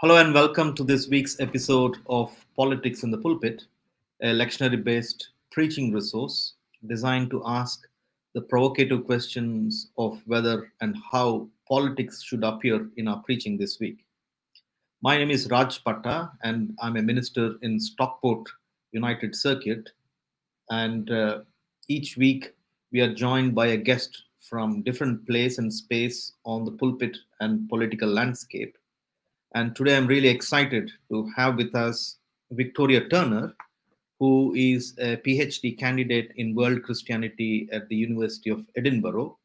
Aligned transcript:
Hello 0.00 0.16
and 0.16 0.32
welcome 0.32 0.74
to 0.76 0.82
this 0.82 1.08
week's 1.08 1.38
episode 1.40 1.98
of 2.08 2.34
Politics 2.56 3.02
in 3.02 3.10
the 3.10 3.18
Pulpit, 3.18 3.64
a 4.22 4.28
lectionary 4.28 4.82
based 4.82 5.32
preaching 5.52 5.92
resource 5.92 6.54
designed 6.86 7.30
to 7.32 7.42
ask 7.44 7.86
the 8.32 8.40
provocative 8.40 9.04
questions 9.04 9.90
of 9.98 10.22
whether 10.24 10.72
and 10.80 10.96
how 11.12 11.46
politics 11.68 12.22
should 12.22 12.44
appear 12.44 12.88
in 12.96 13.08
our 13.08 13.22
preaching 13.24 13.58
this 13.58 13.78
week. 13.78 14.06
My 15.02 15.18
name 15.18 15.30
is 15.30 15.50
Raj 15.50 15.84
Patta, 15.84 16.32
and 16.42 16.74
I'm 16.80 16.96
a 16.96 17.02
minister 17.02 17.56
in 17.60 17.78
Stockport 17.78 18.48
United 18.92 19.36
Circuit. 19.36 19.90
And 20.70 21.10
uh, 21.10 21.40
each 21.88 22.16
week 22.16 22.54
we 22.90 23.02
are 23.02 23.12
joined 23.12 23.54
by 23.54 23.66
a 23.66 23.76
guest 23.76 24.22
from 24.38 24.80
different 24.80 25.26
place 25.26 25.58
and 25.58 25.70
space 25.70 26.32
on 26.46 26.64
the 26.64 26.72
pulpit 26.72 27.18
and 27.40 27.68
political 27.68 28.08
landscape 28.08 28.74
and 29.54 29.74
today 29.74 29.96
I'm 29.96 30.06
really 30.06 30.28
excited 30.28 30.90
to 31.10 31.28
have 31.36 31.56
with 31.56 31.74
us 31.74 32.18
Victoria 32.52 33.08
Turner, 33.08 33.54
who 34.20 34.54
is 34.54 34.94
a 34.98 35.16
PhD 35.16 35.78
candidate 35.78 36.32
in 36.36 36.54
world 36.54 36.82
Christianity 36.82 37.68
at 37.72 37.88
the 37.88 37.96
University 37.96 38.50
of 38.50 38.64
Edinburgh. 38.76 39.38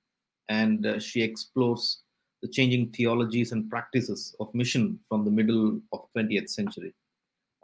And 0.49 0.85
uh, 0.85 0.99
she 0.99 1.23
explores 1.23 2.03
the 2.41 2.47
changing 2.47 2.91
theologies 2.91 3.51
and 3.51 3.69
practices 3.69 4.35
of 4.39 4.53
mission 4.53 4.99
from 5.09 5.25
the 5.25 5.31
middle 5.31 5.79
of 5.91 6.01
20th 6.15 6.49
century. 6.49 6.93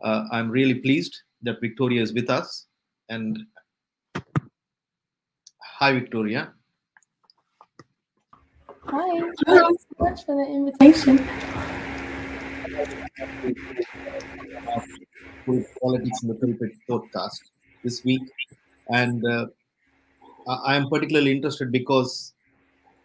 Uh, 0.04 0.26
I'm 0.32 0.49
really 0.49 0.76
pleased 0.76 1.21
that 1.44 1.62
Victoria 1.62 2.02
is 2.02 2.13
with 2.13 2.30
us. 2.30 2.66
And 3.10 3.38
hi, 5.60 5.94
Victoria. 5.94 6.54
Hi, 8.85 9.20
thank 9.20 9.38
you 9.48 9.77
so 9.77 10.04
much 10.04 10.26
for 10.26 10.35
the 10.35 10.52
invitation. 10.52 11.27
Politics 15.82 16.23
in 16.23 16.29
the 16.29 16.37
Pulpit 16.40 16.71
podcast 16.90 17.41
this 17.84 18.04
week. 18.05 18.21
And 18.90 19.26
uh, 19.26 19.48
I 20.48 20.76
am 20.76 20.87
particularly 20.90 21.31
interested 21.31 21.71
because 21.71 22.34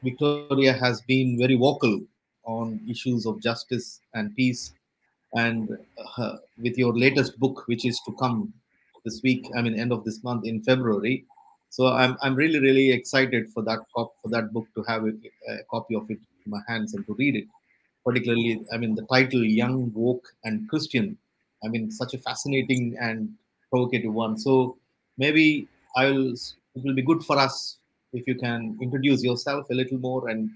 Victoria 0.04 0.72
has 0.72 1.00
been 1.02 1.36
very 1.38 1.56
vocal 1.56 2.00
on 2.44 2.80
issues 2.88 3.26
of 3.26 3.42
justice 3.42 4.00
and 4.14 4.34
peace. 4.36 4.72
And 5.34 5.68
uh, 6.16 6.36
with 6.58 6.78
your 6.78 6.96
latest 6.96 7.38
book, 7.40 7.64
which 7.66 7.84
is 7.84 8.00
to 8.06 8.12
come 8.12 8.52
this 9.04 9.20
week, 9.24 9.48
I 9.56 9.62
mean, 9.62 9.78
end 9.78 9.92
of 9.92 10.04
this 10.04 10.22
month 10.22 10.46
in 10.46 10.62
February. 10.62 11.24
So 11.70 11.88
I'm, 11.88 12.16
I'm 12.22 12.36
really, 12.36 12.60
really 12.60 12.92
excited 12.92 13.48
for 13.52 13.64
that 13.64 13.80
for 13.92 14.10
that 14.26 14.52
book 14.52 14.68
to 14.76 14.82
have 14.84 15.04
a, 15.04 15.12
a 15.48 15.64
copy 15.70 15.96
of 15.96 16.08
it 16.08 16.18
in 16.44 16.52
my 16.52 16.60
hands 16.68 16.94
and 16.94 17.04
to 17.06 17.14
read 17.14 17.34
it 17.34 17.46
particularly, 18.06 18.64
I 18.72 18.76
mean, 18.76 18.94
the 18.94 19.02
title 19.02 19.44
Young, 19.44 19.92
Woke, 19.92 20.32
and 20.44 20.68
Christian. 20.68 21.18
I 21.64 21.68
mean, 21.68 21.90
such 21.90 22.14
a 22.14 22.18
fascinating 22.18 22.96
and 23.00 23.34
provocative 23.68 24.14
one. 24.14 24.38
So 24.38 24.76
maybe 25.18 25.66
I'll, 25.96 26.32
it 26.32 26.84
will 26.84 26.94
be 26.94 27.02
good 27.02 27.24
for 27.24 27.36
us 27.36 27.78
if 28.12 28.26
you 28.28 28.36
can 28.36 28.78
introduce 28.80 29.24
yourself 29.24 29.68
a 29.70 29.74
little 29.74 29.98
more 29.98 30.28
and 30.28 30.50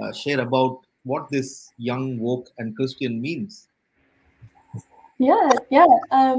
uh, 0.00 0.12
share 0.12 0.40
about 0.40 0.80
what 1.04 1.30
this 1.30 1.72
young, 1.78 2.18
woke, 2.18 2.50
and 2.58 2.76
Christian 2.76 3.20
means. 3.20 3.68
Yeah, 5.18 5.50
yeah. 5.70 5.86
Um, 6.10 6.38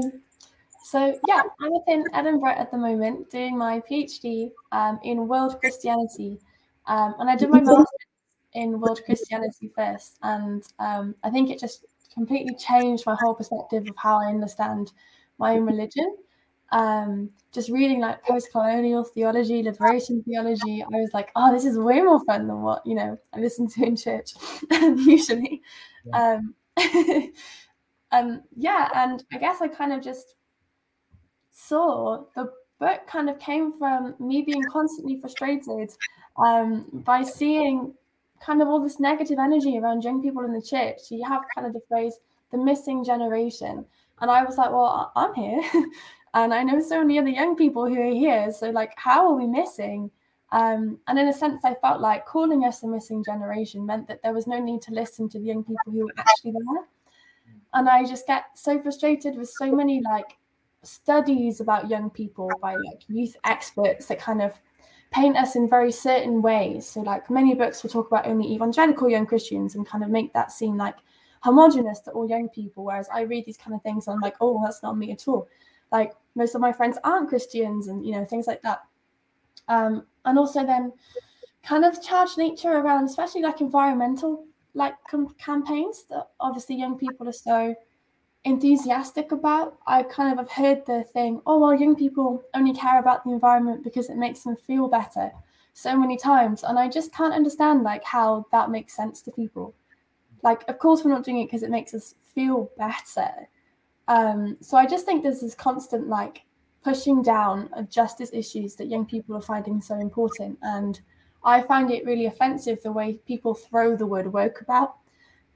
so 0.84 1.18
yeah, 1.26 1.42
I'm 1.60 1.74
up 1.74 1.84
in 1.88 2.04
Edinburgh 2.14 2.54
at 2.56 2.70
the 2.70 2.78
moment 2.78 3.30
doing 3.30 3.58
my 3.58 3.80
PhD 3.80 4.52
um, 4.70 5.00
in 5.02 5.28
world 5.28 5.60
Christianity, 5.60 6.38
um, 6.86 7.14
and 7.18 7.28
I 7.28 7.36
did 7.36 7.50
my 7.50 7.60
master's 7.60 8.09
in 8.52 8.80
world 8.80 9.00
Christianity 9.04 9.70
first, 9.74 10.18
and 10.22 10.62
um, 10.78 11.14
I 11.22 11.30
think 11.30 11.50
it 11.50 11.60
just 11.60 11.86
completely 12.12 12.54
changed 12.56 13.04
my 13.06 13.16
whole 13.20 13.34
perspective 13.34 13.86
of 13.88 13.94
how 13.96 14.20
I 14.20 14.26
understand 14.26 14.92
my 15.38 15.54
own 15.54 15.64
religion. 15.64 16.16
Um, 16.72 17.30
just 17.52 17.68
reading 17.68 18.00
like 18.00 18.22
post-colonial 18.22 19.04
theology, 19.04 19.62
liberation 19.62 20.22
theology, 20.22 20.82
I 20.82 20.96
was 20.96 21.10
like, 21.12 21.30
oh, 21.34 21.52
this 21.52 21.64
is 21.64 21.76
way 21.78 22.00
more 22.00 22.24
fun 22.24 22.46
than 22.46 22.62
what 22.62 22.86
you 22.86 22.94
know 22.94 23.18
I 23.32 23.40
listen 23.40 23.68
to 23.68 23.84
in 23.84 23.96
church 23.96 24.34
usually. 24.70 25.62
Yeah. 26.04 26.38
Um, 26.38 26.54
um, 28.12 28.42
yeah, 28.56 28.88
and 28.94 29.24
I 29.32 29.38
guess 29.38 29.60
I 29.60 29.68
kind 29.68 29.92
of 29.92 30.02
just 30.02 30.34
saw 31.50 32.24
the 32.34 32.50
book 32.78 33.00
kind 33.06 33.28
of 33.28 33.38
came 33.38 33.72
from 33.72 34.14
me 34.18 34.42
being 34.42 34.62
constantly 34.72 35.20
frustrated 35.20 35.90
um, 36.36 36.86
by 37.04 37.22
seeing 37.22 37.94
kind 38.40 38.62
of 38.62 38.68
all 38.68 38.82
this 38.82 38.98
negative 38.98 39.38
energy 39.38 39.78
around 39.78 40.02
young 40.02 40.22
people 40.22 40.44
in 40.44 40.52
the 40.52 40.62
church. 40.62 41.10
You 41.10 41.24
have 41.28 41.42
kind 41.54 41.66
of 41.66 41.72
the 41.72 41.82
phrase 41.88 42.18
the 42.50 42.58
missing 42.58 43.04
generation. 43.04 43.84
And 44.20 44.30
I 44.30 44.44
was 44.44 44.58
like, 44.58 44.70
well, 44.70 45.12
I'm 45.16 45.34
here. 45.34 45.62
and 46.34 46.52
I 46.52 46.62
know 46.62 46.80
so 46.80 47.00
many 47.00 47.18
other 47.18 47.28
young 47.28 47.56
people 47.56 47.86
who 47.86 48.00
are 48.00 48.12
here. 48.12 48.52
So, 48.52 48.70
like, 48.70 48.92
how 48.96 49.28
are 49.28 49.34
we 49.34 49.46
missing? 49.46 50.10
Um, 50.52 50.98
and 51.06 51.18
in 51.18 51.28
a 51.28 51.32
sense, 51.32 51.64
I 51.64 51.74
felt 51.74 52.00
like 52.00 52.26
calling 52.26 52.64
us 52.64 52.80
the 52.80 52.88
missing 52.88 53.22
generation 53.24 53.86
meant 53.86 54.08
that 54.08 54.22
there 54.22 54.34
was 54.34 54.46
no 54.46 54.58
need 54.58 54.82
to 54.82 54.92
listen 54.92 55.28
to 55.30 55.38
the 55.38 55.44
young 55.44 55.62
people 55.62 55.92
who 55.92 56.04
were 56.04 56.14
actually 56.18 56.52
there. 56.52 56.84
And 57.72 57.88
I 57.88 58.04
just 58.04 58.26
get 58.26 58.46
so 58.54 58.80
frustrated 58.82 59.36
with 59.36 59.48
so 59.48 59.70
many 59.70 60.02
like 60.02 60.36
studies 60.82 61.60
about 61.60 61.88
young 61.88 62.10
people 62.10 62.50
by 62.60 62.72
like 62.72 63.02
youth 63.08 63.36
experts 63.44 64.06
that 64.06 64.18
kind 64.18 64.42
of 64.42 64.52
paint 65.10 65.36
us 65.36 65.56
in 65.56 65.68
very 65.68 65.92
certain 65.92 66.40
ways. 66.42 66.88
So, 66.88 67.00
like 67.00 67.30
many 67.30 67.54
books 67.54 67.82
will 67.82 67.90
talk 67.90 68.06
about 68.08 68.26
only 68.26 68.52
evangelical 68.52 69.08
young 69.08 69.26
Christians 69.26 69.74
and 69.74 69.86
kind 69.86 70.04
of 70.04 70.10
make 70.10 70.32
that 70.32 70.52
seem 70.52 70.76
like 70.76 70.96
homogenous 71.40 72.00
to 72.00 72.10
all 72.12 72.28
young 72.28 72.48
people. 72.48 72.84
Whereas 72.84 73.08
I 73.12 73.22
read 73.22 73.44
these 73.44 73.56
kind 73.56 73.74
of 73.74 73.82
things 73.82 74.06
and 74.06 74.14
I'm 74.14 74.20
like, 74.20 74.36
oh, 74.40 74.60
that's 74.64 74.82
not 74.82 74.96
me 74.96 75.12
at 75.12 75.26
all. 75.26 75.48
Like 75.90 76.12
most 76.34 76.54
of 76.54 76.60
my 76.60 76.72
friends 76.72 76.98
aren't 77.02 77.28
Christians 77.28 77.88
and, 77.88 78.06
you 78.06 78.12
know, 78.12 78.24
things 78.24 78.46
like 78.46 78.62
that. 78.62 78.82
Um, 79.68 80.06
and 80.24 80.38
also 80.38 80.64
then 80.64 80.92
kind 81.62 81.84
of 81.84 82.02
charged 82.02 82.38
nature 82.38 82.72
around, 82.72 83.04
especially 83.04 83.42
like 83.42 83.60
environmental 83.60 84.46
like 84.74 84.94
com- 85.08 85.34
campaigns 85.38 86.04
that 86.10 86.28
obviously 86.38 86.76
young 86.76 86.96
people 86.96 87.28
are 87.28 87.32
so 87.32 87.74
enthusiastic 88.44 89.32
about. 89.32 89.78
I 89.86 90.02
kind 90.02 90.32
of 90.32 90.38
have 90.38 90.50
heard 90.50 90.86
the 90.86 91.04
thing, 91.04 91.40
oh, 91.46 91.58
well, 91.58 91.74
young 91.74 91.96
people 91.96 92.42
only 92.54 92.72
care 92.72 92.98
about 92.98 93.24
the 93.24 93.30
environment 93.30 93.84
because 93.84 94.08
it 94.08 94.16
makes 94.16 94.42
them 94.42 94.56
feel 94.56 94.88
better 94.88 95.30
so 95.74 95.96
many 95.96 96.16
times. 96.16 96.64
And 96.64 96.78
I 96.78 96.88
just 96.88 97.12
can't 97.12 97.34
understand 97.34 97.82
like 97.82 98.04
how 98.04 98.46
that 98.52 98.70
makes 98.70 98.96
sense 98.96 99.22
to 99.22 99.30
people. 99.30 99.74
Like, 100.42 100.66
of 100.68 100.78
course, 100.78 101.04
we're 101.04 101.12
not 101.12 101.24
doing 101.24 101.40
it 101.40 101.46
because 101.46 101.62
it 101.62 101.70
makes 101.70 101.92
us 101.94 102.14
feel 102.34 102.70
better. 102.78 103.48
Um, 104.08 104.56
so 104.60 104.76
I 104.76 104.86
just 104.86 105.04
think 105.04 105.22
there's 105.22 105.40
this 105.40 105.54
constant 105.54 106.08
like 106.08 106.42
pushing 106.82 107.22
down 107.22 107.68
of 107.74 107.90
justice 107.90 108.30
issues 108.32 108.74
that 108.76 108.88
young 108.88 109.04
people 109.04 109.36
are 109.36 109.42
finding 109.42 109.80
so 109.80 109.96
important. 109.96 110.58
And 110.62 110.98
I 111.44 111.62
find 111.62 111.90
it 111.90 112.06
really 112.06 112.26
offensive 112.26 112.82
the 112.82 112.92
way 112.92 113.18
people 113.26 113.54
throw 113.54 113.96
the 113.96 114.06
word 114.06 114.32
woke 114.32 114.62
about. 114.62 114.96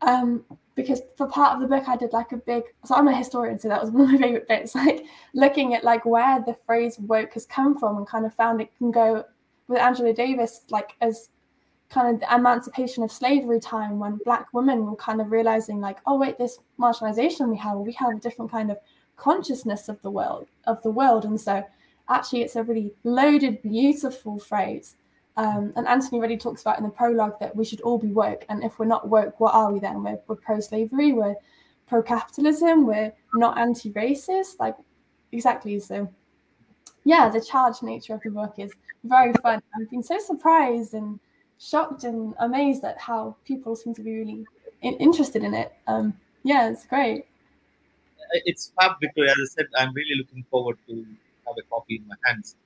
Um, 0.03 0.45
because 0.75 1.03
for 1.17 1.27
part 1.29 1.55
of 1.55 1.61
the 1.61 1.67
book 1.67 1.89
I 1.89 1.97
did 1.97 2.13
like 2.13 2.33
a 2.33 2.37
big 2.37 2.65
so 2.85 2.95
I'm 2.95 3.09
a 3.09 3.17
historian 3.17 3.59
so 3.59 3.69
that 3.69 3.81
was 3.81 3.91
one 3.93 4.03
of 4.03 4.13
my 4.13 4.19
favorite 4.19 4.49
bits 4.49 4.75
like 4.75 5.05
looking 5.35 5.75
at 5.75 5.85
like 5.85 6.05
where 6.05 6.43
the 6.45 6.57
phrase 6.67 6.99
woke 6.99 7.35
has 7.35 7.47
come 7.47 7.79
from 7.79 7.97
and 7.97 8.07
kind 8.07 8.27
of 8.27 8.35
found 8.35 8.61
it 8.61 8.77
can 8.79 8.91
go 8.91 9.25
with 9.69 9.79
Angela 9.79 10.13
Davis 10.13 10.63
like 10.71 10.95
as 11.01 11.31
kind 11.91 12.15
of 12.15 12.21
the 12.21 12.35
emancipation 12.35 13.03
of 13.03 13.13
slavery 13.13 13.61
time 13.61 13.99
when 13.99 14.19
black 14.25 14.47
women 14.53 14.85
were 14.85 14.97
kind 14.97 15.21
of 15.21 15.31
realizing 15.31 15.81
like 15.81 15.99
oh 16.07 16.19
wait 16.19 16.39
this 16.39 16.59
marginalization 16.79 17.51
we 17.51 17.57
have 17.57 17.79
we 17.79 17.93
have 17.93 18.17
a 18.17 18.21
different 18.21 18.51
kind 18.51 18.71
of 18.71 18.79
consciousness 19.17 19.89
of 19.89 20.01
the 20.03 20.11
world 20.11 20.49
of 20.67 20.83
the 20.83 20.91
world. 20.91 21.25
And 21.25 21.41
so 21.41 21.65
actually 22.09 22.43
it's 22.43 22.57
a 22.57 22.63
really 22.63 22.93
loaded 23.05 23.63
beautiful 23.63 24.39
phrase 24.39 24.97
um, 25.37 25.73
and 25.77 25.87
Anthony 25.89 26.21
really 26.21 26.37
talks 26.37 26.63
about 26.63 26.79
in 26.79 26.85
the 26.85 26.91
prologue 26.91 27.39
that 27.41 27.55
we 27.57 27.65
should 27.65 27.81
all 27.81 27.99
be 27.99 28.13
woke. 28.13 28.45
And 28.49 28.63
if 28.63 28.79
we're 28.79 28.87
not 28.87 29.09
woke, 29.09 29.41
what 29.41 29.55
are 29.55 29.73
we 29.73 29.81
then? 29.81 30.03
We're, 30.03 30.19
we're 30.29 30.37
pro 30.37 30.61
slavery, 30.61 31.13
we're 31.13 31.35
pro 31.87 32.03
capitalism, 32.03 32.87
we're 32.87 33.13
not 33.35 33.59
anti 33.59 33.91
racist. 33.93 34.61
Like, 34.61 34.77
exactly. 35.33 35.81
So, 35.81 36.09
yeah, 37.05 37.29
the 37.29 37.41
charged 37.41 37.83
nature 37.83 38.15
of 38.15 38.23
the 38.23 38.31
book 38.31 38.55
is 38.59 38.73
very 39.03 39.33
fun. 39.43 39.61
I've 39.77 39.91
been 39.91 40.05
so 40.05 40.19
surprised 40.19 40.95
and 40.95 41.19
shocked 41.59 42.05
and 42.05 42.35
amazed 42.39 42.85
at 42.85 42.99
how 42.99 43.37
people 43.45 43.75
seem 43.75 43.95
to 43.95 44.03
be 44.03 44.17
really 44.17 44.45
in- 44.83 44.97
interested 44.99 45.43
in 45.43 45.53
it. 45.53 45.73
Um, 45.89 46.15
yeah, 46.45 46.71
it's 46.71 46.87
great. 46.87 47.27
It's 48.45 48.73
fab, 48.81 48.93
Victoria. 49.01 49.33
As 49.33 49.51
I 49.59 49.63
said, 49.63 49.67
I'm 49.77 49.93
really 49.95 50.17
looking 50.17 50.45
forward 50.49 50.79
to 50.89 50.95
have 50.95 51.57
a 51.59 51.63
copy 51.69 51.97
in 51.97 52.07
my 52.07 52.15
hands. 52.25 52.57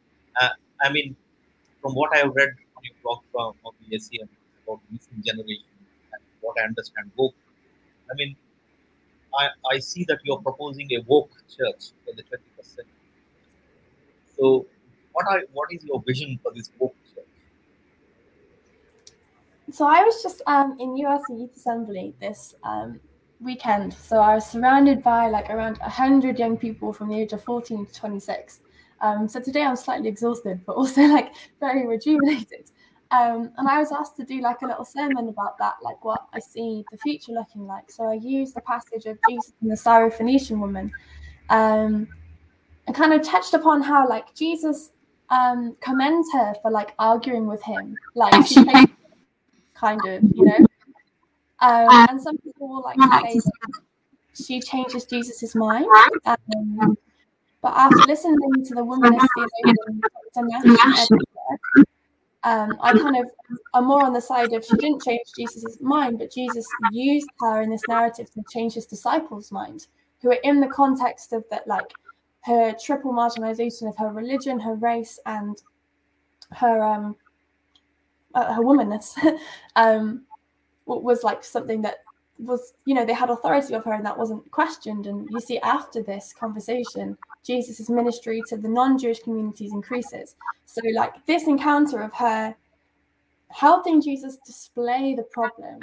Uh, 0.41 0.51
I 0.81 0.93
mean, 0.93 1.17
from 1.81 1.95
what 1.95 2.15
I 2.15 2.19
have 2.19 2.35
read 2.35 2.51
from 3.33 3.55
of 3.65 3.75
the 3.81 3.99
SEM 3.99 4.29
about 4.65 4.81
missing 4.91 5.23
generation 5.25 5.65
and 6.13 6.23
what 6.41 6.57
I 6.61 6.65
understand 6.65 7.11
woke, 7.17 7.35
I 8.11 8.15
mean, 8.17 8.37
I, 9.35 9.49
I 9.75 9.79
see 9.79 10.05
that 10.09 10.19
you're 10.25 10.41
proposing 10.41 10.89
a 10.93 11.01
woke 11.07 11.33
church 11.49 11.93
for 12.05 12.15
the 12.15 12.23
21st 12.23 12.67
century. 12.77 12.93
So, 14.37 14.67
what 15.13 15.27
are 15.31 15.43
what 15.53 15.69
is 15.73 15.85
your 15.85 16.03
vision 16.07 16.39
for 16.43 16.53
this 16.55 16.71
woke 16.79 16.95
church? 17.15 17.25
So 19.71 19.87
I 19.87 20.03
was 20.03 20.23
just 20.23 20.41
um, 20.47 20.77
in 20.81 20.97
URC 20.97 21.29
Youth 21.29 21.57
Assembly 21.57 22.15
this 22.21 22.55
um, 22.63 23.01
weekend. 23.41 23.93
So 23.93 24.21
I 24.21 24.35
was 24.35 24.47
surrounded 24.51 25.03
by 25.03 25.29
like 25.29 25.51
around 25.51 25.79
100 25.79 26.39
young 26.39 26.57
people 26.57 26.93
from 26.93 27.09
the 27.09 27.21
age 27.21 27.33
of 27.33 27.43
14 27.45 27.87
to 27.87 27.95
26. 27.95 28.61
Um, 29.01 29.29
so 29.29 29.41
today 29.41 29.63
I'm 29.63 29.77
slightly 29.77 30.09
exhausted, 30.09 30.61
but 30.67 30.77
also 30.77 31.03
like 31.07 31.35
very 31.61 31.87
rejuvenated. 31.87 32.71
Um, 33.11 33.53
and 33.57 33.67
I 33.67 33.79
was 33.79 33.91
asked 33.91 34.17
to 34.17 34.25
do 34.25 34.41
like 34.43 34.61
a 34.63 34.67
little 34.67 34.85
sermon 34.85 35.29
about 35.29 35.57
that, 35.59 35.77
like 35.83 36.05
what 36.05 36.27
I 36.35 36.41
see 36.41 36.85
the 36.91 36.99
future 36.99 37.33
looking 37.33 37.67
like. 37.67 37.91
So 37.91 38.05
I 38.05 38.15
used 38.15 38.55
the 38.55 38.61
passage 38.61 39.07
of 39.07 39.19
Jesus 39.29 39.55
and 39.63 39.71
the 39.71 39.77
Syrophoenician 39.77 40.59
woman, 40.59 40.93
um, 41.49 42.07
and 42.87 42.95
kind 42.95 43.15
of 43.15 43.23
touched 43.23 43.55
upon 43.55 43.81
how 43.81 44.07
like 44.07 44.35
Jesus 44.35 44.93
um, 45.31 45.75
commends 45.81 46.29
her 46.35 46.55
for 46.61 46.71
like 46.71 46.95
arguing 46.99 47.47
with 47.47 47.63
him, 47.63 47.97
like 48.15 48.47
she 48.47 48.63
kind 49.75 50.01
of, 50.07 50.23
you 50.35 50.45
know. 50.45 50.67
Um, 51.61 52.07
and 52.11 52.21
some 52.21 52.37
people 52.39 52.69
will 52.69 52.83
like 52.83 52.99
say 53.25 53.41
she 54.35 54.61
changes 54.61 55.05
Jesus's 55.07 55.55
mind. 55.55 55.87
Um, 56.27 56.97
but 57.61 57.73
after 57.77 57.99
listening 58.07 58.65
to 58.65 58.75
the 58.75 58.85
womanist 58.85 59.27
theologian, 59.35 60.03
um, 62.45 62.79
I 62.81 62.93
kind 62.93 63.17
of 63.17 63.31
am 63.75 63.87
more 63.87 64.05
on 64.05 64.13
the 64.13 64.21
side 64.21 64.53
of 64.53 64.65
she 64.65 64.77
didn't 64.77 65.03
change 65.03 65.35
Jesus's 65.37 65.81
mind, 65.81 66.19
but 66.19 66.33
Jesus 66.33 66.67
used 66.93 67.29
her 67.41 67.63
in 67.63 67.71
this 67.71 67.83
narrative 67.89 68.31
to 68.33 68.43
change 68.49 68.75
his 68.75 68.87
disciples' 68.87 69.51
mind, 69.51 69.89
who 70.23 70.31
are 70.31 70.39
in 70.45 70.61
the 70.61 70.69
context 70.69 71.33
of 71.33 71.45
that, 71.51 71.67
like 71.67 71.93
her 72.43 72.73
triple 72.73 73.13
marginalization 73.13 73.89
of 73.89 73.97
her 73.97 74.13
religion, 74.13 74.61
her 74.61 74.75
race, 74.75 75.19
and 75.27 75.61
her 76.53 76.83
um 76.83 77.17
uh, 78.35 78.55
her 78.55 78.63
womanness. 78.63 79.17
Um 79.77 80.23
was 80.87 81.23
like 81.23 81.45
something 81.45 81.83
that 81.83 81.97
was 82.39 82.73
you 82.87 82.95
know 82.95 83.05
they 83.05 83.13
had 83.13 83.29
authority 83.31 83.75
of 83.75 83.85
her 83.85 83.93
and 83.93 84.07
that 84.07 84.17
wasn't 84.17 84.49
questioned. 84.51 85.07
And 85.07 85.29
you 85.31 85.41
see 85.41 85.59
after 85.59 86.03
this 86.03 86.33
conversation 86.33 87.19
jesus's 87.45 87.91
ministry 87.91 88.43
to 88.43 88.57
the 88.57 88.69
non-jewish 88.69 89.21
communities 89.21 89.73
increases. 89.73 90.37
So 90.67 90.81
like 90.95 91.25
this 91.27 91.47
encounter 91.47 92.01
of 92.03 92.13
her 92.15 92.55
helping 93.51 94.03
jesus 94.03 94.37
display 94.45 95.15
the 95.15 95.23
problem 95.23 95.81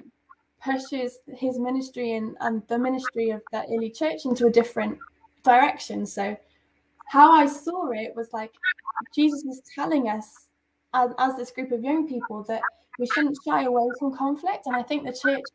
pushes 0.63 1.19
his 1.35 1.57
ministry 1.59 2.13
and, 2.13 2.35
and 2.41 2.61
the 2.67 2.77
ministry 2.77 3.31
of 3.31 3.41
that 3.51 3.65
early 3.69 3.89
church 3.89 4.25
into 4.25 4.47
a 4.47 4.51
different 4.51 4.97
direction. 5.43 6.05
So 6.05 6.37
how 7.07 7.31
i 7.31 7.45
saw 7.45 7.91
it 7.91 8.15
was 8.15 8.29
like 8.33 8.51
jesus 9.13 9.43
was 9.45 9.61
telling 9.73 10.09
us 10.09 10.47
as, 10.93 11.11
as 11.19 11.35
this 11.35 11.51
group 11.51 11.71
of 11.71 11.83
young 11.83 12.07
people 12.07 12.43
that 12.43 12.61
we 12.97 13.05
shouldn't 13.05 13.37
shy 13.45 13.63
away 13.63 13.91
from 13.99 14.15
conflict. 14.15 14.67
And 14.67 14.75
i 14.75 14.83
think 14.83 15.03
the 15.05 15.13
church 15.13 15.45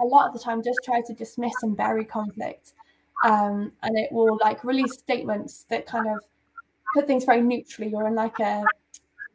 a 0.00 0.04
lot 0.04 0.28
of 0.28 0.32
the 0.32 0.38
time 0.38 0.62
just 0.62 0.84
try 0.84 1.00
to 1.00 1.12
dismiss 1.12 1.62
and 1.62 1.76
bury 1.76 2.04
conflict. 2.04 2.72
Um, 3.24 3.72
and 3.82 3.98
it 3.98 4.12
will 4.12 4.38
like 4.40 4.64
release 4.64 4.94
statements 4.94 5.64
that 5.70 5.86
kind 5.86 6.08
of 6.08 6.18
put 6.94 7.06
things 7.06 7.24
very 7.24 7.42
neutrally 7.42 7.92
or 7.92 8.06
in 8.06 8.14
like 8.14 8.38
a 8.40 8.64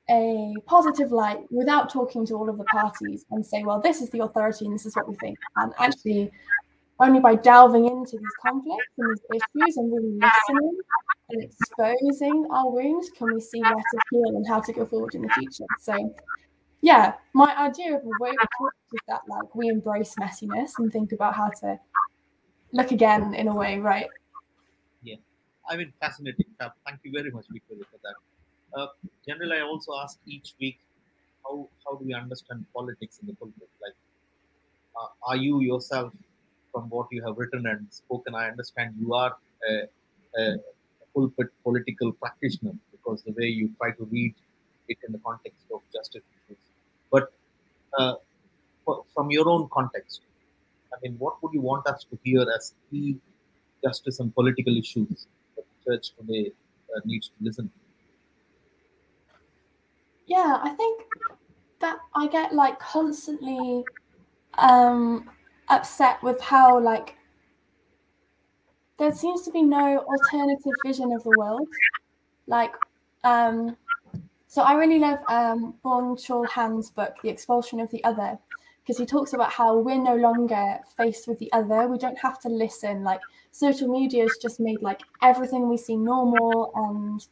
a 0.09 0.53
positive 0.65 1.11
light 1.11 1.39
without 1.49 1.89
talking 1.89 2.25
to 2.25 2.33
all 2.33 2.49
of 2.49 2.57
the 2.57 2.65
parties 2.65 3.25
and 3.31 3.45
say, 3.45 3.63
well, 3.63 3.79
this 3.79 4.01
is 4.01 4.09
the 4.09 4.19
authority 4.19 4.65
and 4.65 4.73
this 4.73 4.85
is 4.85 4.95
what 4.95 5.07
we 5.07 5.15
think. 5.15 5.37
And 5.55 5.73
actually, 5.79 6.29
only 6.99 7.19
by 7.19 7.35
delving 7.35 7.85
into 7.85 8.17
these 8.17 8.35
conflicts 8.45 8.85
and 8.97 9.17
these 9.31 9.41
issues 9.41 9.77
and 9.77 9.93
really 9.93 10.19
listening 10.19 10.77
and 11.29 11.43
exposing 11.43 12.47
our 12.51 12.69
wounds 12.69 13.09
can 13.17 13.33
we 13.33 13.39
see 13.39 13.61
where 13.61 13.71
to 13.73 13.99
heal 14.11 14.35
and 14.35 14.47
how 14.47 14.59
to 14.59 14.73
go 14.73 14.85
forward 14.85 15.15
in 15.15 15.21
the 15.21 15.29
future. 15.29 15.65
So 15.79 16.13
yeah, 16.81 17.13
my 17.33 17.55
idea 17.57 17.95
of 17.95 18.03
a 18.03 18.09
way 18.19 18.31
is 18.31 18.99
that 19.07 19.21
like 19.27 19.55
we 19.55 19.69
embrace 19.69 20.15
messiness 20.19 20.71
and 20.77 20.91
think 20.91 21.13
about 21.13 21.33
how 21.33 21.49
to 21.61 21.79
look 22.73 22.91
again 22.91 23.33
in 23.33 23.47
a 23.47 23.55
way, 23.55 23.79
right? 23.79 24.07
Yeah, 25.03 25.15
I 25.69 25.77
mean, 25.77 25.93
fascinating. 26.01 26.45
Thank 26.59 26.99
you 27.03 27.11
very 27.11 27.31
much, 27.31 27.45
Victoria, 27.51 27.85
for 27.91 27.99
that. 28.03 28.17
Uh, 28.77 28.87
generally, 29.27 29.57
I 29.57 29.61
also 29.61 29.93
ask 30.03 30.19
each 30.25 30.53
week, 30.59 30.79
how 31.45 31.69
how 31.85 31.95
do 31.95 32.05
we 32.05 32.13
understand 32.13 32.65
politics 32.73 33.19
in 33.21 33.27
the 33.27 33.35
pulpit? 33.35 33.69
Like, 33.81 33.97
uh, 34.99 35.09
are 35.29 35.37
you 35.37 35.61
yourself, 35.61 36.11
from 36.71 36.89
what 36.89 37.07
you 37.11 37.23
have 37.25 37.37
written 37.37 37.65
and 37.67 37.87
spoken, 37.91 38.35
I 38.35 38.47
understand 38.49 38.95
you 38.99 39.13
are 39.13 39.35
a, 39.69 39.73
a 40.41 40.57
pulpit 41.13 41.47
political 41.63 42.11
practitioner 42.13 42.73
because 42.91 43.21
the 43.23 43.33
way 43.33 43.45
you 43.45 43.71
try 43.79 43.91
to 43.91 44.03
read 44.05 44.33
it 44.89 44.97
in 45.07 45.13
the 45.13 45.19
context 45.19 45.65
of 45.73 45.81
justice 45.93 46.23
issues 46.35 46.63
but 47.13 47.31
uh, 47.97 48.15
from 49.13 49.29
your 49.29 49.47
own 49.47 49.69
context, 49.71 50.21
I 50.93 50.97
mean, 51.01 51.15
what 51.17 51.41
would 51.41 51.53
you 51.53 51.61
want 51.61 51.87
us 51.87 52.05
to 52.09 52.17
hear 52.23 52.45
as 52.55 52.73
key 52.89 53.17
justice 53.83 54.19
and 54.19 54.33
political 54.33 54.77
issues 54.77 55.27
that 55.55 55.65
the 55.65 55.91
church 55.91 56.11
today 56.19 56.51
uh, 56.95 57.01
needs 57.05 57.29
to 57.29 57.33
listen 57.41 57.65
to? 57.65 57.73
Yeah, 60.27 60.59
I 60.61 60.69
think 60.69 61.03
that 61.79 61.97
I 62.15 62.27
get 62.27 62.53
like 62.53 62.79
constantly 62.79 63.83
um, 64.57 65.29
upset 65.67 66.21
with 66.23 66.39
how 66.39 66.79
like 66.79 67.15
there 68.97 69.13
seems 69.13 69.41
to 69.43 69.51
be 69.51 69.63
no 69.63 69.99
alternative 69.99 70.73
vision 70.85 71.11
of 71.11 71.23
the 71.23 71.33
world. 71.37 71.67
Like 72.47 72.73
um, 73.23 73.75
so 74.53 74.61
I 74.61 74.73
really 74.75 74.99
love 74.99 75.17
um, 75.29 75.73
Byung-Chul 75.83 76.47
Han's 76.47 76.91
book, 76.91 77.15
The 77.23 77.29
Expulsion 77.29 77.79
of 77.79 77.89
the 77.89 78.03
Other, 78.03 78.37
because 78.83 78.97
he 78.97 79.05
talks 79.05 79.33
about 79.33 79.51
how 79.51 79.77
we're 79.77 80.01
no 80.01 80.15
longer 80.15 80.79
faced 80.97 81.27
with 81.27 81.39
the 81.39 81.51
other. 81.53 81.87
We 81.87 81.97
don't 81.97 82.17
have 82.17 82.39
to 82.41 82.49
listen. 82.49 83.03
Like 83.03 83.21
social 83.51 83.87
media 83.87 84.23
has 84.23 84.37
just 84.41 84.59
made 84.59 84.81
like 84.81 85.01
everything 85.21 85.69
we 85.69 85.77
see 85.77 85.95
normal, 85.95 86.71
and 86.75 87.25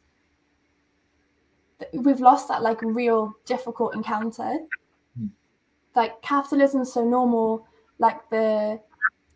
we've 2.04 2.20
lost 2.20 2.48
that 2.48 2.62
like 2.62 2.80
real 2.82 3.34
difficult 3.44 3.94
encounter. 3.94 4.58
Mm. 5.20 5.30
Like 5.94 6.22
capitalism's 6.22 6.92
so 6.92 7.04
normal, 7.04 7.66
like 7.98 8.28
the 8.30 8.80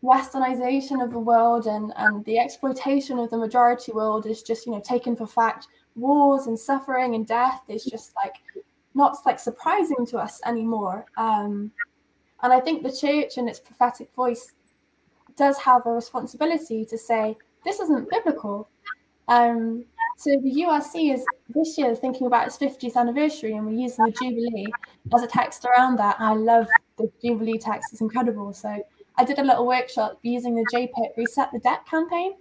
westernization 0.03 1.03
of 1.03 1.11
the 1.11 1.19
world 1.19 1.67
and 1.67 1.93
and 1.97 2.25
the 2.25 2.39
exploitation 2.39 3.19
of 3.19 3.29
the 3.31 3.37
majority 3.37 3.93
world 3.93 4.27
is 4.27 4.43
just 4.43 4.67
you 4.67 4.73
know 4.73 4.81
taken 4.81 5.17
for 5.17 5.27
fact 5.27 5.67
wars 5.97 6.47
and 6.47 6.59
suffering 6.59 7.15
and 7.15 7.27
death 7.27 7.63
is 7.69 7.85
just 7.85 8.15
like 8.15 8.35
not 8.95 9.17
like 9.27 9.39
surprising 9.39 10.07
to 10.07 10.19
us 10.19 10.41
anymore. 10.47 11.05
Um, 11.19 11.71
and 12.43 12.53
I 12.53 12.61
think 12.61 12.83
the 12.83 12.93
church 12.93 13.39
and 13.39 13.49
its 13.49 13.61
prophetic 13.61 14.13
voice 14.15 14.53
does 15.37 15.59
have 15.59 15.87
a 15.87 15.91
responsibility 15.91 16.85
to 16.87 16.99
say 16.99 17.37
this 17.65 17.81
isn't 17.81 18.11
biblical. 18.11 18.69
Um, 19.29 19.85
so 20.17 20.31
the 20.31 20.51
URC 20.63 21.13
is 21.13 21.25
this 21.49 21.77
year 21.77 21.95
thinking 21.95 22.27
about 22.27 22.47
its 22.47 22.57
50th 22.57 22.97
anniversary, 22.97 23.55
and 23.55 23.67
we're 23.67 23.73
using 23.73 24.05
the 24.07 24.13
Jubilee 24.13 24.67
as 25.15 25.23
a 25.23 25.27
text 25.27 25.65
around 25.65 25.99
that. 25.99 26.17
I 26.19 26.33
love 26.33 26.67
the 26.97 27.11
Jubilee 27.23 27.59
text; 27.59 27.93
it's 27.93 28.01
incredible. 28.01 28.53
So 28.53 28.83
I 29.17 29.25
did 29.25 29.39
a 29.39 29.45
little 29.45 29.67
workshop 29.67 30.19
using 30.23 30.55
the 30.55 30.67
JPIT 30.73 31.17
Reset 31.17 31.51
the 31.53 31.59
Debt 31.59 31.85
campaign, 31.87 32.35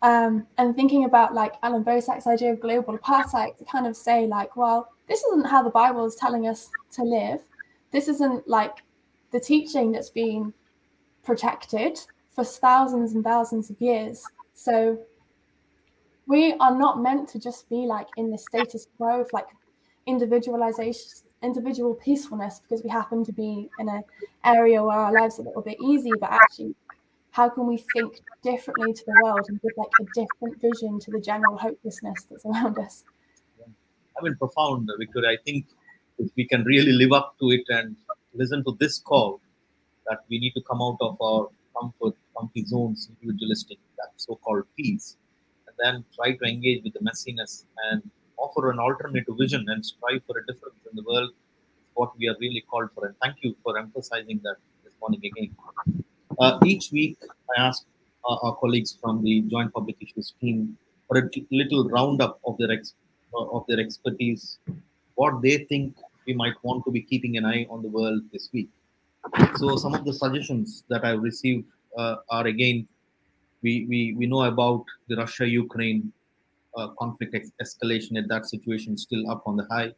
um, 0.00 0.46
and 0.58 0.74
thinking 0.74 1.04
about 1.04 1.34
like 1.34 1.54
Allan 1.62 1.84
Boesak's 1.84 2.26
idea 2.26 2.52
of 2.52 2.60
global 2.60 2.96
apartheid 2.96 3.58
to 3.58 3.64
kind 3.64 3.86
of 3.86 3.96
say 3.96 4.26
like, 4.26 4.56
well, 4.56 4.88
this 5.08 5.22
isn't 5.24 5.46
how 5.46 5.62
the 5.62 5.70
Bible 5.70 6.06
is 6.06 6.14
telling 6.14 6.46
us 6.48 6.70
to 6.92 7.02
live. 7.02 7.40
This 7.90 8.08
isn't 8.08 8.48
like 8.48 8.82
the 9.32 9.40
teaching 9.40 9.92
that's 9.92 10.10
been 10.10 10.52
protected 11.24 11.98
for 12.30 12.44
thousands 12.44 13.14
and 13.14 13.24
thousands 13.24 13.70
of 13.70 13.80
years. 13.80 14.24
So 14.54 14.98
we 16.26 16.54
are 16.54 16.76
not 16.76 17.02
meant 17.02 17.28
to 17.30 17.38
just 17.38 17.68
be 17.68 17.86
like 17.86 18.06
in 18.16 18.30
the 18.30 18.38
status 18.38 18.86
quo 18.96 19.20
of 19.20 19.30
like 19.32 19.46
individualization, 20.06 21.10
individual 21.42 21.94
peacefulness 21.94 22.60
because 22.60 22.82
we 22.82 22.90
happen 22.90 23.24
to 23.24 23.32
be 23.32 23.68
in 23.78 23.88
an 23.88 24.02
area 24.44 24.82
where 24.82 24.96
our 24.96 25.12
lives 25.12 25.38
are 25.38 25.42
a 25.42 25.44
little 25.46 25.62
bit 25.62 25.78
easy, 25.82 26.12
but 26.20 26.30
actually 26.30 26.74
how 27.30 27.48
can 27.48 27.66
we 27.66 27.82
think 27.94 28.20
differently 28.42 28.92
to 28.92 29.02
the 29.06 29.20
world 29.22 29.40
and 29.48 29.60
give 29.62 29.72
like 29.76 29.88
a 30.00 30.04
different 30.14 30.60
vision 30.60 31.00
to 31.00 31.10
the 31.10 31.20
general 31.20 31.56
hopelessness 31.56 32.26
that's 32.30 32.44
around 32.44 32.78
us? 32.78 33.04
I 34.18 34.22
mean, 34.22 34.36
profound, 34.36 34.90
Victoria. 34.98 35.30
I 35.30 35.36
think 35.42 35.66
if 36.18 36.30
we 36.36 36.46
can 36.46 36.62
really 36.64 36.92
live 36.92 37.12
up 37.12 37.34
to 37.40 37.50
it 37.50 37.64
and 37.68 37.96
listen 38.34 38.64
to 38.64 38.76
this 38.80 38.98
call, 38.98 39.40
that 40.08 40.20
we 40.28 40.38
need 40.38 40.52
to 40.52 40.62
come 40.62 40.80
out 40.82 40.98
of 41.00 41.20
our 41.20 41.48
comfort, 41.78 42.14
comfy 42.36 42.64
zones, 42.64 43.08
individualistic, 43.20 43.78
that 43.98 44.10
so-called 44.16 44.64
peace, 44.76 45.16
and 45.66 45.76
then 45.78 46.04
try 46.16 46.32
to 46.36 46.44
engage 46.44 46.82
with 46.84 46.92
the 46.94 47.00
messiness 47.00 47.64
and 47.90 48.02
offer 48.38 48.70
an 48.70 48.78
alternative 48.78 49.34
vision 49.38 49.64
and 49.68 49.84
strive 49.84 50.22
for 50.26 50.38
a 50.38 50.46
difference 50.46 50.80
in 50.90 50.96
the 50.96 51.02
world. 51.02 51.30
What 51.94 52.16
we 52.18 52.28
are 52.28 52.36
really 52.40 52.64
called 52.70 52.88
for, 52.94 53.06
and 53.06 53.14
thank 53.22 53.36
you 53.42 53.54
for 53.62 53.78
emphasizing 53.78 54.40
that 54.44 54.56
this 54.82 54.94
morning 55.00 55.20
again. 55.24 55.54
Uh, 56.38 56.58
each 56.64 56.90
week, 56.90 57.18
I 57.56 57.60
ask 57.60 57.84
our, 58.24 58.38
our, 58.42 58.56
colleagues 58.56 58.96
from 59.00 59.22
the 59.22 59.42
Joint 59.42 59.72
Public 59.74 59.96
Issues 60.00 60.32
team 60.40 60.78
for 61.06 61.18
a 61.18 61.30
little 61.50 61.88
roundup 61.90 62.40
of 62.46 62.56
their 62.56 62.70
ex, 62.70 62.94
uh, 63.34 63.44
of 63.44 63.66
their 63.68 63.78
expertise, 63.78 64.58
what 65.16 65.42
they 65.42 65.58
think 65.64 65.94
we 66.26 66.34
might 66.34 66.54
want 66.62 66.84
to 66.84 66.90
be 66.90 67.02
keeping 67.02 67.36
an 67.36 67.44
eye 67.44 67.66
on 67.70 67.82
the 67.82 67.88
world 67.88 68.22
this 68.32 68.48
week. 68.52 68.68
So, 69.56 69.76
some 69.76 69.94
of 69.94 70.04
the 70.04 70.12
suggestions 70.12 70.84
that 70.88 71.04
I've 71.04 71.22
received 71.22 71.64
uh, 71.96 72.16
are 72.30 72.46
again, 72.46 72.88
we, 73.62 73.86
we, 73.88 74.14
we 74.18 74.26
know 74.26 74.42
about 74.42 74.84
the 75.08 75.16
Russia 75.16 75.46
Ukraine 75.46 76.12
uh, 76.76 76.88
conflict 76.98 77.34
ex- 77.34 77.52
escalation 77.62 78.18
at 78.18 78.28
that 78.28 78.46
situation 78.46 78.96
still 78.96 79.30
up 79.30 79.42
on 79.46 79.56
the 79.56 79.66
high. 79.70 79.92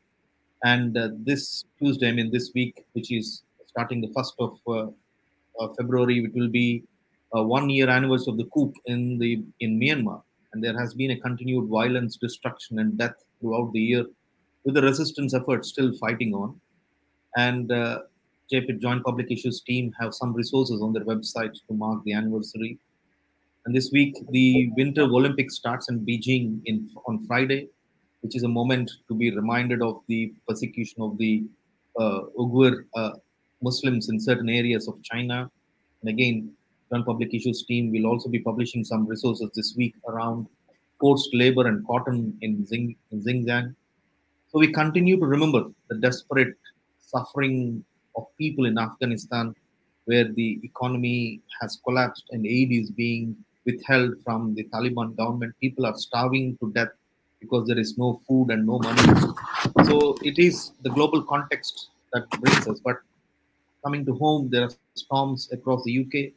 And 0.64 0.96
uh, 0.96 1.10
this 1.18 1.64
Tuesday, 1.78 2.08
I 2.08 2.12
mean, 2.12 2.30
this 2.30 2.52
week, 2.54 2.84
which 2.92 3.12
is 3.12 3.42
starting 3.66 4.00
the 4.00 4.08
1st 4.08 4.32
of 4.38 4.94
uh, 5.60 5.68
February, 5.78 6.18
it 6.18 6.34
will 6.34 6.48
be 6.48 6.84
a 7.32 7.42
one 7.42 7.68
year 7.70 7.88
anniversary 7.88 8.32
of 8.32 8.38
the 8.38 8.44
coup 8.44 8.72
in, 8.86 9.18
the, 9.18 9.42
in 9.60 9.78
Myanmar. 9.78 10.22
And 10.52 10.62
there 10.62 10.78
has 10.78 10.94
been 10.94 11.10
a 11.10 11.20
continued 11.20 11.68
violence, 11.68 12.16
destruction, 12.16 12.78
and 12.78 12.96
death 12.96 13.14
throughout 13.40 13.72
the 13.72 13.80
year, 13.80 14.04
with 14.64 14.74
the 14.74 14.82
resistance 14.82 15.34
efforts 15.34 15.68
still 15.68 15.92
fighting 15.98 16.34
on. 16.34 16.60
And 17.36 17.70
uh, 17.70 18.00
JPIT 18.52 18.80
Joint 18.80 19.04
Public 19.04 19.30
Issues 19.30 19.62
team 19.62 19.92
have 20.00 20.14
some 20.14 20.32
resources 20.32 20.80
on 20.82 20.92
their 20.92 21.04
website 21.04 21.54
to 21.66 21.74
mark 21.74 22.02
the 22.04 22.12
anniversary. 22.12 22.78
And 23.66 23.74
this 23.74 23.90
week, 23.92 24.14
the 24.30 24.70
Winter 24.76 25.02
Olympics 25.02 25.56
starts 25.56 25.88
in 25.88 26.04
Beijing 26.04 26.60
in, 26.66 26.90
on 27.06 27.26
Friday, 27.26 27.68
which 28.20 28.36
is 28.36 28.42
a 28.42 28.48
moment 28.48 28.90
to 29.08 29.14
be 29.14 29.34
reminded 29.34 29.82
of 29.82 30.02
the 30.08 30.34
persecution 30.46 31.02
of 31.02 31.16
the 31.18 31.44
uh, 31.98 32.20
Uyghur 32.38 32.84
uh, 32.94 33.12
Muslims 33.62 34.10
in 34.10 34.20
certain 34.20 34.48
areas 34.48 34.86
of 34.88 35.02
China. 35.02 35.50
And 36.02 36.10
again, 36.10 36.52
Joint 36.92 37.06
Public 37.06 37.32
Issues 37.32 37.64
team 37.64 37.90
will 37.90 38.06
also 38.06 38.28
be 38.28 38.38
publishing 38.38 38.84
some 38.84 39.06
resources 39.06 39.50
this 39.54 39.74
week 39.76 39.94
around 40.08 40.46
forced 41.00 41.34
labor 41.34 41.66
and 41.66 41.86
cotton 41.86 42.36
in, 42.42 42.66
Xing, 42.66 42.96
in 43.10 43.22
Xinjiang. 43.22 43.74
So 44.54 44.60
we 44.60 44.72
continue 44.72 45.18
to 45.18 45.26
remember 45.26 45.64
the 45.88 45.96
desperate 45.96 46.54
suffering 47.00 47.84
of 48.14 48.26
people 48.38 48.66
in 48.66 48.78
Afghanistan, 48.78 49.52
where 50.04 50.30
the 50.32 50.60
economy 50.62 51.40
has 51.60 51.80
collapsed 51.84 52.26
and 52.30 52.46
aid 52.46 52.70
is 52.70 52.88
being 52.92 53.36
withheld 53.66 54.14
from 54.24 54.54
the 54.54 54.62
Taliban 54.72 55.16
government. 55.16 55.54
People 55.60 55.86
are 55.86 55.96
starving 55.96 56.56
to 56.58 56.70
death 56.70 56.94
because 57.40 57.66
there 57.66 57.80
is 57.80 57.98
no 57.98 58.20
food 58.28 58.52
and 58.52 58.64
no 58.64 58.78
money. 58.78 59.02
So 59.86 60.14
it 60.22 60.38
is 60.38 60.70
the 60.82 60.90
global 60.90 61.24
context 61.24 61.88
that 62.12 62.30
brings 62.40 62.68
us. 62.68 62.78
But 62.78 62.98
coming 63.82 64.06
to 64.06 64.14
home, 64.14 64.50
there 64.50 64.62
are 64.62 64.70
storms 64.94 65.50
across 65.50 65.82
the 65.82 65.98
UK. 65.98 66.32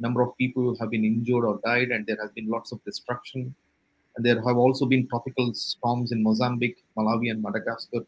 Number 0.00 0.22
of 0.22 0.36
people 0.38 0.76
have 0.80 0.90
been 0.90 1.04
injured 1.04 1.44
or 1.44 1.60
died, 1.64 1.90
and 1.90 2.04
there 2.04 2.18
has 2.20 2.32
been 2.32 2.48
lots 2.48 2.72
of 2.72 2.82
destruction. 2.84 3.54
There 4.18 4.36
have 4.42 4.56
also 4.56 4.86
been 4.86 5.06
tropical 5.08 5.54
storms 5.54 6.12
in 6.12 6.22
Mozambique, 6.22 6.78
Malawi, 6.96 7.30
and 7.30 7.42
Madagascar. 7.42 8.00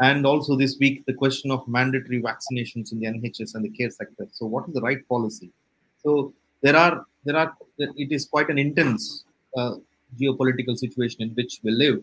And 0.00 0.26
also 0.26 0.56
this 0.56 0.76
week, 0.78 1.04
the 1.06 1.14
question 1.14 1.50
of 1.50 1.66
mandatory 1.66 2.20
vaccinations 2.20 2.92
in 2.92 3.00
the 3.00 3.06
NHS 3.06 3.54
and 3.54 3.64
the 3.64 3.70
care 3.70 3.90
sector. 3.90 4.26
So, 4.32 4.46
what 4.46 4.68
is 4.68 4.74
the 4.74 4.82
right 4.82 5.06
policy? 5.08 5.50
So, 6.02 6.34
there 6.62 6.76
are 6.76 7.06
there 7.24 7.36
are 7.36 7.56
it 7.78 8.12
is 8.12 8.26
quite 8.26 8.50
an 8.50 8.58
intense 8.58 9.24
uh, 9.56 9.76
geopolitical 10.20 10.76
situation 10.76 11.22
in 11.22 11.30
which 11.30 11.60
we 11.62 11.70
live. 11.70 12.02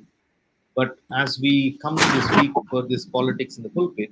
But 0.76 0.98
as 1.16 1.40
we 1.40 1.78
come 1.82 1.98
to 1.98 2.08
this 2.14 2.42
week 2.42 2.52
for 2.70 2.82
this 2.82 3.06
politics 3.06 3.58
in 3.58 3.64
the 3.64 3.70
pulpit, 3.70 4.12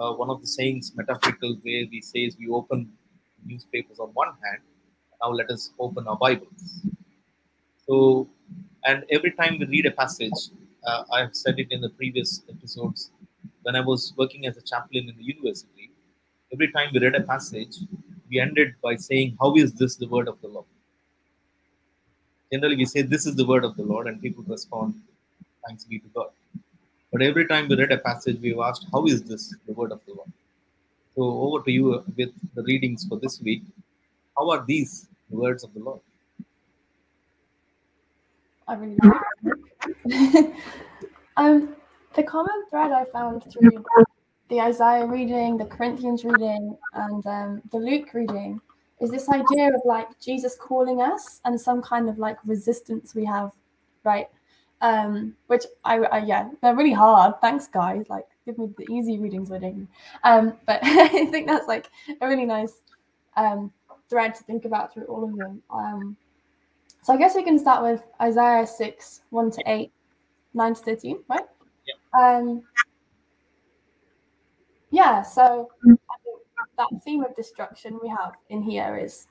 uh, 0.00 0.12
one 0.12 0.30
of 0.30 0.40
the 0.40 0.46
sayings, 0.46 0.92
metaphorical 0.94 1.56
way 1.64 1.88
we 1.90 2.00
say 2.00 2.20
is 2.20 2.36
we 2.38 2.48
open 2.48 2.90
newspapers 3.44 3.98
on 3.98 4.08
one 4.08 4.28
hand, 4.44 4.62
now 5.20 5.30
let 5.30 5.50
us 5.50 5.72
open 5.78 6.06
our 6.06 6.16
Bibles. 6.16 6.86
So, 7.86 8.28
and 8.84 9.04
every 9.10 9.32
time 9.32 9.58
we 9.58 9.66
read 9.66 9.86
a 9.86 9.90
passage, 9.90 10.50
uh, 10.86 11.04
I've 11.12 11.34
said 11.34 11.58
it 11.58 11.68
in 11.70 11.80
the 11.80 11.90
previous 11.90 12.42
episodes, 12.48 13.10
when 13.62 13.76
I 13.76 13.80
was 13.80 14.12
working 14.16 14.46
as 14.46 14.56
a 14.56 14.62
chaplain 14.62 15.08
in 15.08 15.16
the 15.16 15.24
university, 15.24 15.90
every 16.52 16.70
time 16.72 16.90
we 16.92 17.00
read 17.00 17.14
a 17.14 17.22
passage, 17.22 17.76
we 18.30 18.40
ended 18.40 18.74
by 18.82 18.96
saying, 18.96 19.36
How 19.40 19.54
is 19.56 19.72
this 19.74 19.96
the 19.96 20.06
word 20.06 20.28
of 20.28 20.40
the 20.40 20.48
Lord? 20.48 20.66
Generally, 22.52 22.76
we 22.76 22.84
say, 22.86 23.02
This 23.02 23.26
is 23.26 23.36
the 23.36 23.46
word 23.46 23.64
of 23.64 23.76
the 23.76 23.82
Lord, 23.82 24.06
and 24.06 24.20
people 24.20 24.44
respond, 24.46 24.94
Thanks 25.66 25.84
be 25.84 25.98
to 25.98 26.08
God. 26.14 26.30
But 27.12 27.22
every 27.22 27.46
time 27.46 27.68
we 27.68 27.76
read 27.76 27.92
a 27.92 27.98
passage, 27.98 28.38
we've 28.40 28.58
asked, 28.58 28.86
How 28.92 29.06
is 29.06 29.22
this 29.22 29.54
the 29.66 29.72
word 29.72 29.92
of 29.92 30.00
the 30.06 30.14
Lord? 30.14 30.30
So, 31.16 31.22
over 31.22 31.62
to 31.64 31.70
you 31.70 32.02
with 32.16 32.32
the 32.54 32.62
readings 32.62 33.04
for 33.04 33.18
this 33.18 33.40
week. 33.40 33.62
How 34.36 34.50
are 34.50 34.64
these 34.66 35.06
the 35.30 35.36
words 35.36 35.62
of 35.64 35.72
the 35.74 35.80
Lord? 35.80 36.00
I 38.66 38.74
really 38.74 38.96
like 39.02 39.14
um, 41.36 41.76
the 42.14 42.22
common 42.22 42.64
thread 42.70 42.92
I 42.92 43.04
found 43.06 43.44
through 43.52 43.84
the 44.48 44.60
Isaiah 44.60 45.06
reading, 45.06 45.56
the 45.56 45.64
Corinthians 45.64 46.24
reading, 46.24 46.76
and 46.92 47.26
um, 47.26 47.62
the 47.70 47.78
Luke 47.78 48.12
reading 48.14 48.60
is 49.00 49.10
this 49.10 49.28
idea 49.28 49.68
of 49.68 49.80
like 49.84 50.08
Jesus 50.20 50.56
calling 50.56 51.02
us 51.02 51.40
and 51.44 51.60
some 51.60 51.82
kind 51.82 52.08
of 52.08 52.18
like 52.18 52.38
resistance 52.44 53.14
we 53.14 53.24
have, 53.24 53.52
right? 54.04 54.28
Um, 54.80 55.34
which 55.46 55.64
I, 55.84 55.98
I 55.98 56.18
yeah, 56.18 56.50
they're 56.62 56.76
really 56.76 56.92
hard. 56.92 57.34
Thanks, 57.40 57.66
guys. 57.66 58.06
Like, 58.08 58.26
give 58.44 58.58
me 58.58 58.68
the 58.76 58.86
easy 58.92 59.18
readings 59.18 59.50
we're 59.50 59.58
doing. 59.58 59.88
Um, 60.22 60.54
but 60.66 60.80
I 60.82 61.26
think 61.26 61.46
that's 61.46 61.66
like 61.66 61.90
a 62.20 62.28
really 62.28 62.44
nice 62.44 62.82
um, 63.36 63.72
thread 64.08 64.34
to 64.36 64.44
think 64.44 64.64
about 64.64 64.92
through 64.92 65.04
all 65.04 65.24
of 65.24 65.36
them. 65.36 65.62
Um, 65.70 66.16
so 67.04 67.12
I 67.12 67.18
guess 67.18 67.34
we 67.34 67.42
can 67.42 67.58
start 67.58 67.82
with 67.82 68.02
Isaiah 68.22 68.66
6, 68.66 69.20
1 69.28 69.50
to 69.50 69.62
8, 69.66 69.92
9 70.54 70.74
to 70.74 70.82
13, 70.82 71.18
right? 71.28 71.44
Yeah. 71.86 72.38
Um, 72.38 72.62
yeah, 74.90 75.20
so 75.20 75.68
I 75.84 76.16
think 76.24 76.38
that 76.78 76.88
theme 77.04 77.22
of 77.22 77.36
destruction 77.36 77.98
we 78.02 78.08
have 78.08 78.32
in 78.48 78.62
here 78.62 78.96
is 78.96 79.26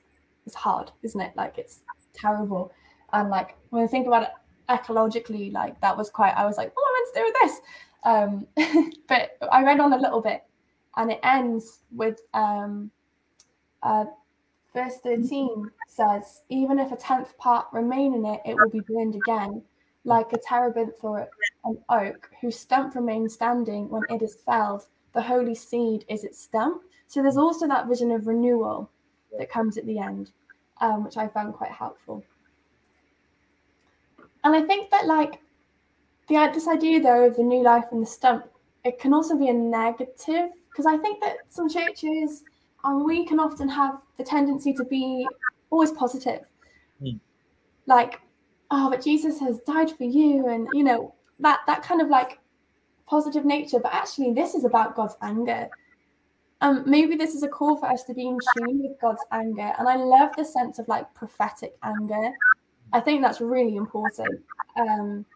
is 0.46 0.54
hard, 0.54 0.92
isn't 1.02 1.20
it? 1.20 1.32
Like 1.34 1.58
it's 1.58 1.80
terrible. 2.12 2.70
And 3.12 3.28
like 3.28 3.56
when 3.70 3.82
I 3.82 3.88
think 3.88 4.06
about 4.06 4.22
it 4.22 4.28
ecologically, 4.68 5.52
like 5.52 5.80
that 5.80 5.96
was 5.96 6.10
quite 6.10 6.34
I 6.36 6.46
was 6.46 6.56
like, 6.56 6.72
what 6.76 6.84
am 6.84 6.94
I 6.94 7.00
meant 7.00 7.14
to 7.14 7.20
do 7.20 7.24
with 7.26 7.36
this? 7.42 8.84
Um, 8.84 8.92
but 9.08 9.48
I 9.50 9.64
read 9.64 9.80
on 9.80 9.94
a 9.94 9.98
little 9.98 10.20
bit 10.20 10.44
and 10.96 11.10
it 11.10 11.18
ends 11.24 11.80
with 11.90 12.20
um, 12.34 12.92
uh, 13.82 14.04
verse 14.74 14.98
13 15.02 15.70
says, 15.88 16.42
Even 16.48 16.78
if 16.78 16.92
a 16.92 16.96
tenth 16.96 17.36
part 17.38 17.66
remain 17.72 18.14
in 18.14 18.26
it, 18.26 18.40
it 18.44 18.56
will 18.56 18.68
be 18.68 18.80
burned 18.80 19.14
again, 19.14 19.62
like 20.04 20.32
a 20.32 20.38
terebinth 20.38 21.02
or 21.02 21.28
an 21.64 21.78
oak, 21.88 22.28
whose 22.40 22.58
stump 22.58 22.94
remains 22.94 23.34
standing 23.34 23.88
when 23.88 24.02
it 24.10 24.20
is 24.20 24.36
felled. 24.44 24.86
The 25.14 25.22
holy 25.22 25.54
seed 25.54 26.04
is 26.08 26.24
its 26.24 26.40
stump. 26.40 26.82
So 27.06 27.22
there's 27.22 27.36
also 27.36 27.68
that 27.68 27.86
vision 27.86 28.10
of 28.10 28.26
renewal 28.26 28.90
that 29.38 29.50
comes 29.50 29.78
at 29.78 29.86
the 29.86 29.98
end, 29.98 30.32
um, 30.80 31.04
which 31.04 31.16
I 31.16 31.28
found 31.28 31.54
quite 31.54 31.70
helpful. 31.70 32.24
And 34.42 34.54
I 34.54 34.62
think 34.62 34.90
that, 34.90 35.06
like, 35.06 35.40
the, 36.28 36.50
this 36.52 36.68
idea, 36.68 37.00
though, 37.00 37.26
of 37.26 37.36
the 37.36 37.42
new 37.42 37.62
life 37.62 37.84
and 37.92 38.02
the 38.02 38.06
stump, 38.06 38.44
it 38.84 38.98
can 38.98 39.14
also 39.14 39.38
be 39.38 39.48
a 39.48 39.54
negative 39.54 40.50
because 40.68 40.86
I 40.86 40.98
think 40.98 41.22
that 41.22 41.36
some 41.48 41.68
churches 41.68 42.42
and 42.84 43.04
we 43.04 43.26
can 43.26 43.40
often 43.40 43.68
have 43.68 44.00
the 44.16 44.24
tendency 44.24 44.72
to 44.74 44.84
be 44.84 45.26
always 45.70 45.92
positive. 45.92 46.40
Mm. 47.02 47.18
like 47.86 48.20
oh 48.70 48.88
but 48.88 49.02
jesus 49.02 49.40
has 49.40 49.58
died 49.66 49.90
for 49.90 50.04
you 50.04 50.46
and 50.46 50.68
you 50.72 50.84
know 50.84 51.12
that 51.40 51.58
that 51.66 51.82
kind 51.82 52.00
of 52.00 52.08
like 52.08 52.38
positive 53.06 53.44
nature. 53.44 53.78
But 53.80 53.94
actually 53.94 54.32
this 54.32 54.54
is 54.54 54.64
about 54.64 54.96
god's 54.96 55.16
anger. 55.22 55.68
Um 56.60 56.84
maybe 56.86 57.16
this 57.16 57.34
is 57.34 57.42
a 57.42 57.48
call 57.48 57.76
for 57.76 57.86
us 57.86 58.04
to 58.04 58.14
be 58.14 58.26
in 58.26 58.38
tune 58.56 58.82
with 58.82 59.00
god's 59.00 59.24
anger. 59.32 59.72
And 59.78 59.88
i 59.88 59.96
love 59.96 60.30
the 60.36 60.44
sense 60.44 60.78
of 60.78 60.88
like 60.88 61.12
prophetic 61.14 61.76
anger. 61.82 62.32
I 62.92 63.00
think 63.00 63.22
that's 63.22 63.40
really 63.40 63.76
important. 63.76 64.40
Um 64.76 65.26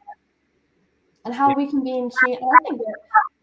and 1.25 1.35
how 1.35 1.55
we 1.55 1.67
can 1.67 1.83
be 1.85 1.99
in 1.99 2.09
tune 2.09 2.39
and 2.41 2.51
i 2.59 2.69
think 2.69 2.81
that 2.81 2.95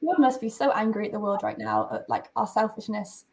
god 0.03 0.17
must 0.17 0.41
be 0.41 0.49
so 0.49 0.71
angry 0.71 1.05
at 1.05 1.11
the 1.11 1.19
world 1.19 1.43
right 1.43 1.59
now 1.59 1.87
at 1.91 2.09
like 2.09 2.25
our 2.35 2.47
selfishness 2.47 3.25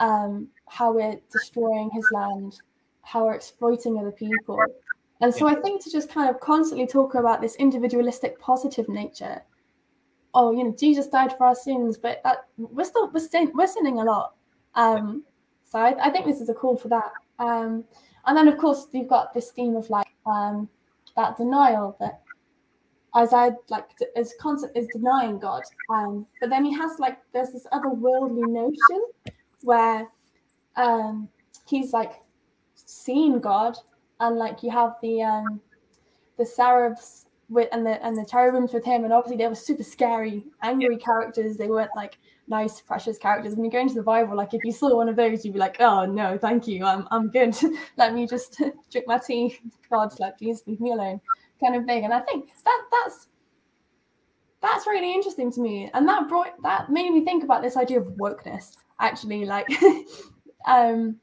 um, 0.00 0.48
how 0.68 0.92
we're 0.92 1.18
destroying 1.32 1.90
his 1.90 2.06
land, 2.12 2.60
how 3.02 3.26
we're 3.26 3.34
exploiting 3.34 3.98
other 3.98 4.12
people. 4.12 4.58
And 5.20 5.34
so 5.34 5.48
I 5.48 5.54
think 5.56 5.82
to 5.84 5.90
just 5.90 6.08
kind 6.08 6.30
of 6.30 6.40
constantly 6.40 6.86
talk 6.86 7.14
about 7.14 7.40
this 7.40 7.56
individualistic 7.56 8.38
positive 8.40 8.88
nature. 8.88 9.42
Oh, 10.34 10.52
you 10.52 10.62
know, 10.62 10.74
Jesus 10.78 11.08
died 11.08 11.36
for 11.36 11.46
our 11.46 11.54
sins, 11.54 11.98
but 11.98 12.20
that, 12.22 12.46
we're 12.56 12.84
still 12.84 13.10
we're, 13.10 13.20
sin, 13.20 13.50
we're 13.54 13.66
sinning 13.66 13.98
a 13.98 14.04
lot. 14.04 14.34
Um, 14.74 15.24
so 15.64 15.78
I, 15.78 16.06
I, 16.06 16.10
think 16.10 16.26
this 16.26 16.40
is 16.40 16.48
a 16.48 16.54
call 16.54 16.76
for 16.76 16.88
that. 16.88 17.10
Um, 17.38 17.84
and 18.26 18.36
then 18.36 18.46
of 18.46 18.58
course 18.58 18.86
you've 18.92 19.08
got 19.08 19.34
this 19.34 19.50
theme 19.50 19.74
of 19.74 19.90
like 19.90 20.06
um, 20.26 20.68
that 21.16 21.36
denial 21.36 21.96
that 21.98 22.22
Isaiah 23.16 23.56
like 23.70 23.88
is 24.16 24.34
constant 24.40 24.76
is 24.76 24.86
denying 24.92 25.38
God. 25.38 25.62
Um, 25.90 26.26
but 26.40 26.50
then 26.50 26.64
he 26.64 26.72
has 26.74 26.98
like 26.98 27.18
there's 27.32 27.50
this 27.50 27.66
other 27.72 27.88
worldly 27.88 28.42
notion 28.42 29.02
where 29.62 30.08
um, 30.76 31.28
he's 31.66 31.92
like 31.92 32.12
seen 32.74 33.40
God, 33.40 33.76
and 34.20 34.36
like 34.36 34.62
you 34.62 34.70
have 34.70 34.94
the 35.02 35.22
um, 35.22 35.60
the 36.36 36.46
seraphs 36.46 37.26
with 37.48 37.68
and 37.72 37.84
the 37.84 38.04
and 38.04 38.16
the 38.16 38.24
cherubims 38.24 38.72
with 38.72 38.84
him, 38.84 39.04
and 39.04 39.12
obviously 39.12 39.36
they 39.36 39.48
were 39.48 39.54
super 39.54 39.82
scary, 39.82 40.44
angry 40.62 40.96
characters. 40.96 41.56
They 41.56 41.68
weren't 41.68 41.90
like 41.96 42.18
nice, 42.46 42.80
precious 42.80 43.18
characters. 43.18 43.54
When 43.54 43.64
you 43.64 43.70
go 43.70 43.80
into 43.80 43.94
the 43.94 44.02
Bible, 44.02 44.36
like 44.36 44.54
if 44.54 44.64
you 44.64 44.72
saw 44.72 44.94
one 44.94 45.08
of 45.08 45.16
those, 45.16 45.44
you'd 45.44 45.54
be 45.54 45.58
like, 45.58 45.80
oh 45.80 46.04
no, 46.04 46.38
thank 46.38 46.66
you, 46.66 46.84
I'm 46.84 47.06
I'm 47.10 47.30
good. 47.30 47.56
Let 47.96 48.14
me 48.14 48.26
just 48.26 48.60
drink 48.90 49.06
my 49.06 49.18
tea. 49.18 49.58
God, 49.90 50.18
like 50.20 50.38
please 50.38 50.62
leave 50.66 50.80
me 50.80 50.92
alone, 50.92 51.20
kind 51.62 51.76
of 51.76 51.84
thing. 51.84 52.04
And 52.04 52.12
I 52.12 52.20
think 52.20 52.50
that 52.64 52.82
that's 52.90 53.28
that's 54.60 54.86
really 54.86 55.14
interesting 55.14 55.52
to 55.52 55.60
me, 55.60 55.90
and 55.94 56.06
that 56.08 56.28
brought 56.28 56.62
that 56.62 56.90
made 56.90 57.12
me 57.12 57.24
think 57.24 57.44
about 57.44 57.62
this 57.62 57.76
idea 57.76 58.00
of 58.00 58.06
wokeness. 58.20 58.76
Actually, 59.00 59.44
like, 59.44 59.68
um, 60.66 61.16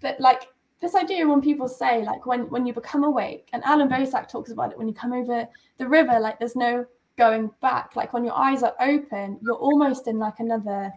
that 0.00 0.20
like 0.20 0.48
this 0.80 0.94
idea 0.94 1.26
when 1.26 1.40
people 1.40 1.68
say 1.68 2.04
like 2.04 2.26
when 2.26 2.48
when 2.50 2.66
you 2.66 2.72
become 2.72 3.04
awake, 3.04 3.48
and 3.52 3.64
Allan 3.64 3.88
Boesak 3.88 4.28
talks 4.28 4.50
about 4.50 4.72
it 4.72 4.78
when 4.78 4.88
you 4.88 4.94
come 4.94 5.12
over 5.12 5.48
the 5.78 5.88
river, 5.88 6.18
like 6.20 6.38
there's 6.38 6.56
no 6.56 6.86
going 7.16 7.50
back. 7.60 7.96
Like 7.96 8.12
when 8.12 8.24
your 8.24 8.36
eyes 8.36 8.62
are 8.62 8.74
open 8.80 9.38
you're 9.42 9.54
almost 9.54 10.06
in 10.06 10.18
like 10.18 10.38
another 10.38 10.92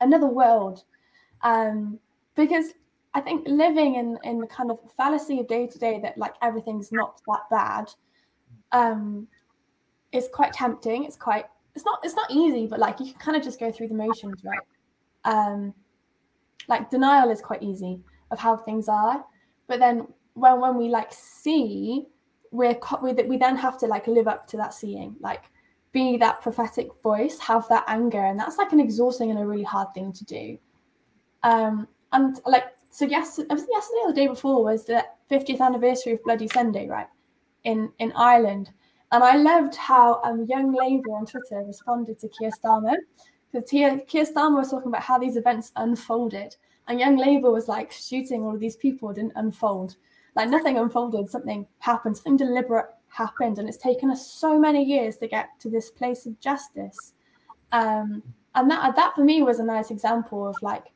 another 0.00 0.26
world. 0.26 0.84
Um 1.42 1.98
because 2.34 2.72
i 3.14 3.20
think 3.20 3.46
living 3.46 3.96
in 3.96 4.18
in 4.24 4.38
the 4.40 4.46
kind 4.46 4.70
of 4.70 4.78
fallacy 4.96 5.38
of 5.38 5.46
day 5.46 5.66
to 5.66 5.78
day 5.78 6.00
that 6.00 6.16
like 6.16 6.32
everything's 6.40 6.90
not 6.92 7.20
that 7.26 7.42
bad 7.50 7.92
um 8.72 9.28
is 10.12 10.28
quite 10.32 10.52
tempting. 10.52 11.04
It's 11.04 11.16
quite 11.16 11.44
it's 11.74 11.84
not 11.84 12.00
it's 12.04 12.14
not 12.14 12.30
easy 12.30 12.66
but 12.66 12.78
like 12.78 13.00
you 13.00 13.06
can 13.06 13.20
kind 13.20 13.36
of 13.36 13.42
just 13.42 13.60
go 13.60 13.70
through 13.70 13.88
the 13.88 13.94
motions 13.94 14.42
right 14.44 14.58
um 15.24 15.74
like 16.68 16.90
denial 16.90 17.30
is 17.30 17.40
quite 17.40 17.62
easy 17.62 18.00
of 18.30 18.38
how 18.38 18.56
things 18.56 18.88
are. 18.88 19.24
But 19.66 19.78
then 19.78 20.06
when 20.34 20.60
when 20.60 20.76
we 20.76 20.88
like 20.88 21.12
see 21.12 22.06
we're 22.50 22.78
we, 23.02 23.12
we 23.12 23.36
then 23.36 23.56
have 23.56 23.78
to 23.78 23.86
like 23.86 24.06
live 24.06 24.28
up 24.28 24.46
to 24.46 24.56
that 24.58 24.74
seeing 24.74 25.16
like 25.20 25.44
be 25.92 26.16
that 26.16 26.40
prophetic 26.40 26.88
voice 27.02 27.38
have 27.38 27.68
that 27.68 27.84
anger 27.86 28.24
and 28.24 28.38
that's 28.38 28.56
like 28.56 28.72
an 28.72 28.80
exhausting 28.80 29.30
and 29.30 29.38
a 29.38 29.46
really 29.46 29.62
hard 29.62 29.88
thing 29.94 30.12
to 30.12 30.24
do. 30.24 30.58
Um 31.42 31.88
and 32.12 32.40
like 32.46 32.64
so 32.90 33.06
yes 33.06 33.38
yesterday 33.38 34.00
or 34.04 34.08
the 34.08 34.14
day 34.14 34.26
before 34.26 34.62
was 34.62 34.84
the 34.84 35.04
50th 35.30 35.60
anniversary 35.60 36.12
of 36.12 36.22
bloody 36.24 36.48
sunday 36.48 36.86
right 36.86 37.08
in 37.64 37.90
in 37.98 38.12
ireland. 38.12 38.70
And 39.12 39.22
i 39.22 39.36
loved 39.36 39.74
how 39.74 40.20
um 40.24 40.46
young 40.46 40.72
labour 40.72 41.12
on 41.12 41.26
twitter 41.26 41.62
responded 41.66 42.18
to 42.20 42.28
keir 42.28 42.50
starmer 42.50 42.96
because 43.52 43.68
keir 43.70 44.24
starmer 44.24 44.56
was 44.56 44.70
talking 44.70 44.88
about 44.88 45.02
how 45.02 45.18
these 45.18 45.36
events 45.36 45.72
unfolded 45.76 46.56
and 46.88 46.98
young 46.98 47.16
labour 47.16 47.50
was 47.50 47.68
like 47.68 47.92
shooting 47.92 48.42
all 48.42 48.54
of 48.54 48.60
these 48.60 48.76
people 48.76 49.12
didn't 49.12 49.32
unfold 49.36 49.96
like 50.34 50.48
nothing 50.48 50.78
unfolded, 50.78 51.28
something 51.28 51.66
happened, 51.78 52.16
something 52.16 52.36
deliberate 52.36 52.86
happened, 53.08 53.58
and 53.58 53.68
it's 53.68 53.78
taken 53.78 54.10
us 54.10 54.30
so 54.30 54.58
many 54.58 54.82
years 54.82 55.16
to 55.18 55.28
get 55.28 55.48
to 55.60 55.68
this 55.68 55.90
place 55.90 56.24
of 56.26 56.40
justice. 56.40 57.12
Um, 57.72 58.22
and 58.54 58.70
that 58.70 58.96
that 58.96 59.14
for 59.14 59.24
me 59.24 59.42
was 59.42 59.58
a 59.58 59.64
nice 59.64 59.90
example 59.90 60.46
of 60.46 60.56
like 60.62 60.86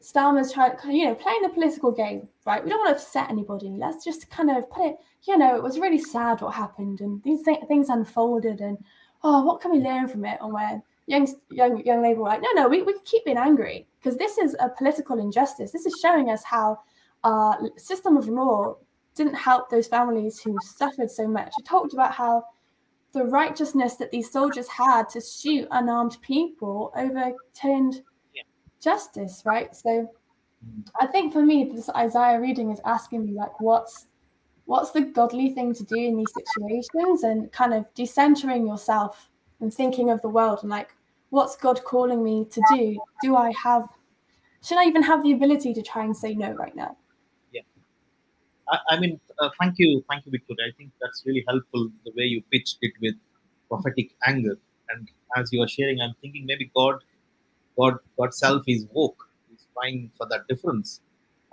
Starmer's 0.00 0.52
trying, 0.52 0.72
you 0.88 1.06
know, 1.06 1.14
playing 1.14 1.42
the 1.42 1.48
political 1.48 1.92
game, 1.92 2.28
right? 2.46 2.62
We 2.62 2.70
don't 2.70 2.80
want 2.80 2.96
to 2.96 3.02
upset 3.02 3.30
anybody. 3.30 3.70
Let's 3.70 4.04
just 4.04 4.28
kind 4.30 4.50
of 4.50 4.68
put 4.70 4.86
it, 4.86 4.96
you 5.24 5.38
know, 5.38 5.54
it 5.54 5.62
was 5.62 5.78
really 5.78 5.98
sad 5.98 6.40
what 6.40 6.54
happened, 6.54 7.00
and 7.00 7.22
these 7.24 7.42
th- 7.42 7.64
things 7.66 7.88
unfolded, 7.88 8.60
and 8.60 8.78
oh, 9.24 9.44
what 9.44 9.60
can 9.60 9.72
we 9.72 9.78
learn 9.78 10.06
from 10.06 10.24
it? 10.24 10.38
And 10.40 10.52
when 10.52 10.82
young 11.06 11.26
young 11.50 11.84
young 11.84 12.02
Labour 12.02 12.20
were 12.20 12.28
like, 12.28 12.42
no, 12.42 12.50
no, 12.54 12.68
we, 12.68 12.82
we 12.82 12.94
keep 13.04 13.24
being 13.24 13.36
angry 13.36 13.86
because 13.98 14.16
this 14.16 14.38
is 14.38 14.56
a 14.60 14.68
political 14.68 15.18
injustice. 15.18 15.72
This 15.72 15.86
is 15.86 15.98
showing 16.00 16.30
us 16.30 16.42
how 16.44 16.78
our 17.24 17.58
system 17.76 18.16
of 18.16 18.28
law 18.28 18.76
didn't 19.14 19.34
help 19.34 19.68
those 19.68 19.86
families 19.86 20.40
who 20.40 20.56
suffered 20.62 21.10
so 21.10 21.28
much. 21.28 21.52
It 21.58 21.64
talked 21.64 21.92
about 21.92 22.12
how 22.12 22.44
the 23.12 23.24
righteousness 23.24 23.96
that 23.96 24.10
these 24.10 24.30
soldiers 24.30 24.66
had 24.68 25.08
to 25.10 25.20
shoot 25.20 25.68
unarmed 25.70 26.16
people 26.22 26.92
overturned 26.96 28.02
yeah. 28.34 28.42
justice, 28.80 29.42
right? 29.44 29.74
So 29.76 30.08
mm. 30.66 30.86
I 30.98 31.06
think 31.06 31.32
for 31.32 31.44
me, 31.44 31.70
this 31.72 31.90
Isaiah 31.90 32.40
reading 32.40 32.70
is 32.70 32.80
asking 32.84 33.26
me 33.26 33.32
like, 33.32 33.60
what's 33.60 34.06
what's 34.64 34.92
the 34.92 35.02
godly 35.02 35.50
thing 35.50 35.74
to 35.74 35.84
do 35.84 35.96
in 35.96 36.16
these 36.16 36.32
situations, 36.32 37.24
and 37.24 37.52
kind 37.52 37.74
of 37.74 37.84
decentering 37.94 38.66
yourself 38.66 39.28
and 39.60 39.72
thinking 39.72 40.10
of 40.10 40.22
the 40.22 40.28
world 40.28 40.60
and 40.62 40.70
like, 40.70 40.94
what's 41.32 41.56
God 41.56 41.82
calling 41.82 42.22
me 42.22 42.46
to 42.50 42.60
do? 42.68 43.00
Do 43.22 43.36
I 43.36 43.52
have? 43.64 43.88
Should 44.62 44.78
I 44.78 44.84
even 44.84 45.02
have 45.02 45.22
the 45.22 45.32
ability 45.32 45.72
to 45.74 45.82
try 45.82 46.04
and 46.04 46.16
say 46.16 46.34
no 46.34 46.52
right 46.52 46.76
now? 46.76 46.96
I, 48.68 48.78
I 48.90 49.00
mean, 49.00 49.18
uh, 49.40 49.48
thank 49.58 49.78
you, 49.78 50.04
thank 50.08 50.26
you, 50.26 50.30
Victoria. 50.30 50.66
I 50.68 50.76
think 50.76 50.90
that's 51.00 51.24
really 51.26 51.44
helpful 51.48 51.90
the 52.04 52.12
way 52.16 52.24
you 52.24 52.42
pitched 52.52 52.78
it 52.82 52.92
with 53.00 53.14
prophetic 53.68 54.10
anger. 54.26 54.58
And 54.90 55.10
as 55.36 55.52
you 55.52 55.62
are 55.62 55.68
sharing, 55.68 56.00
I'm 56.00 56.14
thinking 56.20 56.44
maybe 56.46 56.70
God, 56.76 57.02
God, 57.78 57.96
God 58.18 58.34
self 58.34 58.62
is 58.68 58.86
woke. 58.92 59.26
He's 59.50 59.66
trying 59.74 60.10
for 60.18 60.28
that 60.28 60.46
difference. 60.48 61.00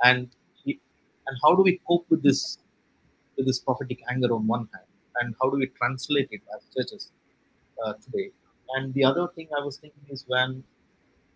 And 0.03 0.29
he, 0.63 0.79
and 1.27 1.37
how 1.41 1.55
do 1.55 1.63
we 1.63 1.79
cope 1.87 2.05
with 2.09 2.21
this 2.21 2.59
with 3.37 3.47
this 3.47 3.59
prophetic 3.59 4.01
anger 4.11 4.33
on 4.33 4.45
one 4.45 4.67
hand, 4.73 4.89
and 5.21 5.33
how 5.41 5.49
do 5.49 5.57
we 5.57 5.67
translate 5.67 6.27
it 6.31 6.41
as 6.53 6.65
churches 6.75 7.11
uh, 7.85 7.93
today? 7.93 8.31
And 8.75 8.93
the 8.93 9.03
other 9.03 9.27
thing 9.35 9.49
I 9.57 9.63
was 9.63 9.77
thinking 9.77 10.03
is 10.09 10.25
when 10.27 10.63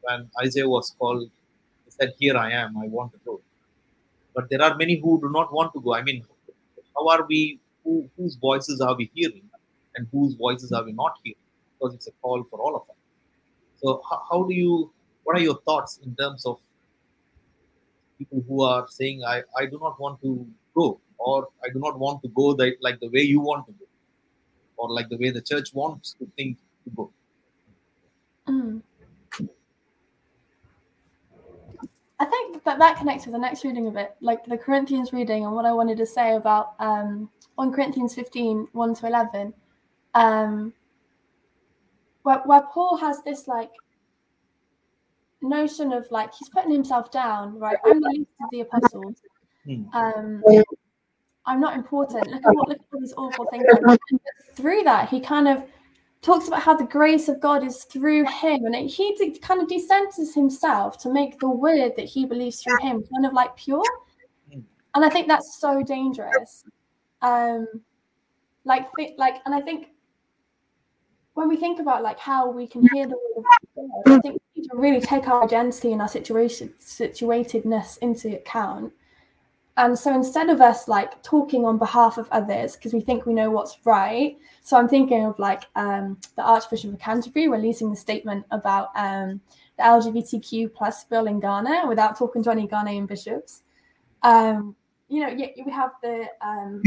when 0.01 0.29
Isaiah 0.41 0.69
was 0.69 0.95
called, 0.99 1.29
he 1.85 1.91
said, 1.91 2.13
"Here 2.19 2.37
I 2.37 2.51
am. 2.51 2.77
I 2.77 2.87
want 2.87 3.13
to 3.13 3.19
go." 3.25 3.41
but 4.35 4.49
there 4.49 4.61
are 4.61 4.75
many 4.77 4.99
who 4.99 5.19
do 5.21 5.29
not 5.31 5.53
want 5.53 5.73
to 5.73 5.81
go. 5.81 5.93
I 5.93 6.01
mean, 6.03 6.23
how 6.95 7.07
are 7.09 7.25
we? 7.27 7.59
Who, 7.83 8.09
whose 8.17 8.35
voices 8.35 8.81
are 8.81 8.95
we 8.95 9.11
hearing, 9.13 9.43
and 9.95 10.07
whose 10.11 10.35
voices 10.35 10.71
are 10.71 10.83
we 10.83 10.93
not 10.93 11.15
hearing? 11.23 11.37
Because 11.79 11.95
it's 11.95 12.07
a 12.07 12.11
call 12.21 12.43
for 12.49 12.59
all 12.59 12.75
of 12.75 12.83
us. 12.89 12.95
So, 13.81 14.01
how, 14.09 14.21
how 14.29 14.43
do 14.43 14.53
you? 14.53 14.91
What 15.23 15.37
are 15.37 15.41
your 15.41 15.59
thoughts 15.65 15.99
in 16.03 16.15
terms 16.15 16.45
of 16.45 16.59
people 18.17 18.43
who 18.47 18.63
are 18.63 18.87
saying, 18.89 19.23
"I 19.25 19.43
I 19.57 19.65
do 19.65 19.79
not 19.81 19.99
want 19.99 20.21
to 20.21 20.47
go," 20.75 20.99
or 21.17 21.49
"I 21.63 21.69
do 21.73 21.79
not 21.79 21.99
want 21.99 22.21
to 22.23 22.29
go 22.29 22.53
the, 22.53 22.75
like 22.81 22.99
the 22.99 23.09
way 23.09 23.21
you 23.21 23.41
want 23.41 23.67
to 23.67 23.73
go," 23.73 23.85
or 24.77 24.89
like 24.91 25.09
the 25.09 25.17
way 25.17 25.29
the 25.31 25.41
church 25.41 25.73
wants 25.73 26.13
to 26.19 26.27
think 26.37 26.57
to 26.85 26.89
go? 26.95 27.11
Mm. 28.47 28.81
I 32.19 32.25
think 32.25 32.63
that 32.63 32.79
that 32.79 32.97
connects 32.97 33.25
with 33.25 33.33
the 33.33 33.39
next 33.39 33.65
reading 33.65 33.87
of 33.87 33.97
it, 33.97 34.15
like 34.21 34.45
the 34.45 34.57
Corinthians 34.57 35.11
reading, 35.11 35.45
and 35.45 35.53
what 35.53 35.65
I 35.65 35.73
wanted 35.73 35.97
to 35.97 36.05
say 36.05 36.35
about 36.35 36.73
um, 36.79 37.29
1 37.55 37.73
Corinthians 37.73 38.15
15, 38.15 38.67
1 38.71 38.95
to 38.95 39.07
11, 39.07 39.53
um, 40.13 40.73
where, 42.23 42.39
where 42.45 42.61
Paul 42.73 42.97
has 42.97 43.21
this 43.23 43.47
like 43.47 43.71
notion 45.41 45.91
of 45.91 46.09
like 46.11 46.33
he's 46.33 46.49
putting 46.49 46.71
himself 46.71 47.11
down, 47.11 47.59
right? 47.59 47.77
I'm 47.85 47.99
the 47.99 48.09
least 48.09 48.29
of 48.41 48.49
the 48.51 48.61
apostles. 48.61 49.15
Hmm. 49.65 49.83
Um, 49.93 50.43
I'm 51.45 51.59
not 51.59 51.75
important. 51.75 52.27
Look 52.27 52.41
at 52.45 52.55
what 52.55 52.69
look 52.69 52.77
at 52.77 52.85
all 52.93 52.99
these 53.01 53.13
awful 53.17 53.45
things. 53.45 53.65
Through 54.55 54.83
that, 54.83 55.09
he 55.09 55.19
kind 55.19 55.47
of 55.47 55.65
talks 56.23 56.47
about 56.47 56.61
how 56.61 56.75
the 56.75 56.85
grace 56.85 57.27
of 57.27 57.39
God 57.39 57.63
is 57.63 57.83
through 57.83 58.25
him, 58.25 58.65
and 58.65 58.89
he 58.89 59.13
de- 59.15 59.37
kind 59.39 59.61
of 59.61 59.67
decenters 59.67 60.33
himself 60.33 60.97
to 60.99 61.11
make 61.11 61.39
the 61.39 61.49
word 61.49 61.93
that 61.97 62.05
he 62.05 62.25
believes 62.25 62.61
through 62.61 62.79
him 62.81 63.03
kind 63.13 63.25
of 63.25 63.33
like 63.33 63.55
pure. 63.55 63.83
And 64.95 65.03
I 65.03 65.09
think 65.09 65.27
that's 65.27 65.59
so 65.59 65.83
dangerous. 65.83 66.63
Um, 67.21 67.67
like, 68.63 68.87
th- 68.95 69.13
like, 69.17 69.35
and 69.45 69.53
I 69.53 69.61
think 69.61 69.87
when 71.33 71.49
we 71.49 71.57
think 71.57 71.79
about 71.79 72.03
like 72.03 72.19
how 72.19 72.49
we 72.49 72.67
can 72.67 72.87
hear 72.93 73.05
the 73.07 73.17
word 73.35 73.45
of 73.77 74.03
God, 74.05 74.17
I 74.17 74.21
think 74.21 74.41
we 74.55 74.61
need 74.61 74.69
to 74.69 74.77
really 74.77 75.01
take 75.01 75.27
our 75.27 75.43
identity 75.43 75.91
and 75.91 76.01
our 76.01 76.07
situation 76.07 76.73
situatedness 76.79 77.97
into 77.99 78.35
account 78.35 78.93
and 79.77 79.97
so 79.97 80.13
instead 80.13 80.49
of 80.49 80.61
us 80.61 80.87
like 80.87 81.21
talking 81.23 81.65
on 81.65 81.77
behalf 81.77 82.17
of 82.17 82.27
others 82.31 82.75
because 82.75 82.93
we 82.93 83.01
think 83.01 83.25
we 83.25 83.33
know 83.33 83.49
what's 83.49 83.77
right, 83.85 84.37
so 84.61 84.77
I'm 84.77 84.87
thinking 84.87 85.25
of 85.25 85.37
like 85.39 85.63
um, 85.75 86.17
the 86.35 86.43
Archbishop 86.43 86.93
of 86.93 86.99
Canterbury 86.99 87.47
releasing 87.47 87.89
the 87.89 87.95
statement 87.95 88.45
about 88.51 88.89
um, 88.95 89.41
the 89.77 89.83
LGBTQ 89.83 90.73
plus 90.73 91.05
bill 91.05 91.27
in 91.27 91.39
Ghana 91.39 91.87
without 91.87 92.17
talking 92.17 92.43
to 92.43 92.51
any 92.51 92.67
Ghanaian 92.67 93.07
bishops. 93.07 93.63
Um, 94.21 94.75
you 95.09 95.19
know, 95.19 95.33
we 95.33 95.71
have 95.71 95.91
the 96.01 96.25
um, 96.41 96.81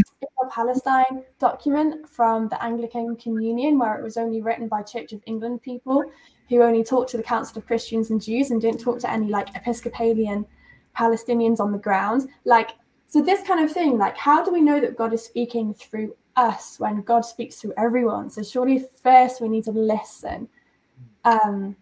Palestine 0.50 1.22
document 1.38 2.08
from 2.08 2.48
the 2.48 2.62
Anglican 2.62 3.16
Communion, 3.16 3.78
where 3.78 3.96
it 3.96 4.02
was 4.02 4.16
only 4.16 4.40
written 4.40 4.68
by 4.68 4.82
Church 4.82 5.12
of 5.12 5.22
England 5.26 5.62
people 5.62 6.04
who 6.48 6.62
only 6.62 6.82
talked 6.82 7.10
to 7.10 7.16
the 7.16 7.22
Council 7.22 7.58
of 7.58 7.66
Christians 7.66 8.10
and 8.10 8.22
Jews 8.22 8.50
and 8.50 8.60
didn't 8.60 8.80
talk 8.80 8.98
to 9.00 9.10
any 9.10 9.28
like 9.28 9.54
Episcopalian 9.54 10.46
Palestinians 10.96 11.60
on 11.60 11.72
the 11.72 11.78
ground. 11.78 12.28
Like, 12.44 12.70
so 13.08 13.22
this 13.22 13.42
kind 13.46 13.64
of 13.64 13.72
thing, 13.72 13.98
like, 13.98 14.16
how 14.16 14.44
do 14.44 14.52
we 14.52 14.60
know 14.60 14.80
that 14.80 14.96
God 14.96 15.12
is 15.12 15.24
speaking 15.24 15.74
through 15.74 16.16
us 16.36 16.78
when 16.78 17.02
God 17.02 17.20
speaks 17.20 17.56
through 17.56 17.74
everyone? 17.76 18.30
So 18.30 18.42
surely 18.42 18.84
first 19.02 19.40
we 19.40 19.48
need 19.48 19.64
to 19.64 19.72
listen. 19.72 20.48
Um, 21.24 21.76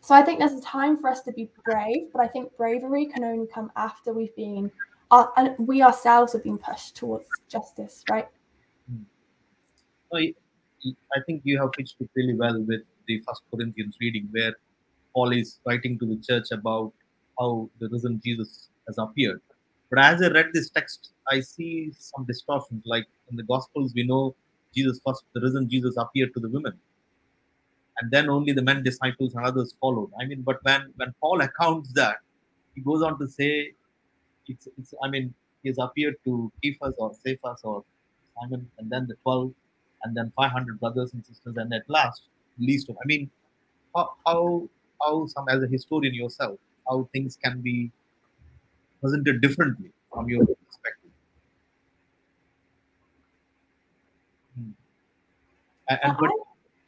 so 0.00 0.14
I 0.14 0.22
think 0.22 0.38
there's 0.38 0.52
a 0.52 0.62
time 0.62 0.96
for 0.96 1.10
us 1.10 1.22
to 1.22 1.32
be 1.32 1.50
brave, 1.64 2.12
but 2.12 2.20
I 2.22 2.28
think 2.28 2.56
bravery 2.56 3.06
can 3.06 3.24
only 3.24 3.46
come 3.46 3.72
after 3.76 4.12
we've 4.12 4.34
been, 4.36 4.70
uh, 5.10 5.26
and 5.36 5.56
we 5.58 5.82
ourselves 5.82 6.32
have 6.32 6.44
been 6.44 6.58
pushed 6.58 6.96
towards 6.96 7.26
justice, 7.48 8.04
right? 8.10 8.28
I, 10.14 10.32
I 11.14 11.20
think 11.26 11.42
you 11.44 11.58
have 11.60 11.72
pitched 11.72 11.96
it 11.98 12.08
really 12.14 12.34
well 12.34 12.62
with 12.62 12.82
the 13.08 13.20
First 13.26 13.42
Corinthians 13.50 13.96
reading 14.00 14.28
where 14.30 14.54
Paul 15.12 15.32
is 15.32 15.58
writing 15.66 15.98
to 15.98 16.06
the 16.06 16.18
church 16.18 16.52
about 16.52 16.92
how 17.38 17.70
the 17.80 17.88
risen 17.88 18.20
Jesus 18.24 18.68
has 18.86 18.98
appeared. 18.98 19.40
But 19.90 20.00
as 20.00 20.22
I 20.22 20.28
read 20.28 20.46
this 20.52 20.70
text, 20.70 21.10
I 21.30 21.40
see 21.40 21.92
some 21.98 22.24
distortions. 22.26 22.82
Like 22.86 23.06
in 23.30 23.36
the 23.36 23.42
Gospels, 23.44 23.92
we 23.94 24.04
know 24.04 24.34
Jesus 24.74 25.00
first, 25.06 25.24
the 25.34 25.40
risen 25.40 25.68
Jesus 25.68 25.96
appeared 25.96 26.34
to 26.34 26.40
the 26.40 26.48
women, 26.48 26.74
and 28.00 28.10
then 28.10 28.28
only 28.28 28.52
the 28.52 28.62
men 28.62 28.82
disciples 28.82 29.34
and 29.34 29.46
others 29.46 29.74
followed. 29.80 30.10
I 30.20 30.26
mean, 30.26 30.42
but 30.42 30.58
when 30.62 30.92
when 30.96 31.14
Paul 31.20 31.40
accounts 31.40 31.92
that, 31.94 32.16
he 32.74 32.80
goes 32.80 33.02
on 33.02 33.18
to 33.18 33.26
say, 33.26 33.72
it's, 34.48 34.68
it's 34.78 34.92
I 35.02 35.08
mean, 35.08 35.32
he 35.62 35.70
has 35.70 35.78
appeared 35.78 36.16
to 36.24 36.52
Cephas 36.62 36.94
or 36.98 37.14
Cephas 37.24 37.60
or 37.64 37.84
Simon, 38.38 38.68
and 38.78 38.90
then 38.90 39.06
the 39.08 39.14
twelve, 39.22 39.52
and 40.04 40.16
then 40.16 40.32
five 40.36 40.52
hundred 40.52 40.78
brothers 40.78 41.14
and 41.14 41.24
sisters, 41.24 41.56
and 41.56 41.72
at 41.72 41.88
last, 41.88 42.22
least 42.58 42.88
of. 42.90 42.96
I 43.02 43.06
mean, 43.06 43.30
how 43.94 44.10
how 44.26 44.68
how 45.02 45.26
some 45.26 45.48
as 45.48 45.62
a 45.62 45.66
historian 45.66 46.14
yourself, 46.14 46.58
how 46.88 47.08
things 47.12 47.38
can 47.42 47.60
be 47.60 47.90
presented 49.00 49.40
differently 49.40 49.92
from 50.12 50.28
your 50.28 50.46
perspective. 50.46 51.10
Hmm. 54.58 54.70
And, 55.88 55.98
and 56.02 56.16
but, 56.18 56.30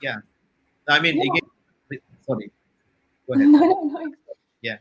yeah, 0.02 0.16
I 0.88 1.00
mean, 1.00 1.16
Yeah. 1.16 1.30
again, 1.30 2.00
sorry, 2.26 2.50
go 3.26 3.34
ahead. 3.34 3.48
No, 3.48 3.58
no, 3.58 3.82
no. 3.82 4.12
Yeah. 4.62 4.78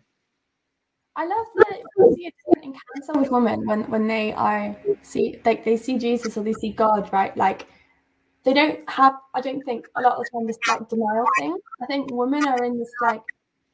I 1.16 1.26
love 1.26 1.48
that 1.56 1.82
we 1.98 2.16
see 2.16 2.28
a 2.28 2.32
different 2.32 2.78
encounter 2.96 3.20
with 3.20 3.32
women 3.32 3.66
when 3.66 3.90
when 3.90 4.08
they 4.08 4.34
are 4.34 4.76
see 5.02 5.42
like 5.46 5.66
they 5.66 5.76
see 5.76 5.98
Jesus 5.98 6.38
or 6.38 6.44
they 6.44 6.54
see 6.54 6.72
God, 6.72 7.12
right? 7.12 7.36
Like 7.36 7.66
they 8.44 8.54
don't 8.54 8.88
have 8.88 9.16
I 9.34 9.42
don't 9.42 9.64
think 9.66 9.88
a 9.96 10.02
lot 10.02 10.18
of 10.18 10.26
the 10.26 10.30
time 10.32 10.46
this 10.46 10.60
like 10.68 10.88
denial 10.88 11.26
thing. 11.40 11.58
I 11.82 11.88
think 11.88 12.12
women 12.12 12.46
are 12.46 12.64
in 12.64 12.78
this 12.78 12.94
like 13.02 13.24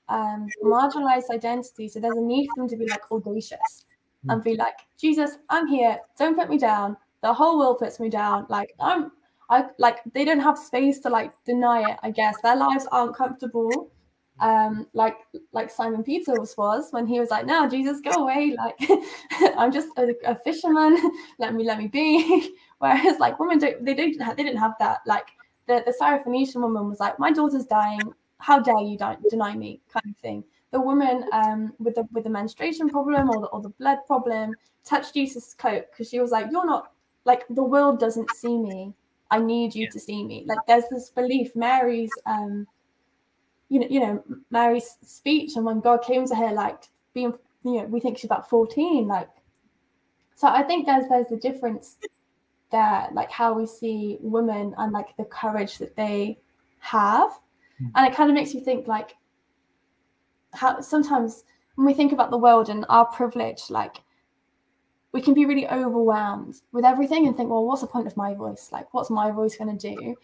um 0.10 0.48
marginalized 0.64 1.30
identity, 1.30 1.88
so 1.88 2.00
there's 2.00 2.18
a 2.18 2.22
need 2.22 2.50
for 2.50 2.62
them 2.62 2.70
to 2.70 2.78
be 2.78 2.88
like 2.88 3.12
audacious 3.12 3.86
and 4.30 4.44
be 4.44 4.56
like, 4.56 4.76
Jesus, 4.98 5.38
I'm 5.50 5.68
here, 5.68 6.00
don't 6.18 6.36
put 6.36 6.50
me 6.50 6.58
down. 6.58 6.98
The 7.22 7.34
whole 7.34 7.58
world 7.58 7.80
puts 7.80 8.00
me 8.00 8.10
down. 8.10 8.46
Like 8.50 8.74
I'm 8.80 9.12
I 9.50 9.66
like 9.78 10.00
they 10.14 10.26
don't 10.26 10.40
have 10.40 10.58
space 10.58 11.00
to 11.02 11.10
like 11.10 11.32
deny 11.46 11.92
it, 11.92 11.98
I 12.04 12.12
guess. 12.12 12.38
Their 12.42 12.56
lives 12.56 12.88
aren't 12.92 13.16
comfortable. 13.16 13.92
Um 14.40 14.88
like 14.94 15.16
like 15.52 15.70
simon 15.70 16.04
peters 16.04 16.56
was 16.58 16.92
when 16.92 17.06
he 17.06 17.20
was 17.20 17.30
like 17.30 17.46
no 17.46 17.70
jesus 17.70 18.02
go 18.02 18.24
away. 18.24 18.56
Like 18.58 18.76
i'm 19.58 19.72
just 19.72 19.90
a, 19.98 20.14
a 20.26 20.36
fisherman. 20.36 20.98
Let 21.40 21.54
me 21.54 21.64
let 21.64 21.78
me 21.78 21.88
be. 21.88 22.56
Whereas 22.80 23.20
like 23.20 23.40
women 23.40 23.60
don't 23.60 23.86
they 23.86 23.94
don't 23.94 24.20
have, 24.22 24.36
they 24.38 24.44
didn't 24.44 24.60
have 24.60 24.74
that. 24.80 25.00
Like 25.06 25.28
the 25.68 25.84
the 25.86 25.94
syrophoenician 26.00 26.62
woman 26.62 26.90
was 26.90 27.00
like 27.00 27.20
my 27.20 27.32
daughter's 27.32 27.66
dying 27.66 28.14
how 28.44 28.60
dare 28.60 28.80
you 28.82 28.98
deny 29.30 29.56
me 29.56 29.80
kind 29.92 30.10
of 30.10 30.18
thing 30.18 30.44
the 30.72 30.80
woman 30.80 31.26
um 31.32 31.74
with 31.80 31.96
the 31.96 32.08
with 32.12 32.24
the 32.24 32.30
menstruation 32.30 32.90
problem 32.90 33.30
or 33.30 33.42
the, 33.42 33.48
or 33.48 33.62
the 33.62 33.70
blood 33.82 34.00
problem 34.08 34.56
touched 34.84 35.14
jesus 35.14 35.54
coat 35.54 35.86
because 35.92 36.10
she 36.10 36.20
was 36.20 36.32
like 36.32 36.48
you're 36.52 36.66
not 36.66 36.92
like 37.26 37.44
the 37.50 37.64
world 37.64 38.00
doesn't 38.00 38.30
see 38.32 38.58
me 38.58 38.94
i 39.32 39.40
need 39.40 39.74
you 39.74 39.86
Yeah. 39.86 39.92
to 39.92 40.00
see 40.00 40.24
me 40.24 40.44
like 40.46 40.60
there's 40.68 40.90
this 40.92 41.10
belief 41.10 41.56
mary's 41.56 42.18
um 42.26 42.68
you 43.70 43.80
know, 43.80 43.88
you 43.90 44.00
know, 44.00 44.24
Mary's 44.52 44.98
speech 45.02 45.56
and 45.56 45.66
when 45.66 45.80
God 45.80 46.04
came 46.04 46.28
to 46.28 46.36
her, 46.36 46.52
like 46.54 46.84
being, 47.14 47.34
you 47.64 47.78
know, 47.78 47.86
we 47.86 48.00
think 48.00 48.18
she's 48.18 48.26
about 48.26 48.48
14, 48.48 49.08
like 49.08 49.30
so 50.36 50.48
I 50.48 50.62
think 50.64 50.86
there's 50.86 51.08
there's 51.10 51.32
a 51.32 51.38
difference 51.38 51.98
there, 52.72 53.08
like 53.14 53.32
how 53.32 53.54
we 53.54 53.66
see 53.66 54.18
women 54.22 54.76
and 54.78 54.92
like 54.92 55.18
the 55.18 55.26
courage 55.26 55.80
that 55.80 55.96
they 55.96 56.40
have. 56.80 57.32
Mm. 57.84 57.92
And 57.96 58.08
it 58.08 58.16
kind 58.16 58.30
of 58.30 58.36
makes 58.36 58.54
you 58.54 58.62
think 58.62 58.88
like 58.88 59.16
how 60.54 60.80
sometimes 60.82 61.44
when 61.76 61.88
we 61.88 61.94
think 61.94 62.12
about 62.12 62.32
the 62.32 62.38
world 62.38 62.70
and 62.70 62.86
our 62.90 63.06
privilege, 63.06 63.70
like 63.70 63.98
we 65.12 65.22
can 65.22 65.34
be 65.34 65.46
really 65.46 65.68
overwhelmed 65.68 66.56
with 66.72 66.86
everything 66.86 67.28
and 67.28 67.38
think, 67.38 67.50
well, 67.50 67.66
what's 67.66 67.82
the 67.82 67.88
point 67.88 68.08
of 68.08 68.18
my 68.18 68.34
voice? 68.34 68.70
Like, 68.72 68.94
what's 68.94 69.10
my 69.10 69.32
voice 69.32 69.56
going 69.56 69.78
to 69.78 69.90
do? 69.90 70.16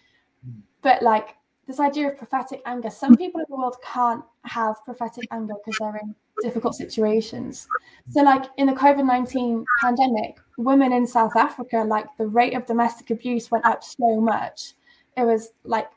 Mm. 0.48 0.62
But 0.82 1.02
like 1.02 1.36
this 1.68 1.80
idea 1.80 2.08
of 2.08 2.18
prophetic 2.18 2.62
anger, 2.66 2.90
some 2.90 3.16
people 3.16 3.40
in 3.40 3.46
the 3.50 3.56
world 3.56 3.76
can't 3.84 4.24
have 4.46 4.84
prophetic 4.86 5.28
anger 5.32 5.54
because 5.64 5.78
they're 5.80 6.02
in 6.02 6.16
difficult 6.42 6.74
situations. 6.74 7.68
So, 8.10 8.24
like 8.24 8.46
in 8.58 8.66
the 8.66 8.74
COVID 8.74 9.06
19 9.06 9.64
pandemic, 9.82 10.38
women 10.58 10.92
in 10.94 11.06
South 11.06 11.36
Africa, 11.36 11.86
like 11.88 12.08
the 12.18 12.28
rate 12.28 12.56
of 12.56 12.66
domestic 12.66 13.12
abuse 13.12 13.52
went 13.52 13.66
up 13.66 13.84
so 13.84 14.20
much. 14.20 14.74
It 15.16 15.24
was 15.24 15.52
like 15.64 15.90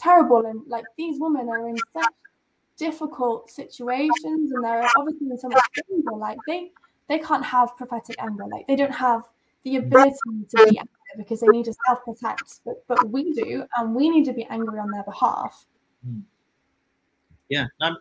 terrible. 0.00 0.46
And 0.46 0.62
like 0.66 0.84
these 0.96 1.20
women 1.20 1.48
are 1.48 1.68
in 1.68 1.76
such 1.92 2.12
difficult 2.76 3.50
situations 3.50 4.52
and 4.52 4.64
they're 4.64 4.88
obviously 4.96 5.30
in 5.30 5.38
so 5.38 5.48
much 5.48 5.62
danger. 5.88 6.12
Like 6.16 6.38
they 6.46 6.70
they 7.08 7.18
can't 7.18 7.44
have 7.44 7.76
prophetic 7.76 8.16
anger. 8.18 8.46
Like 8.50 8.66
they 8.66 8.76
don't 8.76 8.94
have 8.94 9.22
the 9.64 9.76
ability 9.76 10.16
to 10.50 10.56
be 10.70 10.78
angry 10.78 11.14
because 11.16 11.40
they 11.40 11.48
need 11.48 11.66
to 11.66 11.74
self-protect. 11.86 12.60
But 12.64 12.84
but 12.88 13.10
we 13.10 13.32
do, 13.32 13.64
and 13.76 13.94
we 13.94 14.08
need 14.08 14.24
to 14.24 14.32
be 14.32 14.44
angry 14.50 14.78
on 14.78 14.90
their 14.90 15.04
behalf. 15.04 15.66
yeah 17.50 17.66
um, 17.82 17.96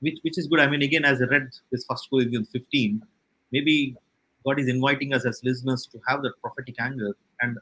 which 0.00 0.18
which 0.22 0.38
is 0.38 0.48
good 0.48 0.60
i 0.60 0.66
mean 0.66 0.82
again 0.82 1.04
as 1.04 1.22
i 1.22 1.26
read 1.26 1.48
this 1.70 1.84
first 1.88 2.08
corinthians 2.10 2.48
15 2.50 3.00
maybe 3.52 3.94
god 4.44 4.58
is 4.58 4.68
inviting 4.68 5.14
us 5.14 5.24
as 5.30 5.40
listeners 5.44 5.86
to 5.92 6.00
have 6.08 6.22
that 6.22 6.34
prophetic 6.42 6.74
anger 6.80 7.14
and 7.40 7.58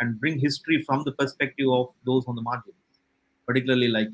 and 0.00 0.20
bring 0.20 0.38
history 0.38 0.82
from 0.86 1.02
the 1.04 1.12
perspective 1.12 1.68
of 1.78 1.88
those 2.04 2.24
on 2.28 2.36
the 2.36 2.42
margins 2.42 2.83
particularly 3.46 3.88
like 3.88 4.10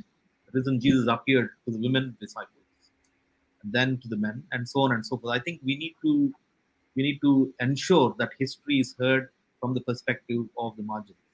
risen 0.52 0.80
jesus 0.80 1.06
appeared 1.16 1.50
to 1.64 1.70
the 1.74 1.80
women 1.86 2.16
disciples 2.20 2.56
and 3.62 3.72
then 3.72 3.98
to 4.02 4.08
the 4.08 4.16
men 4.26 4.42
and 4.52 4.68
so 4.68 4.80
on 4.84 4.92
and 4.92 5.04
so 5.06 5.16
forth 5.16 5.34
i 5.38 5.42
think 5.46 5.60
we 5.70 5.76
need 5.76 5.94
to 6.04 6.32
we 6.96 7.02
need 7.02 7.20
to 7.26 7.32
ensure 7.60 8.14
that 8.18 8.30
history 8.38 8.78
is 8.84 8.94
heard 8.98 9.28
from 9.60 9.74
the 9.74 9.84
perspective 9.90 10.42
of 10.58 10.76
the 10.76 10.82
margins 10.82 11.30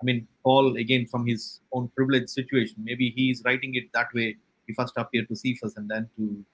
I 0.00 0.04
mean, 0.04 0.26
Paul, 0.44 0.76
again, 0.76 1.06
from 1.06 1.26
his 1.26 1.60
own 1.72 1.88
privileged 1.96 2.30
situation, 2.30 2.76
maybe 2.82 3.10
he 3.16 3.30
is 3.30 3.42
writing 3.44 3.74
it 3.76 3.84
that 3.94 4.12
way. 4.14 4.36
He 4.66 4.74
first 4.74 4.92
appeared 4.96 5.28
to 5.28 5.36
Cephas 5.36 5.76
and 5.76 5.88
then 5.88 6.08
to 6.16 6.44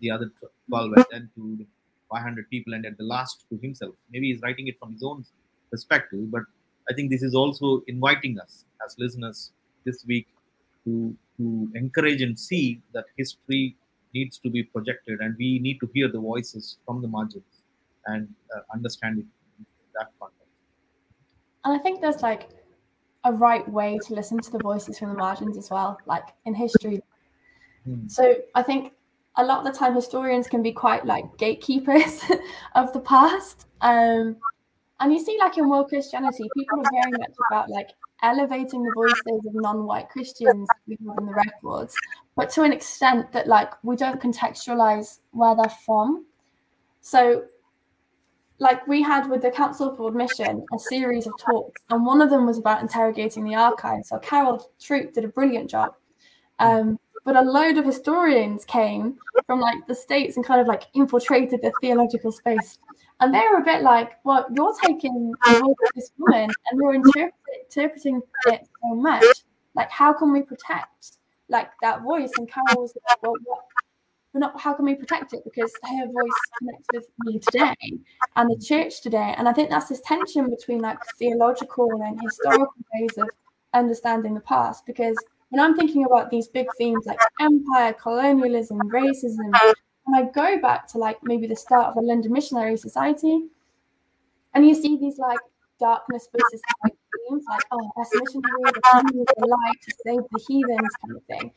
the 0.00 0.10
other 0.10 0.32
12 0.68 0.92
and 0.94 1.06
then 1.10 1.30
to 1.36 1.56
the 1.58 1.66
500 2.10 2.48
people 2.50 2.74
and 2.74 2.84
at 2.86 2.96
the 2.96 3.04
last 3.04 3.44
to 3.50 3.58
himself. 3.58 3.94
Maybe 4.10 4.32
he's 4.32 4.42
writing 4.42 4.68
it 4.68 4.78
from 4.78 4.92
his 4.92 5.02
own 5.02 5.24
perspective, 5.70 6.30
but 6.30 6.42
I 6.90 6.94
think 6.94 7.10
this 7.10 7.22
is 7.22 7.34
also 7.34 7.82
inviting 7.86 8.40
us 8.40 8.64
as 8.84 8.96
listeners 8.98 9.52
this 9.84 10.04
week 10.06 10.28
to, 10.84 11.14
to 11.36 11.70
encourage 11.74 12.22
and 12.22 12.38
see 12.38 12.80
that 12.92 13.04
history 13.16 13.76
needs 14.14 14.38
to 14.38 14.50
be 14.50 14.62
projected 14.62 15.20
and 15.20 15.36
we 15.38 15.58
need 15.60 15.78
to 15.80 15.88
hear 15.94 16.08
the 16.10 16.18
voices 16.18 16.78
from 16.84 17.00
the 17.00 17.08
margins 17.08 17.62
and 18.06 18.28
uh, 18.54 18.60
understand 18.72 19.18
it 19.18 19.26
in 19.58 19.66
that 19.94 20.08
context. 20.18 20.40
And 21.64 21.78
I 21.78 21.78
think 21.78 22.00
there's 22.00 22.22
like 22.22 22.48
a 23.24 23.32
right 23.32 23.68
way 23.68 23.98
to 24.06 24.14
listen 24.14 24.40
to 24.40 24.50
the 24.50 24.58
voices 24.58 24.98
from 24.98 25.10
the 25.10 25.14
margins 25.14 25.56
as 25.56 25.70
well, 25.70 25.98
like 26.06 26.24
in 26.46 26.54
history. 26.54 27.00
Hmm. 27.84 28.08
So 28.08 28.36
I 28.54 28.62
think 28.62 28.92
a 29.36 29.44
lot 29.44 29.64
of 29.66 29.72
the 29.72 29.78
time 29.78 29.94
historians 29.94 30.48
can 30.48 30.62
be 30.62 30.72
quite 30.72 31.04
like 31.06 31.36
gatekeepers 31.36 32.22
of 32.74 32.92
the 32.92 33.00
past. 33.00 33.66
Um, 33.80 34.36
and 35.00 35.12
you 35.12 35.18
see, 35.18 35.36
like 35.38 35.56
in 35.58 35.68
world 35.68 35.88
Christianity, 35.88 36.48
people 36.56 36.80
are 36.80 36.90
very 36.92 37.12
much 37.12 37.34
about 37.50 37.70
like 37.70 37.90
elevating 38.22 38.82
the 38.82 38.92
voices 38.94 39.46
of 39.46 39.54
non-white 39.54 40.10
Christians 40.10 40.68
we 40.86 40.96
have 41.06 41.18
in 41.18 41.26
the 41.26 41.32
records, 41.32 41.96
but 42.36 42.50
to 42.50 42.62
an 42.62 42.72
extent 42.72 43.32
that 43.32 43.48
like 43.48 43.72
we 43.82 43.96
don't 43.96 44.20
contextualize 44.20 45.20
where 45.30 45.56
they're 45.56 45.74
from. 45.84 46.26
So 47.00 47.44
like 48.58 48.86
we 48.86 49.02
had 49.02 49.28
with 49.30 49.40
the 49.40 49.50
Council 49.50 49.96
for 49.96 50.02
World 50.02 50.16
Mission 50.16 50.64
a 50.74 50.78
series 50.78 51.26
of 51.26 51.32
talks, 51.40 51.82
and 51.88 52.04
one 52.04 52.20
of 52.20 52.28
them 52.28 52.46
was 52.46 52.58
about 52.58 52.82
interrogating 52.82 53.44
the 53.44 53.54
archives. 53.54 54.10
So 54.10 54.18
Carol 54.18 54.70
Troop 54.78 55.14
did 55.14 55.24
a 55.24 55.28
brilliant 55.28 55.70
job. 55.70 55.94
Um, 56.58 56.98
but 57.24 57.36
a 57.36 57.42
load 57.42 57.78
of 57.78 57.84
historians 57.84 58.64
came 58.64 59.18
from 59.46 59.60
like 59.60 59.86
the 59.86 59.94
states 59.94 60.36
and 60.36 60.44
kind 60.44 60.60
of 60.60 60.66
like 60.66 60.84
infiltrated 60.94 61.60
the 61.62 61.72
theological 61.80 62.32
space. 62.32 62.78
And 63.20 63.34
they 63.34 63.42
were 63.50 63.58
a 63.58 63.64
bit 63.64 63.82
like, 63.82 64.12
well, 64.24 64.46
you're 64.52 64.74
taking 64.82 65.32
this 65.94 66.10
woman 66.18 66.50
and 66.70 66.80
you're 66.80 66.94
interpret- 66.94 67.34
interpreting 67.64 68.22
it 68.46 68.66
so 68.82 68.94
much. 68.94 69.24
Like, 69.74 69.90
how 69.90 70.12
can 70.12 70.32
we 70.32 70.42
protect 70.42 71.18
like 71.48 71.70
that 71.82 72.02
voice? 72.02 72.30
And 72.38 72.50
Carol 72.50 72.82
was 72.82 72.96
like, 73.08 73.22
well, 73.22 73.34
what? 73.44 73.60
We're 74.32 74.40
not, 74.40 74.60
how 74.60 74.74
can 74.74 74.84
we 74.84 74.94
protect 74.94 75.32
it? 75.34 75.42
Because 75.42 75.72
her 75.82 76.06
voice 76.06 76.40
connects 76.58 76.86
with 76.94 77.06
me 77.24 77.40
today 77.40 77.74
and 78.36 78.48
the 78.48 78.64
church 78.64 79.00
today. 79.00 79.34
And 79.36 79.48
I 79.48 79.52
think 79.52 79.70
that's 79.70 79.88
this 79.88 80.00
tension 80.02 80.48
between 80.48 80.80
like 80.80 80.98
theological 81.18 81.88
and 82.00 82.18
historical 82.22 82.72
ways 82.94 83.18
of 83.18 83.28
understanding 83.74 84.34
the 84.34 84.40
past. 84.40 84.86
Because 84.86 85.16
when 85.48 85.60
I'm 85.60 85.76
thinking 85.76 86.04
about 86.04 86.30
these 86.30 86.46
big 86.46 86.68
themes 86.78 87.06
like 87.06 87.18
empire, 87.40 87.92
colonialism, 87.92 88.78
racism, 88.90 89.52
and 90.12 90.16
I 90.16 90.30
go 90.30 90.60
back 90.60 90.88
to 90.88 90.98
like 90.98 91.18
maybe 91.22 91.46
the 91.46 91.56
start 91.56 91.86
of 91.88 91.94
the 91.94 92.02
London 92.02 92.32
Missionary 92.32 92.76
Society, 92.76 93.46
and 94.54 94.66
you 94.66 94.74
see 94.74 94.96
these 94.96 95.18
like 95.18 95.38
darkness 95.78 96.28
versus 96.32 96.60
light 96.84 96.94
seems 97.28 97.44
like, 97.48 97.62
oh, 97.70 97.90
that's 97.96 98.10
missionary, 98.12 98.72
the 98.74 98.80
coming 98.90 99.24
the 99.24 99.46
light 99.46 99.80
to 99.82 99.94
save 100.04 100.20
the 100.32 100.44
heathens 100.48 100.90
kind 101.04 101.16
of 101.16 101.22
thing. 101.24 101.52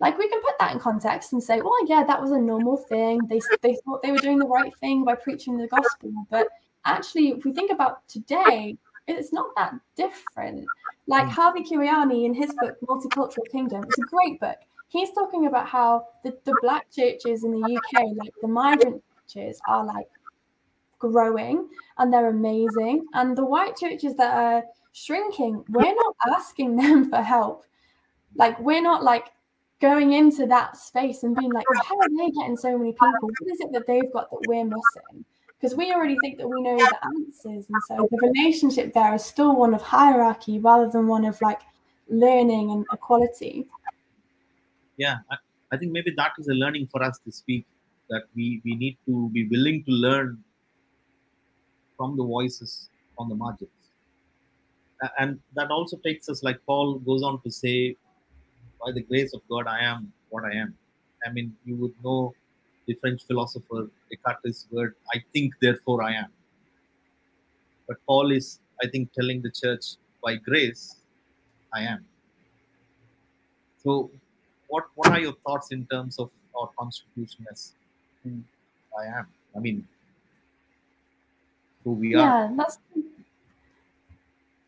Like 0.00 0.16
we 0.16 0.28
can 0.28 0.40
put 0.40 0.58
that 0.60 0.72
in 0.72 0.78
context 0.78 1.32
and 1.32 1.42
say, 1.42 1.60
well, 1.60 1.86
yeah, 1.86 2.04
that 2.04 2.20
was 2.20 2.30
a 2.30 2.38
normal 2.38 2.76
thing. 2.76 3.20
They 3.28 3.40
they 3.62 3.76
thought 3.84 4.02
they 4.02 4.12
were 4.12 4.18
doing 4.18 4.38
the 4.38 4.46
right 4.46 4.74
thing 4.78 5.04
by 5.04 5.14
preaching 5.14 5.58
the 5.58 5.68
gospel, 5.68 6.10
but 6.30 6.48
actually, 6.86 7.28
if 7.30 7.44
we 7.44 7.52
think 7.52 7.70
about 7.70 8.08
today, 8.08 8.78
it's 9.06 9.32
not 9.32 9.48
that 9.56 9.74
different. 9.94 10.66
Like 11.06 11.24
Mm. 11.26 11.30
Harvey 11.30 11.64
Kwiyani 11.64 12.24
in 12.24 12.34
his 12.34 12.54
book 12.60 12.76
Multicultural 12.80 13.50
Kingdom, 13.50 13.84
it's 13.84 13.98
a 13.98 14.02
great 14.02 14.40
book. 14.40 14.56
He's 14.88 15.10
talking 15.12 15.46
about 15.46 15.68
how 15.68 16.06
the, 16.24 16.36
the 16.44 16.54
black 16.62 16.90
churches 16.90 17.44
in 17.44 17.52
the 17.52 17.76
UK, 17.76 18.04
like 18.16 18.32
the 18.40 18.48
migrant 18.48 19.02
churches, 19.28 19.60
are 19.68 19.84
like 19.84 20.08
growing 20.98 21.68
and 21.98 22.12
they're 22.12 22.30
amazing. 22.30 23.06
And 23.14 23.36
the 23.36 23.44
white 23.44 23.76
churches 23.76 24.16
that 24.16 24.34
are 24.34 24.64
shrinking, 24.92 25.64
we're 25.68 25.94
not 25.94 26.16
asking 26.34 26.76
them 26.76 27.10
for 27.10 27.22
help. 27.22 27.64
Like 28.34 28.58
we're 28.60 28.82
not 28.82 29.02
like 29.02 29.26
going 29.80 30.12
into 30.12 30.46
that 30.46 30.76
space 30.76 31.22
and 31.22 31.36
being 31.36 31.52
like, 31.52 31.66
how 31.84 31.96
are 31.96 32.08
they 32.08 32.30
getting 32.30 32.56
so 32.56 32.76
many 32.76 32.92
people? 32.92 33.12
What 33.20 33.52
is 33.52 33.60
it 33.60 33.72
that 33.72 33.86
they've 33.86 34.12
got 34.12 34.30
that 34.30 34.40
we're 34.48 34.64
missing? 34.64 35.24
Because 35.60 35.76
we 35.76 35.92
already 35.92 36.16
think 36.22 36.38
that 36.38 36.48
we 36.48 36.62
know 36.62 36.76
the 36.76 36.98
answers. 37.04 37.66
And 37.68 37.82
so 37.88 38.08
the 38.10 38.28
relationship 38.28 38.92
there 38.92 39.14
is 39.14 39.24
still 39.24 39.56
one 39.56 39.74
of 39.74 39.82
hierarchy 39.82 40.58
rather 40.58 40.88
than 40.88 41.06
one 41.08 41.24
of 41.24 41.40
like 41.40 41.60
learning 42.08 42.70
and 42.70 42.86
equality. 42.92 43.66
Yeah 44.98 45.18
I, 45.30 45.36
I 45.72 45.76
think 45.78 45.92
maybe 45.92 46.12
that 46.16 46.32
is 46.38 46.48
a 46.48 46.54
learning 46.54 46.88
for 46.92 47.02
us 47.02 47.18
to 47.24 47.32
speak 47.32 47.64
that 48.10 48.24
we 48.34 48.60
we 48.64 48.74
need 48.74 48.98
to 49.06 49.30
be 49.30 49.48
willing 49.48 49.82
to 49.84 49.92
learn 49.92 50.38
from 51.96 52.16
the 52.16 52.24
voices 52.24 52.90
on 53.18 53.28
the 53.28 53.34
margins. 53.34 53.70
And 55.18 55.40
that 55.54 55.70
also 55.70 55.96
takes 56.04 56.28
us 56.28 56.42
like 56.42 56.58
paul 56.66 56.98
goes 56.98 57.22
on 57.22 57.40
to 57.42 57.50
say 57.50 57.96
by 58.84 58.90
the 58.92 59.02
grace 59.10 59.32
of 59.36 59.42
god 59.52 59.66
i 59.66 59.78
am 59.90 60.12
what 60.30 60.44
i 60.44 60.54
am. 60.62 60.74
I 61.26 61.30
mean 61.32 61.54
you 61.64 61.76
would 61.76 61.94
know 62.04 62.34
the 62.86 62.94
french 63.00 63.22
philosopher 63.28 63.82
descartes' 64.10 64.66
word 64.72 64.94
i 65.14 65.22
think 65.32 65.54
therefore 65.60 66.02
i 66.02 66.12
am. 66.12 66.30
But 67.86 67.98
paul 68.06 68.32
is 68.38 68.60
i 68.82 68.88
think 68.88 69.12
telling 69.18 69.42
the 69.42 69.52
church 69.62 69.84
by 70.24 70.34
grace 70.36 70.84
i 71.72 71.82
am. 71.82 72.04
So 73.84 74.10
what 74.68 74.84
what 74.94 75.10
are 75.10 75.20
your 75.20 75.34
thoughts 75.46 75.72
in 75.72 75.86
terms 75.86 76.18
of 76.18 76.30
our 76.58 76.68
constitution 76.78 77.46
as 77.50 77.72
I 78.26 79.18
am? 79.18 79.26
I 79.56 79.58
mean, 79.60 79.86
who 81.84 81.92
we 81.92 82.14
are. 82.14 82.18
Yeah, 82.18 82.50
that's 82.56 82.78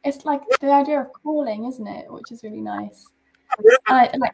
it's 0.04 0.24
like 0.24 0.42
the 0.60 0.72
idea 0.72 1.00
of 1.00 1.12
calling, 1.12 1.66
isn't 1.66 1.86
it? 1.86 2.10
Which 2.10 2.32
is 2.32 2.42
really 2.42 2.60
nice. 2.60 3.06
I, 3.88 4.10
like 4.18 4.32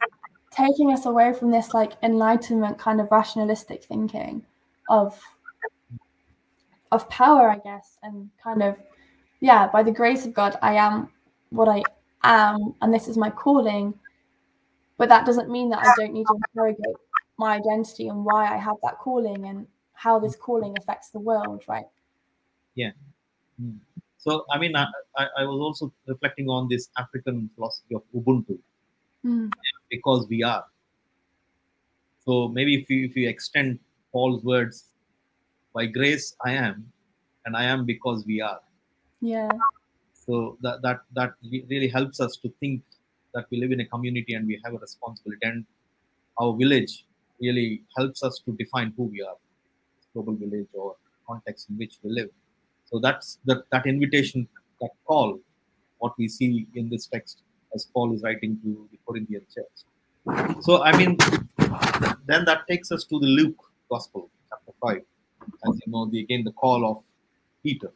taking 0.51 0.93
us 0.93 1.05
away 1.05 1.33
from 1.33 1.51
this 1.51 1.73
like 1.73 1.93
enlightenment 2.03 2.77
kind 2.77 3.01
of 3.01 3.11
rationalistic 3.11 3.83
thinking 3.83 4.43
of 4.89 5.19
of 6.91 7.09
power, 7.09 7.49
I 7.49 7.57
guess, 7.57 7.97
and 8.03 8.29
kind 8.41 8.63
of 8.63 8.77
yeah, 9.41 9.67
by 9.67 9.83
the 9.83 9.91
grace 9.91 10.25
of 10.25 10.33
God, 10.33 10.57
I 10.61 10.75
am 10.75 11.09
what 11.49 11.67
I 11.67 11.83
am, 12.23 12.73
and 12.81 12.93
this 12.93 13.07
is 13.07 13.17
my 13.17 13.29
calling. 13.29 13.93
But 14.97 15.09
that 15.09 15.25
doesn't 15.25 15.49
mean 15.49 15.69
that 15.69 15.79
I 15.85 15.93
don't 15.95 16.13
need 16.13 16.25
to 16.25 16.35
interrogate 16.35 16.95
my 17.37 17.55
identity 17.57 18.07
and 18.07 18.25
why 18.25 18.51
I 18.51 18.57
have 18.57 18.77
that 18.83 18.97
calling 18.97 19.45
and 19.45 19.67
how 19.93 20.19
this 20.19 20.35
calling 20.35 20.75
affects 20.77 21.09
the 21.09 21.19
world, 21.19 21.63
right? 21.67 21.85
Yeah. 22.75 22.91
So 24.17 24.45
I 24.51 24.57
mean, 24.57 24.75
I, 24.75 24.87
I, 25.15 25.27
I 25.39 25.45
was 25.45 25.59
also 25.59 25.93
reflecting 26.07 26.49
on 26.49 26.67
this 26.67 26.89
African 26.97 27.49
philosophy 27.55 27.95
of 27.95 28.03
Ubuntu 28.15 28.59
Mm. 29.25 29.51
because 29.89 30.27
we 30.29 30.43
are. 30.43 30.63
So 32.23 32.47
maybe 32.47 32.75
if 32.75 32.89
you 32.89 33.05
if 33.05 33.15
you 33.15 33.27
extend 33.27 33.79
Paul's 34.11 34.43
words, 34.43 34.85
by 35.73 35.85
grace 35.85 36.35
I 36.45 36.51
am, 36.53 36.91
and 37.45 37.57
I 37.57 37.63
am 37.63 37.85
because 37.85 38.25
we 38.25 38.39
are. 38.41 38.61
Yeah. 39.21 39.49
So 40.13 40.57
that 40.61 40.81
that 40.81 41.01
that 41.13 41.33
really 41.41 41.87
helps 41.87 42.19
us 42.19 42.37
to 42.37 42.53
think 42.59 42.83
that 43.37 43.45
we 43.51 43.59
live 43.63 43.71
in 43.71 43.81
a 43.85 43.85
community 43.85 44.33
and 44.33 44.47
we 44.51 44.59
have 44.65 44.73
a 44.73 44.81
responsibility, 44.87 45.45
and 45.53 45.65
our 46.41 46.53
village 46.61 47.05
really 47.39 47.83
helps 47.95 48.23
us 48.27 48.39
to 48.45 48.51
define 48.63 48.93
who 48.97 49.03
we 49.15 49.21
are, 49.21 49.35
global 50.13 50.35
village 50.43 50.69
or 50.73 50.95
context 51.29 51.69
in 51.69 51.77
which 51.77 51.97
we 52.03 52.09
live. 52.19 52.29
So 52.89 52.99
that's 52.99 53.37
that 53.45 53.59
that 53.73 53.85
invitation, 53.85 54.47
that 54.81 54.89
call, 55.05 55.39
what 55.99 56.13
we 56.17 56.27
see 56.27 56.65
in 56.73 56.89
this 56.89 57.05
text 57.05 57.43
as 57.75 57.85
Paul 57.93 58.15
is 58.15 58.23
writing 58.23 58.57
to 58.63 58.87
the 58.91 58.97
Corinthian 59.07 59.45
church. 59.53 59.77
So 60.61 60.81
I 60.81 60.97
mean, 60.97 61.17
then 62.25 62.45
that 62.45 62.61
takes 62.67 62.91
us 62.91 63.03
to 63.11 63.19
the 63.19 63.31
Luke 63.39 63.61
Gospel, 63.91 64.29
chapter 64.49 64.73
five. 64.81 65.03
As 65.67 65.79
you 65.85 65.91
know, 65.91 66.05
the, 66.05 66.19
again 66.21 66.43
the 66.43 66.51
call 66.63 66.89
of 66.91 67.03
Peter. 67.63 67.91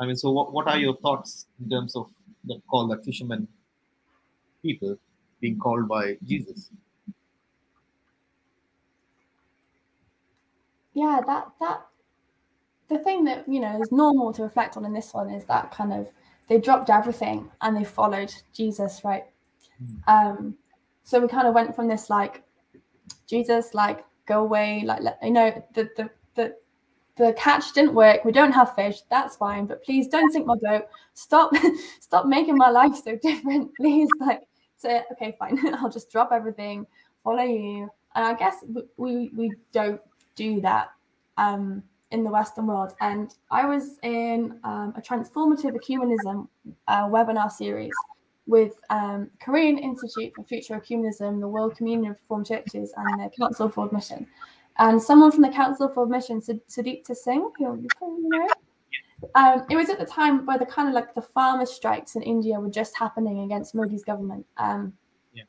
I 0.00 0.06
mean, 0.06 0.16
so 0.16 0.32
what, 0.32 0.52
what 0.52 0.66
are 0.66 0.78
your 0.78 0.96
thoughts 0.96 1.46
in 1.62 1.70
terms 1.70 1.94
of 1.94 2.10
the 2.44 2.60
call 2.68 2.86
that 2.88 3.04
fisherman 3.04 3.46
people 4.62 4.96
being 5.40 5.58
called 5.58 5.88
by 5.88 6.16
Jesus? 6.24 6.70
yeah 10.94 11.20
that 11.26 11.48
that 11.60 11.86
the 12.88 12.98
thing 12.98 13.24
that 13.24 13.48
you 13.48 13.60
know 13.60 13.80
is 13.80 13.90
normal 13.92 14.32
to 14.32 14.42
reflect 14.42 14.76
on 14.76 14.84
in 14.84 14.92
this 14.92 15.14
one 15.14 15.30
is 15.30 15.44
that 15.44 15.70
kind 15.70 15.92
of 15.92 16.08
they 16.48 16.58
dropped 16.58 16.90
everything 16.90 17.50
and 17.62 17.76
they 17.76 17.84
followed 17.84 18.32
jesus 18.52 19.02
right 19.04 19.24
um 20.06 20.54
so 21.02 21.18
we 21.18 21.28
kind 21.28 21.48
of 21.48 21.54
went 21.54 21.74
from 21.74 21.88
this 21.88 22.10
like 22.10 22.42
jesus 23.26 23.74
like 23.74 24.04
go 24.26 24.40
away 24.42 24.82
like 24.84 25.00
let, 25.02 25.18
you 25.22 25.30
know 25.30 25.64
the 25.74 25.88
the 25.96 26.10
the 27.16 27.34
catch 27.34 27.72
didn't 27.72 27.94
work 27.94 28.24
we 28.24 28.32
don't 28.32 28.52
have 28.52 28.74
fish 28.74 29.00
that's 29.10 29.36
fine 29.36 29.66
but 29.66 29.82
please 29.84 30.08
don't 30.08 30.32
sink 30.32 30.46
my 30.46 30.56
boat 30.62 30.86
stop 31.14 31.52
stop 32.00 32.26
making 32.26 32.56
my 32.56 32.70
life 32.70 32.94
so 32.94 33.16
different 33.16 33.70
please 33.76 34.08
like 34.20 34.40
say 34.76 35.02
okay 35.12 35.36
fine 35.38 35.58
i'll 35.76 35.90
just 35.90 36.10
drop 36.10 36.30
everything 36.32 36.86
follow 37.22 37.42
you 37.42 37.88
and 38.14 38.24
i 38.24 38.34
guess 38.34 38.56
we 38.68 38.82
we, 38.96 39.30
we 39.36 39.52
don't 39.72 40.00
do 40.34 40.60
that 40.60 40.90
um, 41.36 41.82
in 42.12 42.22
the 42.22 42.30
Western 42.30 42.66
world. 42.66 42.94
And 43.00 43.34
I 43.50 43.66
was 43.66 43.98
in 44.02 44.60
um, 44.64 44.94
a 44.96 45.00
transformative 45.00 45.74
ecumenism 45.74 46.46
uh, 46.86 47.06
webinar 47.08 47.50
series 47.50 47.92
with 48.46 48.72
um, 48.90 49.30
Korean 49.40 49.78
Institute 49.78 50.32
for 50.36 50.44
Future 50.44 50.78
Ecumenism, 50.78 51.40
the 51.40 51.48
World 51.48 51.76
Communion 51.76 52.12
of 52.12 52.18
Reformed 52.22 52.46
Churches, 52.46 52.92
and 52.96 53.20
the 53.20 53.30
Council 53.38 53.68
for 53.68 53.82
World 53.82 53.92
Mission. 53.92 54.26
And 54.78 55.00
someone 55.00 55.30
from 55.30 55.42
the 55.42 55.50
Council 55.50 55.88
for 55.88 56.00
World 56.00 56.10
Mission, 56.10 56.40
Sud- 56.40 56.66
Sudipta 56.68 57.14
Singh, 57.14 57.50
who 57.58 57.80
you 57.80 57.88
probably 57.96 58.22
know, 58.24 58.48
um, 59.34 59.64
it 59.70 59.76
was 59.76 59.88
at 59.88 59.98
the 59.98 60.06
time 60.06 60.44
where 60.46 60.58
the 60.58 60.66
kind 60.66 60.88
of 60.88 60.94
like 60.94 61.14
the 61.14 61.22
farmer 61.22 61.66
strikes 61.66 62.16
in 62.16 62.22
India 62.22 62.58
were 62.58 62.70
just 62.70 62.96
happening 62.96 63.40
against 63.40 63.74
Modi's 63.74 64.02
government. 64.04 64.46
Um, 64.56 64.92
Yeah. 65.32 65.44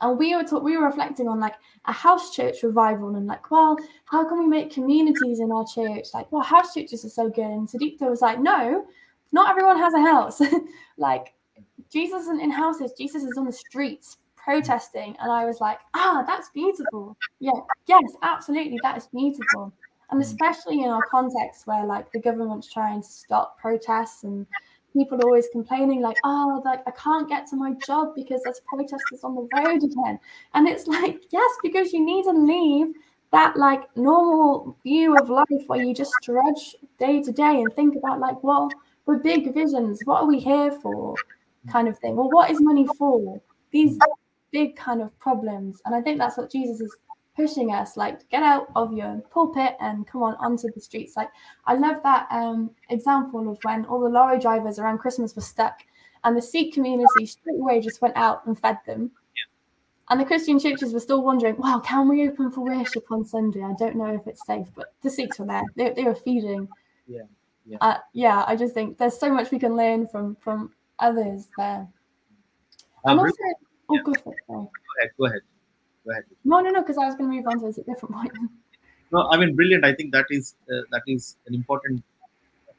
And 0.00 0.18
we 0.18 0.34
were 0.36 0.44
talk- 0.44 0.62
we 0.62 0.76
were 0.76 0.84
reflecting 0.84 1.26
on 1.26 1.40
like 1.40 1.54
a 1.86 1.92
house 1.92 2.34
church 2.34 2.62
revival 2.62 3.16
and 3.16 3.26
like, 3.26 3.50
well, 3.50 3.76
how 4.04 4.28
can 4.28 4.38
we 4.38 4.46
make 4.46 4.70
communities 4.70 5.40
in 5.40 5.50
our 5.50 5.64
church? 5.66 6.08
Like, 6.14 6.30
well, 6.30 6.42
house 6.42 6.74
churches 6.74 7.04
are 7.04 7.08
so 7.08 7.28
good. 7.28 7.46
And 7.46 7.68
Sudipta 7.68 8.08
was 8.08 8.22
like, 8.22 8.38
no, 8.40 8.84
not 9.32 9.50
everyone 9.50 9.78
has 9.78 9.94
a 9.94 10.00
house. 10.00 10.40
like, 10.96 11.34
Jesus 11.90 12.22
isn't 12.22 12.40
in 12.40 12.50
houses. 12.50 12.92
Jesus 12.96 13.24
is 13.24 13.36
on 13.36 13.46
the 13.46 13.52
streets 13.52 14.18
protesting. 14.42 15.16
And 15.20 15.30
I 15.30 15.44
was 15.44 15.60
like, 15.60 15.78
ah, 15.94 16.24
that's 16.26 16.50
beautiful. 16.50 17.16
Yeah, 17.38 17.52
yes, 17.86 18.02
absolutely, 18.22 18.78
that 18.82 18.96
is 18.96 19.08
beautiful. 19.08 19.72
And 20.10 20.20
mm. 20.20 20.24
especially 20.24 20.82
in 20.82 20.90
our 20.90 21.06
context 21.10 21.66
where 21.66 21.84
like 21.84 22.10
the 22.12 22.20
government's 22.20 22.72
trying 22.72 23.02
to 23.02 23.08
stop 23.08 23.58
protests 23.58 24.24
and 24.24 24.46
people 24.92 25.18
are 25.18 25.26
always 25.26 25.48
complaining 25.52 26.00
like, 26.00 26.16
oh, 26.24 26.62
like 26.64 26.80
I 26.86 26.90
can't 26.92 27.28
get 27.28 27.46
to 27.48 27.56
my 27.56 27.72
job 27.86 28.14
because 28.14 28.42
there's 28.42 28.60
protesters 28.68 29.22
on 29.22 29.34
the 29.34 29.48
road 29.56 29.82
again. 29.82 30.18
And 30.54 30.68
it's 30.68 30.86
like, 30.86 31.22
yes, 31.30 31.50
because 31.62 31.92
you 31.92 32.04
need 32.04 32.24
to 32.24 32.32
leave 32.32 32.94
that 33.32 33.56
like 33.56 33.96
normal 33.96 34.76
view 34.82 35.16
of 35.16 35.30
life 35.30 35.46
where 35.68 35.82
you 35.82 35.94
just 35.94 36.12
trudge 36.22 36.74
day 36.98 37.22
to 37.22 37.30
day 37.30 37.60
and 37.62 37.72
think 37.74 37.94
about 37.96 38.18
like, 38.18 38.42
well, 38.42 38.68
we're 39.06 39.18
big 39.18 39.54
visions. 39.54 40.00
What 40.04 40.22
are 40.22 40.26
we 40.26 40.40
here 40.40 40.72
for? 40.72 41.14
Mm. 41.14 41.72
Kind 41.72 41.88
of 41.88 41.98
thing. 41.98 42.16
Well, 42.16 42.30
what 42.30 42.50
is 42.50 42.60
money 42.60 42.86
for? 42.98 43.40
These 43.70 43.98
big 44.52 44.76
kind 44.76 45.02
of 45.02 45.16
problems. 45.18 45.80
And 45.84 45.94
I 45.94 46.00
think 46.00 46.18
that's 46.18 46.36
what 46.36 46.50
Jesus 46.50 46.80
is 46.80 46.96
pushing 47.36 47.72
us 47.72 47.96
like 47.96 48.28
get 48.28 48.42
out 48.42 48.68
of 48.76 48.92
your 48.92 49.22
pulpit 49.30 49.76
and 49.80 50.06
come 50.06 50.22
on 50.22 50.34
onto 50.36 50.70
the 50.74 50.80
streets. 50.80 51.16
Like 51.16 51.30
i 51.66 51.74
love 51.74 52.02
that 52.02 52.26
um 52.30 52.70
example 52.90 53.50
of 53.50 53.58
when 53.62 53.84
all 53.86 54.00
the 54.00 54.08
lorry 54.08 54.38
drivers 54.38 54.78
around 54.78 54.98
christmas 54.98 55.34
were 55.34 55.42
stuck 55.42 55.80
and 56.24 56.36
the 56.36 56.42
sikh 56.42 56.74
community 56.74 57.26
straight 57.26 57.58
away 57.58 57.80
just 57.80 58.02
went 58.02 58.16
out 58.16 58.44
and 58.46 58.58
fed 58.58 58.78
them. 58.86 59.10
And 60.10 60.20
the 60.20 60.24
christian 60.24 60.58
churches 60.58 60.92
were 60.92 61.00
still 61.00 61.22
wondering 61.22 61.56
wow 61.56 61.80
can 61.84 62.08
we 62.08 62.28
open 62.28 62.50
for 62.50 62.62
worship 62.62 63.04
on 63.10 63.24
sunday? 63.24 63.62
I 63.62 63.74
don't 63.78 63.96
know 63.96 64.14
if 64.14 64.26
it's 64.26 64.44
safe 64.46 64.66
but 64.74 64.92
the 65.02 65.10
sikhs 65.10 65.38
were 65.38 65.46
there. 65.46 65.62
They, 65.76 65.90
they 65.90 66.04
were 66.04 66.16
feeding. 66.16 66.68
Yeah, 67.06 67.22
Yeah. 67.64 67.78
Uh, 67.80 67.98
yeah, 68.12 68.44
I 68.46 68.56
just 68.56 68.74
think 68.74 68.98
there's 68.98 69.18
so 69.18 69.32
much 69.32 69.50
we 69.50 69.58
can 69.58 69.76
learn 69.76 70.06
from 70.08 70.36
from 70.36 70.72
others 70.98 71.48
there. 71.56 71.86
And 73.04 73.18
also, 73.18 73.34
oh, 73.90 74.02
go 74.04 74.14
for 74.22 74.32
it. 74.32 74.40
Sorry. 74.46 74.66
go 74.66 74.96
ahead. 74.98 75.10
Go 75.18 75.26
ahead. 75.26 75.42
Go 76.04 76.10
ahead. 76.12 76.24
No, 76.44 76.60
no, 76.60 76.70
no, 76.70 76.80
because 76.80 76.98
I 76.98 77.06
was 77.06 77.14
going 77.14 77.30
to 77.30 77.36
move 77.36 77.46
on 77.46 77.60
to 77.60 77.66
a 77.66 77.84
different 77.84 78.14
point. 78.14 78.32
No, 79.12 79.28
I 79.30 79.36
mean, 79.36 79.56
brilliant. 79.56 79.84
I 79.84 79.94
think 79.94 80.12
that 80.12 80.26
is 80.30 80.54
uh, 80.72 80.82
that 80.92 81.02
is 81.06 81.36
an 81.46 81.54
important 81.54 82.02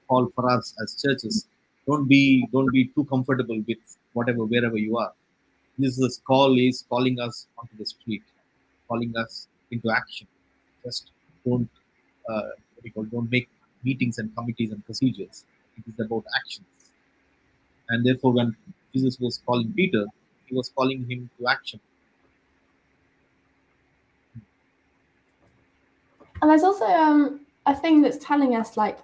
call 0.07 0.31
for 0.35 0.49
us 0.49 0.73
as 0.81 0.95
churches. 1.01 1.47
Don't 1.87 2.07
be 2.07 2.47
don't 2.53 2.71
be 2.71 2.85
too 2.95 3.05
comfortable 3.05 3.61
with 3.67 3.79
whatever 4.13 4.45
wherever 4.45 4.77
you 4.77 4.97
are. 4.97 5.11
This, 5.77 5.95
Jesus' 5.95 6.21
call 6.25 6.57
is 6.57 6.85
calling 6.89 7.19
us 7.19 7.47
onto 7.57 7.75
the 7.77 7.85
street, 7.85 8.23
calling 8.87 9.13
us 9.17 9.47
into 9.71 9.91
action. 9.91 10.27
Just 10.85 11.11
don't 11.45 11.69
uh, 12.29 12.49
what 12.73 12.83
do 12.83 12.87
you 12.87 12.91
call, 12.91 13.03
don't 13.05 13.31
make 13.31 13.49
meetings 13.83 14.17
and 14.17 14.35
committees 14.35 14.71
and 14.71 14.85
procedures. 14.85 15.45
It 15.77 15.83
is 15.91 15.99
about 16.05 16.23
actions. 16.35 16.67
And 17.89 18.05
therefore, 18.05 18.33
when 18.33 18.55
Jesus 18.93 19.19
was 19.19 19.41
calling 19.45 19.73
Peter, 19.73 20.05
he 20.51 20.57
was 20.57 20.69
calling 20.69 21.09
him 21.09 21.29
to 21.39 21.47
action. 21.47 21.79
And 26.41 26.49
there's 26.49 26.63
also 26.63 26.85
um, 26.85 27.41
a 27.65 27.75
thing 27.75 28.01
that's 28.01 28.17
telling 28.17 28.55
us, 28.55 28.75
like 28.75 28.99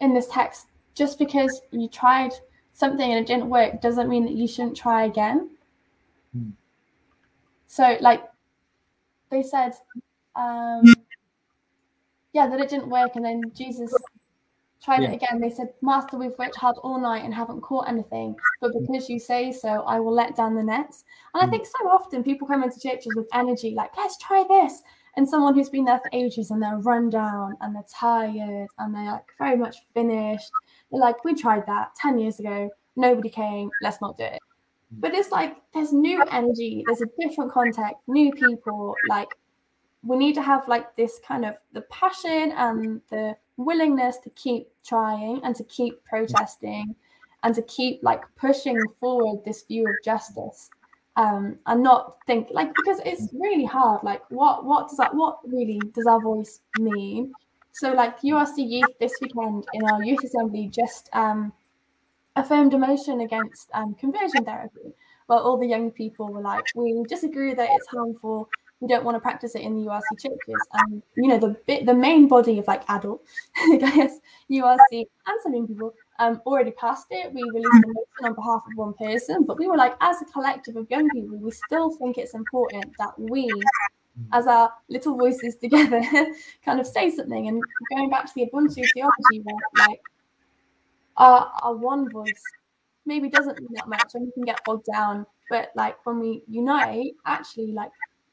in 0.00 0.14
this 0.14 0.28
text, 0.28 0.68
just 0.94 1.18
because 1.18 1.62
you 1.70 1.88
tried 1.88 2.32
something 2.74 3.10
and 3.10 3.18
it 3.18 3.26
didn't 3.26 3.48
work 3.48 3.80
doesn't 3.80 4.08
mean 4.08 4.24
that 4.24 4.34
you 4.34 4.46
shouldn't 4.46 4.76
try 4.76 5.04
again. 5.04 5.50
Hmm. 6.32 6.50
So, 7.66 7.96
like 8.00 8.22
they 9.30 9.42
said, 9.42 9.72
um, 10.36 10.82
yeah, 12.32 12.46
that 12.46 12.60
it 12.60 12.68
didn't 12.68 12.88
work, 12.88 13.16
and 13.16 13.24
then 13.24 13.50
Jesus 13.54 13.94
tried 14.82 15.02
Yeah. 15.02 15.10
it 15.10 15.14
again. 15.14 15.40
They 15.40 15.50
said, 15.50 15.72
Master, 15.80 16.18
we've 16.18 16.36
worked 16.38 16.56
hard 16.56 16.76
all 16.82 17.00
night 17.00 17.24
and 17.24 17.32
haven't 17.32 17.60
caught 17.60 17.88
anything, 17.88 18.36
but 18.60 18.72
because 18.72 19.08
you 19.08 19.18
say 19.18 19.52
so, 19.52 19.82
I 19.82 20.00
will 20.00 20.12
let 20.12 20.36
down 20.36 20.54
the 20.54 20.62
nets. 20.62 21.04
And 21.34 21.42
I 21.42 21.46
Hmm. 21.46 21.50
think 21.50 21.66
so 21.66 21.88
often 21.88 22.22
people 22.22 22.46
come 22.48 22.62
into 22.62 22.80
churches 22.80 23.14
with 23.14 23.28
energy, 23.32 23.74
like, 23.74 23.96
let's 23.96 24.18
try 24.18 24.44
this. 24.48 24.82
And 25.16 25.28
someone 25.28 25.54
who's 25.54 25.68
been 25.68 25.84
there 25.84 25.98
for 25.98 26.08
ages 26.12 26.50
and 26.50 26.62
they're 26.62 26.78
run 26.78 27.10
down 27.10 27.56
and 27.60 27.74
they're 27.74 27.84
tired 27.88 28.68
and 28.78 28.94
they're 28.94 29.12
like 29.12 29.26
very 29.38 29.56
much 29.56 29.76
finished. 29.92 30.50
They're 30.90 31.00
like, 31.00 31.22
we 31.24 31.34
tried 31.34 31.66
that 31.66 31.94
10 31.96 32.18
years 32.18 32.40
ago, 32.40 32.70
nobody 32.96 33.28
came, 33.28 33.72
let's 33.80 34.00
not 34.00 34.16
do 34.16 34.24
it. 34.24 34.38
But 34.90 35.14
it's 35.14 35.30
like 35.30 35.56
there's 35.74 35.92
new 35.92 36.22
energy, 36.30 36.84
there's 36.86 37.02
a 37.02 37.08
different 37.18 37.52
context, 37.52 37.96
new 38.06 38.32
people. 38.32 39.00
Like 39.04 39.28
we 40.02 40.16
need 40.16 40.34
to 40.34 40.42
have 40.42 40.66
like 40.68 40.96
this 40.96 41.20
kind 41.26 41.44
of 41.44 41.56
the 41.72 41.82
passion 41.82 42.52
and 42.56 43.00
the 43.10 43.36
willingness 43.64 44.18
to 44.18 44.30
keep 44.30 44.68
trying 44.84 45.40
and 45.44 45.54
to 45.56 45.64
keep 45.64 46.02
protesting 46.04 46.94
and 47.42 47.54
to 47.54 47.62
keep 47.62 48.00
like 48.02 48.22
pushing 48.36 48.78
forward 49.00 49.44
this 49.44 49.62
view 49.64 49.86
of 49.88 49.94
justice 50.04 50.70
um 51.16 51.58
and 51.66 51.82
not 51.82 52.16
think 52.26 52.48
like 52.52 52.72
because 52.74 53.00
it's 53.04 53.28
really 53.34 53.64
hard 53.64 54.02
like 54.02 54.22
what 54.30 54.64
what 54.64 54.88
does 54.88 54.96
that 54.96 55.14
what 55.14 55.38
really 55.46 55.80
does 55.94 56.06
our 56.06 56.20
voice 56.20 56.60
mean? 56.78 57.32
So 57.72 57.92
like 57.92 58.16
urc 58.24 58.56
youth 58.56 58.98
this 58.98 59.12
weekend 59.20 59.66
in 59.74 59.84
our 59.84 60.02
youth 60.02 60.24
assembly 60.24 60.68
just 60.68 61.10
um 61.12 61.52
affirmed 62.36 62.72
a 62.72 62.78
motion 62.78 63.20
against 63.20 63.68
um, 63.74 63.94
conversion 63.94 64.44
therapy 64.44 64.94
well 65.28 65.40
all 65.40 65.58
the 65.58 65.66
young 65.66 65.90
people 65.90 66.32
were 66.32 66.40
like 66.40 66.64
we 66.74 67.02
disagree 67.08 67.52
that 67.52 67.68
it's 67.70 67.86
harmful 67.88 68.48
we 68.82 68.88
don't 68.88 69.04
want 69.04 69.14
to 69.14 69.20
practice 69.20 69.54
it 69.54 69.62
in 69.62 69.74
the 69.76 69.90
urc 69.90 70.04
churches 70.20 70.62
and 70.74 71.02
you 71.16 71.28
know 71.28 71.38
the 71.38 71.56
bit 71.66 71.86
the 71.86 71.94
main 71.94 72.28
body 72.28 72.58
of 72.58 72.66
like 72.66 72.82
adult 72.90 73.22
i 73.56 73.76
guess 73.76 74.18
urc 74.50 74.92
and 74.92 75.40
some 75.42 75.54
young 75.54 75.66
people 75.66 75.94
um, 76.18 76.40
already 76.46 76.70
passed 76.72 77.06
it. 77.10 77.32
We 77.32 77.42
released 77.42 77.84
a 77.84 77.88
motion 77.88 78.24
on 78.24 78.34
behalf 78.34 78.62
of 78.66 78.76
one 78.76 78.94
person, 78.94 79.44
but 79.44 79.58
we 79.58 79.66
were 79.66 79.76
like, 79.76 79.96
as 80.00 80.22
a 80.22 80.24
collective 80.26 80.76
of 80.76 80.90
young 80.90 81.08
people, 81.10 81.36
we 81.36 81.50
still 81.50 81.90
think 81.90 82.18
it's 82.18 82.34
important 82.34 82.84
that 82.98 83.18
we, 83.18 83.50
as 84.32 84.46
our 84.46 84.72
little 84.88 85.16
voices 85.16 85.56
together, 85.56 86.02
kind 86.64 86.80
of 86.80 86.86
say 86.86 87.10
something. 87.10 87.48
And 87.48 87.62
going 87.90 88.10
back 88.10 88.26
to 88.26 88.32
the 88.34 88.46
Ubuntu 88.46 88.86
theology, 88.92 89.40
where 89.42 89.88
like 89.88 90.00
our, 91.16 91.50
our 91.62 91.74
one 91.74 92.10
voice 92.10 92.42
maybe 93.04 93.28
doesn't 93.28 93.58
mean 93.58 93.70
that 93.74 93.88
much 93.88 94.14
and 94.14 94.26
we 94.26 94.32
can 94.32 94.44
get 94.44 94.60
bogged 94.64 94.86
down, 94.92 95.26
but 95.50 95.70
like 95.74 95.96
when 96.06 96.20
we 96.20 96.42
unite, 96.46 97.14
actually, 97.26 97.72
like 97.72 97.90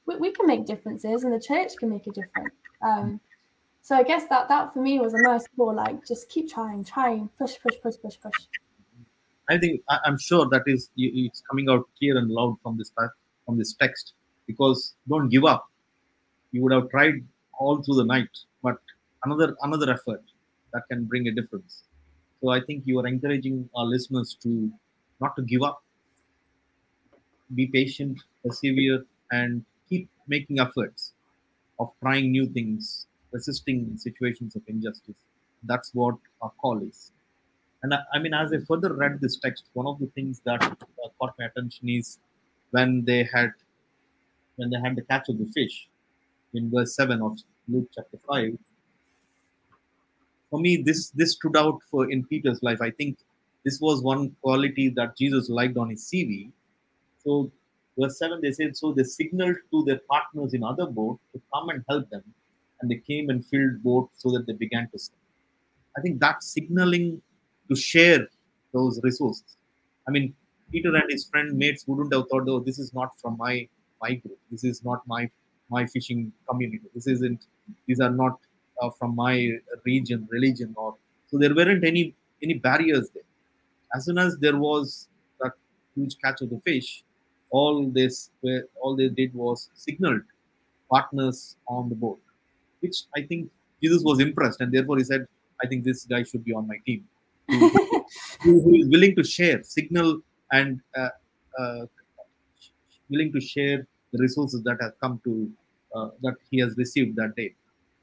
we, 0.10 0.16
we 0.18 0.32
can 0.32 0.48
make 0.48 0.66
differences 0.66 1.24
and 1.24 1.34
the 1.34 1.40
church 1.40 1.78
can 1.78 1.90
make 1.90 2.08
a 2.08 2.12
difference. 2.12 2.56
Um, 2.82 3.20
so 3.82 3.96
I 3.96 4.04
guess 4.04 4.26
that 4.30 4.50
that 4.50 4.74
for 4.74 4.82
me 4.82 5.00
was 5.00 5.14
a 5.14 5.22
nice 5.22 5.46
call, 5.56 5.74
like 5.74 6.06
just 6.06 6.30
keep 6.30 6.52
trying, 6.52 6.84
trying, 6.84 7.30
push, 7.38 7.56
push, 7.64 7.78
push, 7.82 7.96
push, 8.02 8.18
push. 8.22 8.40
I 9.50 9.58
think 9.58 9.82
I, 9.90 10.00
I'm 10.06 10.18
sure 10.18 10.48
that 10.50 10.64
is 10.68 10.90
it's 10.98 11.42
coming 11.50 11.70
out 11.70 11.88
clear 11.98 12.18
and 12.18 12.30
loud 12.30 12.58
from 12.64 12.78
this 12.78 12.92
from 13.46 13.58
this 13.58 13.74
text 13.74 14.14
because 14.48 14.96
don't 15.08 15.30
give 15.30 15.46
up. 15.46 15.70
You 16.52 16.64
would 16.64 16.74
have 16.74 16.90
tried 16.90 17.24
all 17.58 17.82
through 17.84 17.96
the 17.96 18.06
night, 18.06 18.30
but 18.64 18.78
another 19.24 19.56
another 19.62 19.92
effort 19.92 20.24
that 20.74 20.84
can 20.90 21.06
bring 21.06 21.28
a 21.28 21.32
difference. 21.32 21.84
So 22.42 22.50
I 22.50 22.62
think 22.62 22.84
you 22.86 23.00
are 23.00 23.08
encouraging 23.08 23.70
our 23.76 23.86
listeners 23.86 24.38
to 24.44 24.72
not 25.20 25.36
to 25.36 25.42
give 25.42 25.64
up, 25.64 25.84
be 27.56 27.68
patient, 27.68 28.20
persevere, 28.44 29.04
and 29.32 29.66
making 30.30 30.60
efforts 30.60 31.14
of 31.80 31.92
trying 32.02 32.32
new 32.32 32.48
things, 32.48 33.08
resisting 33.32 33.98
situations 33.98 34.56
of 34.56 34.62
injustice. 34.68 35.16
That's 35.64 35.92
what 35.94 36.16
our 36.42 36.52
call 36.62 36.82
is. 36.82 37.12
And 37.84 37.94
I, 37.94 38.00
I 38.14 38.20
mean, 38.20 38.34
as 38.34 38.52
I 38.54 38.58
further 38.68 38.94
read 38.94 39.20
this 39.22 39.38
text, 39.38 39.66
one 39.74 39.88
of 39.88 40.00
the 40.00 40.08
things 40.08 40.42
that 40.46 40.62
uh, 40.64 40.76
caught 41.20 41.34
my 41.40 41.46
attention 41.46 41.90
is 41.90 42.20
when 42.72 43.04
they 43.06 43.24
had 43.34 43.52
when 44.58 44.70
they 44.70 44.80
had 44.80 44.96
the 44.96 45.02
catch 45.04 45.30
of 45.30 45.38
the 45.38 45.46
fish 45.54 45.88
in 46.54 46.70
verse 46.70 46.96
seven 46.96 47.22
of 47.22 47.38
Luke 47.68 47.90
chapter 47.96 48.18
five. 48.28 48.58
For 50.50 50.60
me, 50.60 50.78
this 50.78 51.10
this 51.12 51.34
stood 51.34 51.56
out 51.56 51.80
for 51.90 52.12
in 52.12 52.26
Peter's 52.26 52.62
life. 52.62 52.82
I 52.82 52.92
think 52.92 53.18
this 53.64 53.80
was 53.80 54.02
one 54.02 54.36
quality 54.42 54.90
that 54.90 55.18
Jesus 55.18 55.50
liked 55.50 55.78
on 55.78 55.90
his 55.90 56.04
CV. 56.04 56.52
So, 57.24 57.52
verse 58.00 58.18
seven, 58.18 58.40
they 58.42 58.52
said, 58.52 58.76
so 58.78 58.92
they 58.92 59.04
signaled 59.04 59.58
to 59.72 59.84
their 59.84 60.00
partners 60.10 60.54
in 60.54 60.64
other 60.64 60.86
boat 60.86 61.20
to 61.34 61.42
come 61.54 61.70
and 61.70 61.84
help 61.90 62.10
them, 62.10 62.24
and 62.82 62.90
they 62.92 63.02
came 63.08 63.30
and 63.30 63.46
filled 63.46 63.82
boat 63.84 64.10
so 64.16 64.32
that 64.32 64.46
they 64.48 64.54
began 64.54 64.90
to 64.92 65.00
sink. 65.00 65.18
I 65.98 66.02
think 66.02 66.20
that 66.20 66.44
signaling 66.44 67.22
to 67.70 67.76
share 67.76 68.28
those 68.74 69.00
resources. 69.04 69.58
I 70.08 70.12
mean, 70.12 70.34
Peter 70.72 70.96
and 70.96 71.10
his 71.10 71.26
friend 71.28 71.58
mates 71.58 71.84
wouldn't 71.88 72.14
have 72.14 72.28
thought, 72.30 72.48
oh, 72.48 72.60
this 72.60 72.80
is 72.80 72.94
not 72.94 73.20
from 73.20 73.38
my 73.38 73.68
my 74.02 74.14
group. 74.14 74.38
This 74.52 74.64
is 74.64 74.84
not 74.84 75.02
my 75.08 75.30
my 75.70 75.86
fishing 75.86 76.32
community. 76.48 76.86
This 76.94 77.08
isn't. 77.08 77.46
These 77.88 78.00
are 78.00 78.12
not 78.12 78.40
uh, 78.82 78.90
from 78.98 79.16
my 79.16 79.52
region, 79.84 80.28
religion, 80.32 80.74
or 80.78 80.96
so 81.30 81.38
there 81.38 81.54
weren't 81.54 81.84
any 81.84 82.16
any 82.42 82.56
barriers 82.56 83.10
there. 83.14 83.24
As 83.96 84.06
soon 84.06 84.18
as 84.18 84.38
there 84.38 84.58
was 84.58 85.08
that 85.42 85.54
huge 85.96 86.16
catch 86.24 86.42
of 86.42 86.50
the 86.52 86.62
fish, 86.66 87.04
all 87.52 87.90
this 87.90 88.30
all 88.82 88.96
they 88.96 89.10
did 89.10 89.34
was 89.34 89.70
signaled 89.74 90.22
partners 90.90 91.56
on 91.68 91.90
the 91.90 91.96
boat, 91.96 92.20
which 92.82 93.04
I 93.16 93.22
think 93.24 93.50
Jesus 93.82 94.04
was 94.04 94.20
impressed, 94.20 94.62
and 94.62 94.72
therefore 94.72 94.98
he 94.98 95.04
said, 95.04 95.28
I 95.64 95.68
think 95.68 95.84
this 95.84 96.06
guy 96.06 96.24
should 96.24 96.44
be 96.44 96.54
on 96.54 96.68
my 96.68 96.78
team. 96.86 97.06
Who, 97.48 97.70
who- 97.70 98.62
who 98.64 98.74
is 98.76 98.88
willing 98.90 99.16
to 99.16 99.24
share, 99.24 99.62
signal, 99.64 100.22
and 100.52 100.80
uh, 100.96 101.10
uh, 101.60 101.86
willing 103.10 103.32
to 103.34 103.42
share 103.42 103.86
the 104.14 104.20
resources 104.20 104.64
that 104.64 104.78
have 104.82 104.94
come 105.02 105.20
to 105.24 105.52
uh, 105.96 106.10
that 106.22 106.36
he 106.50 106.60
has 106.60 106.76
received 106.78 107.16
that 107.18 107.36
day. 107.36 107.54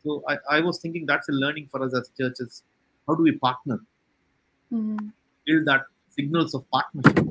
So 0.04 0.22
I, 0.28 0.36
I 0.50 0.60
was 0.60 0.78
thinking 0.80 1.06
that's 1.06 1.28
a 1.28 1.32
learning 1.32 1.68
for 1.70 1.82
us 1.84 1.94
as 1.94 2.10
churches. 2.18 2.62
How 3.08 3.14
do 3.14 3.22
we 3.22 3.32
partner? 3.38 3.78
Mm. 4.72 5.10
Build 5.46 5.66
that 5.66 5.82
signals 6.10 6.54
of 6.54 6.64
partnership 6.70 7.25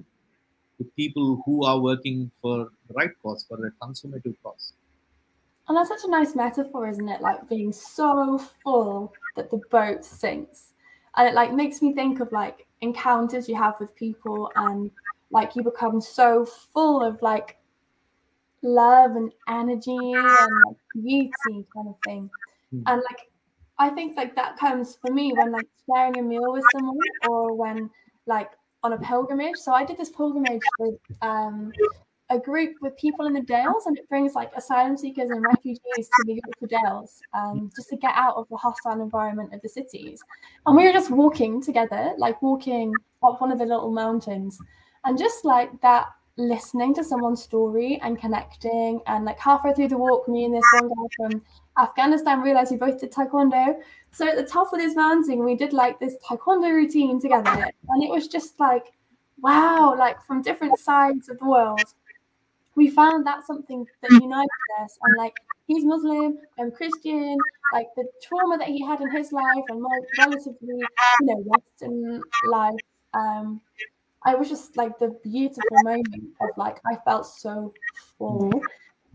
with 0.77 0.95
people 0.95 1.41
who 1.45 1.63
are 1.65 1.79
working 1.79 2.31
for 2.41 2.69
the 2.87 2.93
right 2.93 3.11
cause, 3.21 3.45
for 3.47 3.57
a 3.65 3.71
consummative 3.85 4.35
cause. 4.43 4.73
And 5.67 5.77
that's 5.77 5.89
such 5.89 6.03
a 6.03 6.09
nice 6.09 6.35
metaphor, 6.35 6.87
isn't 6.87 7.09
it? 7.09 7.21
Like 7.21 7.47
being 7.49 7.73
so 7.73 8.39
full 8.63 9.13
that 9.35 9.49
the 9.49 9.61
boat 9.71 10.05
sinks. 10.05 10.73
And 11.17 11.27
it 11.27 11.33
like 11.33 11.53
makes 11.53 11.81
me 11.81 11.93
think 11.93 12.19
of 12.19 12.31
like 12.31 12.67
encounters 12.81 13.49
you 13.49 13.55
have 13.55 13.75
with 13.79 13.95
people 13.95 14.51
and 14.55 14.91
like 15.31 15.55
you 15.55 15.63
become 15.63 16.01
so 16.01 16.45
full 16.45 17.01
of 17.03 17.21
like 17.21 17.57
love 18.61 19.15
and 19.15 19.31
energy 19.47 19.97
and 19.97 20.63
like 20.67 20.77
beauty 20.93 21.65
kind 21.73 21.87
of 21.87 21.95
thing. 22.05 22.29
Hmm. 22.71 22.81
And 22.85 23.01
like 23.09 23.29
I 23.77 23.89
think 23.89 24.15
like 24.15 24.35
that 24.35 24.57
comes 24.57 24.97
for 25.01 25.11
me 25.11 25.33
when 25.33 25.51
like 25.51 25.67
sharing 25.89 26.17
a 26.19 26.21
meal 26.21 26.53
with 26.53 26.63
someone 26.73 26.97
or 27.27 27.53
when 27.53 27.89
like 28.25 28.51
on 28.85 28.93
a 28.93 28.99
pilgrimage. 28.99 29.57
So 29.57 29.73
I 29.73 29.83
did 29.83 29.97
this 29.97 30.09
pilgrimage 30.09 30.61
with 30.79 30.99
um 31.21 31.71
a 32.29 32.39
group 32.39 32.75
with 32.81 32.97
people 32.97 33.27
in 33.27 33.33
the 33.33 33.41
Dales, 33.41 33.85
and 33.85 33.97
it 33.97 34.09
brings 34.09 34.33
like 34.33 34.51
asylum 34.55 34.97
seekers 34.97 35.29
and 35.29 35.43
refugees 35.43 35.79
to 35.97 36.23
the 36.25 36.33
Yorkshire 36.33 36.79
Dales 36.83 37.21
um, 37.33 37.71
just 37.75 37.89
to 37.89 37.97
get 37.97 38.13
out 38.15 38.35
of 38.35 38.47
the 38.49 38.57
hostile 38.57 38.99
environment 39.01 39.53
of 39.53 39.61
the 39.61 39.69
cities. 39.69 40.23
And 40.65 40.75
we 40.75 40.85
were 40.85 40.93
just 40.93 41.11
walking 41.11 41.61
together, 41.61 42.13
like 42.17 42.41
walking 42.41 42.91
up 43.23 43.41
one 43.41 43.51
of 43.51 43.59
the 43.59 43.65
little 43.65 43.91
mountains, 43.91 44.57
and 45.03 45.19
just 45.19 45.45
like 45.45 45.69
that, 45.81 46.07
listening 46.37 46.93
to 46.95 47.03
someone's 47.03 47.43
story 47.43 47.99
and 48.01 48.19
connecting. 48.19 49.01
And 49.05 49.25
like 49.25 49.39
halfway 49.39 49.73
through 49.73 49.89
the 49.89 49.97
walk, 49.97 50.27
me 50.27 50.45
and 50.45 50.53
this 50.55 50.65
one 50.73 50.89
guy 50.89 51.15
from 51.15 51.41
Afghanistan 51.77 52.41
realized 52.41 52.71
we 52.71 52.77
both 52.77 52.99
did 52.99 53.11
taekwondo. 53.11 53.79
So 54.15 54.27
at 54.27 54.37
the 54.37 54.43
top 54.43 54.71
of 54.73 54.79
this 54.79 54.95
mountain, 54.95 55.43
we 55.43 55.55
did 55.55 55.73
like 55.73 55.99
this 55.99 56.15
taekwondo 56.25 56.73
routine 56.73 57.19
together, 57.19 57.51
and 57.89 58.03
it 58.03 58.09
was 58.09 58.27
just 58.27 58.59
like 58.59 58.85
wow, 59.41 59.93
like 59.97 60.23
from 60.23 60.41
different 60.41 60.79
sides 60.79 61.29
of 61.29 61.37
the 61.39 61.45
world 61.45 61.81
we 62.75 62.89
found 62.89 63.25
that 63.25 63.45
something 63.45 63.87
that 64.01 64.11
united 64.11 64.49
us. 64.81 64.97
And 65.01 65.17
like 65.17 65.33
he's 65.67 65.83
Muslim, 65.83 66.37
I'm 66.59 66.71
Christian. 66.71 67.37
Like 67.73 67.87
the 67.95 68.05
trauma 68.21 68.57
that 68.57 68.67
he 68.67 68.85
had 68.85 69.01
in 69.01 69.09
his 69.11 69.31
life 69.31 69.63
and 69.69 69.81
my 69.81 69.99
relatively, 70.19 70.57
you 70.61 70.87
know, 71.21 71.43
Western 71.45 72.21
life. 72.47 72.75
Um, 73.13 73.61
I 74.23 74.35
was 74.35 74.49
just 74.49 74.75
like 74.77 74.97
the 74.99 75.17
beautiful 75.23 75.63
moment 75.83 76.07
of 76.41 76.49
like 76.57 76.77
I 76.85 76.97
felt 77.05 77.25
so 77.25 77.73
full. 78.17 78.51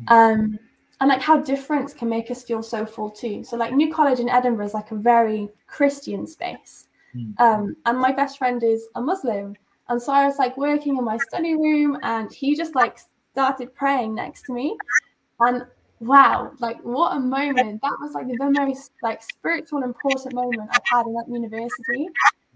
Um, 0.09 0.59
and 1.01 1.09
like 1.09 1.23
how 1.23 1.39
difference 1.39 1.95
can 1.95 2.09
make 2.09 2.31
us 2.31 2.43
feel 2.43 2.63
so 2.63 2.85
full 2.85 3.11
too. 3.11 3.43
So 3.43 3.57
like 3.57 3.73
New 3.73 3.93
College 3.93 4.21
in 4.21 4.29
Edinburgh 4.29 4.67
is 4.67 4.75
like 4.75 4.91
a 4.91 4.97
very 4.97 5.49
Christian 5.67 6.27
space. 6.27 6.89
Hmm. 7.13 7.33
Um, 7.39 7.77
and 7.87 7.99
my 7.99 8.13
best 8.13 8.39
friend 8.39 8.63
is 8.63 8.89
a 8.95 9.01
Muslim. 9.01 9.57
And 9.89 10.01
so 10.01 10.13
I 10.13 10.27
was 10.27 10.39
like 10.39 10.57
working 10.57 10.99
in 10.99 11.05
my 11.05 11.17
study 11.17 11.55
room 11.55 11.99
and 12.03 12.33
he 12.33 12.55
just 12.55 12.75
like 12.75 12.99
started 13.33 13.75
praying 13.75 14.15
next 14.15 14.43
to 14.43 14.53
me. 14.53 14.77
And 15.41 15.67
wow, 16.01 16.53
like 16.61 16.79
what 16.83 17.17
a 17.17 17.21
moment. 17.21 17.81
That 17.83 17.97
was 18.01 18.13
like 18.13 18.27
the 18.27 18.51
most 18.51 18.93
like 19.03 19.23
spiritual 19.23 19.83
important 19.83 20.35
moment 20.35 20.69
I've 20.71 20.81
had 20.85 21.07
in 21.07 21.15
that 21.15 21.29
university. 21.29 22.09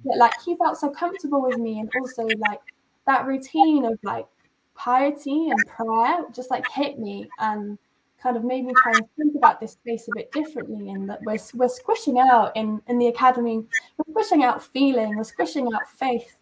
That 0.04 0.18
like 0.18 0.34
he 0.44 0.54
felt 0.56 0.76
so 0.76 0.90
comfortable 0.90 1.42
with 1.42 1.56
me 1.56 1.80
and 1.80 1.90
also 1.98 2.28
like 2.38 2.60
that 3.06 3.26
routine 3.26 3.86
of 3.86 3.98
like 4.02 4.26
piety 4.74 5.48
and 5.50 5.58
prayer 5.66 6.26
just 6.32 6.50
like 6.50 6.68
hit 6.70 6.98
me 6.98 7.28
and 7.38 7.78
kind 8.24 8.36
of 8.36 8.42
made 8.42 8.64
me 8.64 8.72
try 8.82 8.92
and 8.92 9.04
think 9.16 9.36
about 9.36 9.60
this 9.60 9.72
space 9.72 10.08
a 10.08 10.10
bit 10.16 10.32
differently 10.32 10.90
and 10.90 11.08
that 11.08 11.20
we're, 11.22 11.38
we're 11.54 11.68
squishing 11.68 12.18
out 12.18 12.50
in 12.56 12.82
in 12.88 12.98
the 12.98 13.06
academy 13.06 13.62
we're 13.98 14.12
squishing 14.12 14.42
out 14.42 14.60
feeling 14.62 15.14
we're 15.14 15.22
squishing 15.22 15.66
out 15.72 15.86
faith 15.96 16.38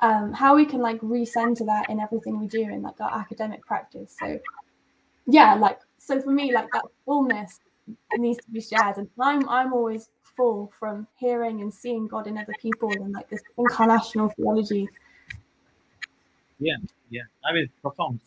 um, 0.00 0.32
how 0.32 0.54
we 0.54 0.66
can 0.66 0.80
like 0.80 1.00
recenter 1.00 1.64
that 1.66 1.88
in 1.88 2.00
everything 2.00 2.38
we 2.38 2.46
do 2.46 2.62
in 2.62 2.82
like 2.82 3.00
our 3.00 3.18
academic 3.18 3.64
practice. 3.64 4.14
So 4.18 4.38
yeah, 5.26 5.54
like 5.54 5.80
so 5.98 6.20
for 6.20 6.30
me, 6.30 6.52
like 6.52 6.68
that 6.72 6.84
fullness 7.04 7.60
needs 8.16 8.38
to 8.44 8.50
be 8.50 8.60
shared, 8.60 8.98
and 8.98 9.08
I'm 9.18 9.48
I'm 9.48 9.72
always 9.72 10.10
full 10.36 10.70
from 10.78 11.06
hearing 11.16 11.62
and 11.62 11.72
seeing 11.72 12.06
God 12.06 12.26
in 12.26 12.36
other 12.36 12.52
people 12.60 12.90
and 12.90 13.12
like 13.12 13.28
this 13.30 13.42
incarnational 13.58 14.34
theology. 14.36 14.88
Yeah, 16.58 16.76
yeah. 17.10 17.22
I 17.44 17.52
mean, 17.52 17.68
profound. 17.80 18.20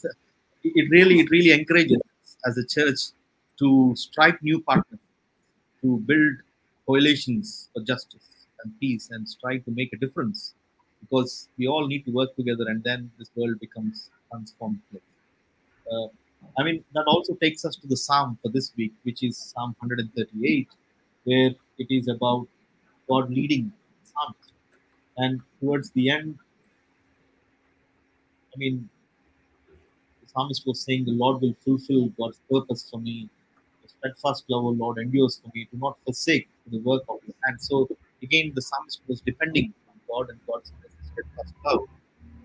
It 0.64 0.90
really, 0.90 1.20
it 1.22 1.30
really 1.30 1.52
encourages 1.52 2.02
as 2.46 2.58
a 2.58 2.66
church 2.66 3.00
to 3.58 3.94
strike 3.96 4.42
new 4.42 4.62
partners, 4.62 5.00
to 5.82 5.98
build 6.00 6.36
coalitions 6.86 7.70
for 7.74 7.84
justice 7.84 8.48
and 8.64 8.74
peace, 8.80 9.10
and 9.12 9.28
strive 9.28 9.64
to 9.66 9.72
make 9.72 9.92
a 9.94 9.98
difference 9.98 10.54
because 11.02 11.48
we 11.58 11.68
all 11.68 11.88
need 11.88 12.04
to 12.06 12.12
work 12.12 12.36
together 12.36 12.66
and 12.68 12.84
then 12.84 13.10
this 13.18 13.30
world 13.36 13.60
becomes 13.60 14.10
transformed. 14.30 14.80
Uh, 15.92 16.08
i 16.58 16.64
mean 16.64 16.84
that 16.94 17.06
also 17.14 17.34
takes 17.36 17.66
us 17.66 17.76
to 17.76 17.88
the 17.88 17.98
psalm 17.98 18.38
for 18.42 18.50
this 18.50 18.72
week 18.78 18.94
which 19.04 19.24
is 19.24 19.38
psalm 19.38 19.76
138 19.80 20.68
where 21.26 21.52
it 21.78 21.90
is 21.90 22.08
about 22.08 22.48
god 23.10 23.30
leading 23.30 23.72
psalmist 24.04 24.54
and 25.18 25.42
towards 25.60 25.92
the 25.92 26.10
end 26.10 26.38
i 28.54 28.58
mean 28.58 28.90
psalmist 30.32 30.64
was 30.66 30.82
saying 30.82 31.06
the 31.06 31.18
lord 31.24 31.42
will 31.42 31.56
fulfill 31.66 32.08
god's 32.18 32.40
purpose 32.52 32.88
for 32.90 33.00
me. 33.00 33.30
The 33.84 33.90
steadfast 33.90 34.44
love 34.50 34.66
of 34.66 34.78
lord 34.78 34.98
endures 34.98 35.40
for 35.42 35.52
me. 35.56 35.68
Do 35.72 35.78
not 35.78 35.98
forsake 36.06 36.48
the 36.72 36.80
work 36.80 37.04
of 37.10 37.20
your 37.26 37.36
hand. 37.46 37.62
So 37.62 37.88
again 38.24 38.52
the 38.56 38.62
psalmist 38.62 39.02
was 39.08 39.22
depending 39.22 39.74
on 39.90 39.96
god 40.10 40.30
and 40.30 40.40
god's 40.48 40.72
steadfast 41.12 41.54
love 41.66 41.86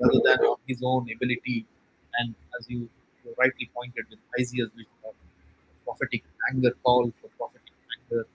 rather 0.01 0.20
than 0.24 0.39
on 0.47 0.57
his 0.66 0.82
own 0.82 1.07
ability. 1.14 1.66
And 2.18 2.35
as 2.59 2.68
you, 2.68 2.89
you 3.24 3.35
rightly 3.39 3.70
pointed 3.74 4.05
with 4.11 4.18
Isaiah's 4.41 4.70
vision 4.76 4.91
of 5.07 5.14
prophetic 5.85 6.22
anger 6.51 6.72
call 6.82 7.12
for 7.20 7.28
prophetic 7.39 7.72
anger, 8.11 8.26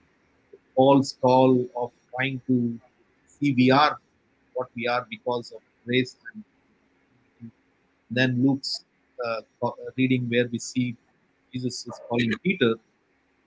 Paul's 0.76 1.18
call 1.22 1.66
of 1.76 1.92
trying 2.16 2.42
to 2.48 2.80
see 3.28 3.54
we 3.54 3.72
are 3.72 3.98
what 4.54 4.68
we 4.76 4.88
are 4.88 5.06
because 5.10 5.52
of 5.52 5.62
grace 5.86 6.16
and 6.34 6.44
then 8.12 8.44
Luke's 8.46 8.86
uh, 9.26 9.42
reading 9.98 10.30
where 10.30 10.48
we 10.48 10.60
see 10.60 10.96
Jesus 11.54 11.86
is 11.88 12.00
calling 12.08 12.32
Peter 12.44 12.76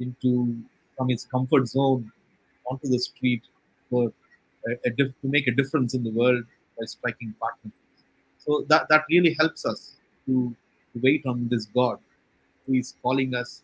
into 0.01 0.59
from 0.97 1.09
his 1.09 1.25
comfort 1.25 1.67
zone 1.67 2.11
onto 2.67 2.89
the 2.89 2.99
street 2.99 3.43
for 3.91 4.13
a, 4.69 4.73
a 4.87 4.91
to 4.91 5.13
make 5.23 5.47
a 5.47 5.53
difference 5.53 5.95
in 5.95 6.03
the 6.05 6.11
world 6.11 6.45
by 6.79 6.85
striking 6.87 7.35
partnerships. 7.41 7.77
So 8.39 8.65
that, 8.69 8.89
that 8.89 9.05
really 9.09 9.37
helps 9.39 9.65
us 9.65 9.95
to, 10.27 10.55
to 10.93 11.01
wait 11.01 11.25
on 11.27 11.49
this 11.49 11.67
God 11.67 11.99
who 12.67 12.75
is 12.75 12.95
calling 13.03 13.35
us 13.35 13.63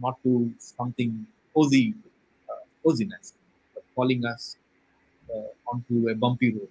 not 0.00 0.22
to 0.22 0.52
something 0.58 1.26
cozy, 1.54 1.94
uh, 2.48 2.54
coziness, 2.84 3.34
but 3.74 3.84
calling 3.94 4.24
us 4.24 4.56
uh, 5.34 5.70
onto 5.72 6.08
a 6.08 6.14
bumpy 6.14 6.52
road. 6.52 6.68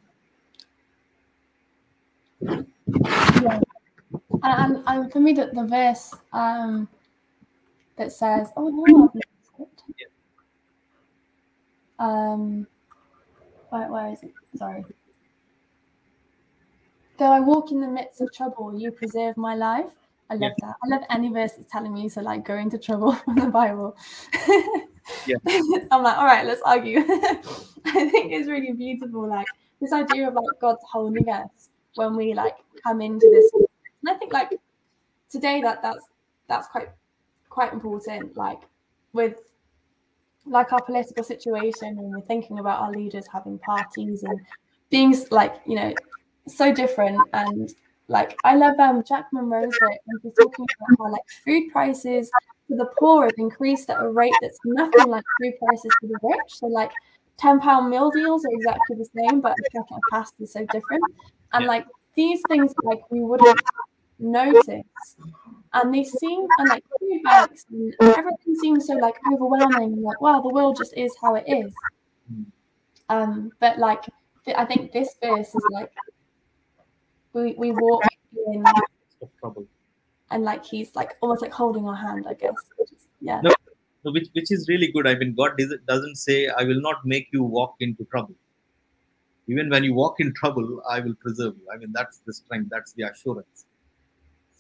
And, 4.43 4.84
and 4.88 5.12
for 5.12 5.20
me, 5.20 5.34
the, 5.34 5.49
the 5.53 5.66
verse 5.66 6.14
um, 6.34 6.88
that 7.97 8.12
says, 8.12 8.49
oh, 8.57 8.70
no, 8.70 9.12
yeah. 9.16 10.05
um, 11.99 12.68
where, 13.70 13.91
where 13.91 14.12
is 14.12 14.24
it? 14.24 14.34
Sorry. 14.55 14.84
Though 17.18 17.32
I 17.32 17.39
walk 17.41 17.72
in 17.72 17.82
the 17.82 17.88
midst 17.88 18.22
of 18.22 18.32
trouble, 18.34 18.74
you 18.80 18.91
preserve 18.91 19.36
my 19.36 19.53
life. 19.53 19.91
I 20.30 20.36
love 20.36 20.53
yeah. 20.60 20.68
that. 20.68 20.76
I 20.84 20.88
love 20.88 21.05
any 21.10 21.30
verse 21.30 21.53
that's 21.53 21.72
telling 21.72 21.93
me 21.93 22.07
to 22.10 22.22
like 22.22 22.45
go 22.45 22.55
into 22.55 22.78
trouble 22.78 23.12
from 23.26 23.36
the 23.36 23.47
Bible. 23.47 23.97
yeah. 25.28 25.38
I'm 25.91 26.03
like, 26.03 26.18
all 26.18 26.26
right, 26.26 26.45
let's 26.45 26.62
argue. 26.62 26.99
I 27.86 28.10
think 28.10 28.32
it's 28.32 28.47
really 28.47 28.72
beautiful, 28.74 29.28
like 29.28 29.47
this 29.82 29.91
idea 29.91 30.28
of 30.28 30.36
like 30.36 30.45
God's 30.62 30.84
holding 30.89 31.28
us 31.30 31.70
when 31.95 32.16
we 32.16 32.34
like 32.34 32.55
come 32.84 33.01
into 33.01 33.30
this. 33.30 33.68
And 34.02 34.16
I 34.16 34.18
think 34.18 34.34
like 34.34 34.52
today 35.30 35.62
that 35.62 35.82
that's 35.82 36.06
that's 36.47 36.68
quite 36.68 36.89
quite 37.50 37.74
important. 37.74 38.36
Like 38.38 38.62
with 39.14 39.36
like 40.45 40.72
our 40.74 40.82
political 40.82 41.24
situation 41.24 41.89
and 41.89 42.12
we're 42.12 42.22
thinking 42.22 42.60
about 42.60 42.82
our 42.82 42.91
leaders 42.91 43.26
having 43.32 43.60
parties 43.60 44.24
and 44.24 44.39
being 44.89 45.16
like 45.32 45.56
you 45.66 45.76
know 45.76 45.93
so 46.47 46.74
different 46.74 47.20
and 47.34 47.76
like 48.08 48.36
I 48.43 48.56
love 48.56 48.80
um 48.80 49.04
Jack 49.04 49.28
Monroe 49.32 49.64
and 49.64 50.20
he's 50.24 50.34
talking 50.34 50.66
about 50.66 50.97
how 50.97 51.12
like 51.12 51.28
food 51.45 51.72
prices 51.72 52.32
for 52.68 52.78
the 52.78 52.89
poor 53.00 53.26
have 53.26 53.34
increased 53.38 53.89
at 53.89 54.02
a 54.02 54.08
rate 54.10 54.34
that's 54.41 54.58
nothing 54.66 55.08
like 55.08 55.24
food 55.41 55.54
prices 55.60 55.91
for 56.00 56.08
the 56.08 56.20
rich. 56.24 56.54
So 56.56 56.68
like 56.68 56.91
ten 57.38 57.60
pound 57.60 57.89
meal 57.89 58.10
deals 58.10 58.45
are 58.45 58.52
exactly 58.52 58.95
the 58.97 59.10
same, 59.16 59.41
but 59.41 59.52
a 59.52 59.78
packet 59.78 59.91
of 59.91 60.02
pasta 60.12 60.43
is 60.43 60.54
so 60.54 60.66
different. 60.66 61.04
And 61.54 61.66
like 61.66 61.86
these 62.16 62.41
things 62.47 62.74
like 62.84 63.00
we 63.12 63.22
wouldn't 63.22 63.60
notice. 64.20 64.86
And 65.74 65.93
they 65.93 66.03
seem 66.03 66.47
and 66.57 66.70
like 66.70 66.84
food 66.99 67.22
banks 67.24 67.65
and 67.70 67.93
everything 67.99 68.55
seems 68.55 68.88
so 68.88 68.93
like 68.93 69.15
overwhelming 69.32 69.93
and 69.93 70.01
like 70.01 70.20
wow 70.20 70.41
the 70.41 70.49
world 70.49 70.78
just 70.78 70.95
is 70.97 71.15
how 71.22 71.36
it 71.36 71.45
is. 71.47 71.74
Um 73.07 73.51
but 73.59 73.78
like 73.78 74.03
I 74.55 74.65
think 74.65 74.91
this 74.91 75.15
verse 75.22 75.53
is 75.53 75.65
like 75.72 75.91
we, 77.34 77.53
we 77.57 77.72
walk 77.72 78.03
in 78.47 78.65
trouble. 79.39 79.67
and 80.32 80.43
like 80.43 80.65
he's 80.65 80.95
like 80.95 81.15
almost 81.22 81.41
like 81.41 81.53
holding 81.53 81.88
our 81.88 81.95
hand, 81.95 82.26
I 82.28 82.34
guess. 82.34 82.55
yeah. 83.22 83.41
No, 83.43 83.53
no, 84.03 84.11
which 84.11 84.30
which 84.34 84.51
is 84.51 84.67
really 84.67 84.91
good. 84.91 85.07
I 85.07 85.15
mean, 85.15 85.36
God 85.36 85.59
doesn't 85.88 86.15
say, 86.15 86.47
"I 86.47 86.63
will 86.63 86.82
not 86.82 87.05
make 87.05 87.28
you 87.32 87.43
walk 87.43 87.76
into 87.80 88.05
trouble." 88.05 88.36
Even 89.47 89.70
when 89.70 89.84
you 89.84 89.93
walk 89.93 90.20
in 90.20 90.34
trouble, 90.34 90.82
I 90.88 90.99
will 90.99 91.15
preserve 91.15 91.55
you. 91.57 91.67
I 91.74 91.78
mean, 91.78 91.91
that's 91.91 92.20
the 92.20 92.34
strength, 92.34 92.70
that's 92.70 92.93
the 92.93 93.03
assurance. 93.03 93.65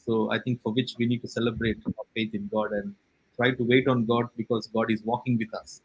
So 0.09 0.31
I 0.31 0.39
think 0.39 0.63
for 0.63 0.73
which 0.73 0.95
we 0.97 1.05
need 1.05 1.21
to 1.21 1.27
celebrate 1.27 1.77
our 1.85 2.05
faith 2.15 2.33
in 2.33 2.49
God 2.51 2.71
and 2.71 2.95
try 3.35 3.51
to 3.51 3.63
wait 3.63 3.87
on 3.87 4.05
God 4.05 4.25
because 4.35 4.65
God 4.65 4.89
is 4.89 5.03
walking 5.03 5.37
with 5.37 5.53
us 5.53 5.81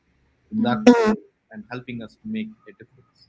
in 0.51 0.63
that 0.63 0.79
mm-hmm. 0.79 1.13
and 1.51 1.63
helping 1.71 2.03
us 2.03 2.15
to 2.15 2.27
make 2.37 2.49
a 2.67 2.73
difference. 2.73 3.29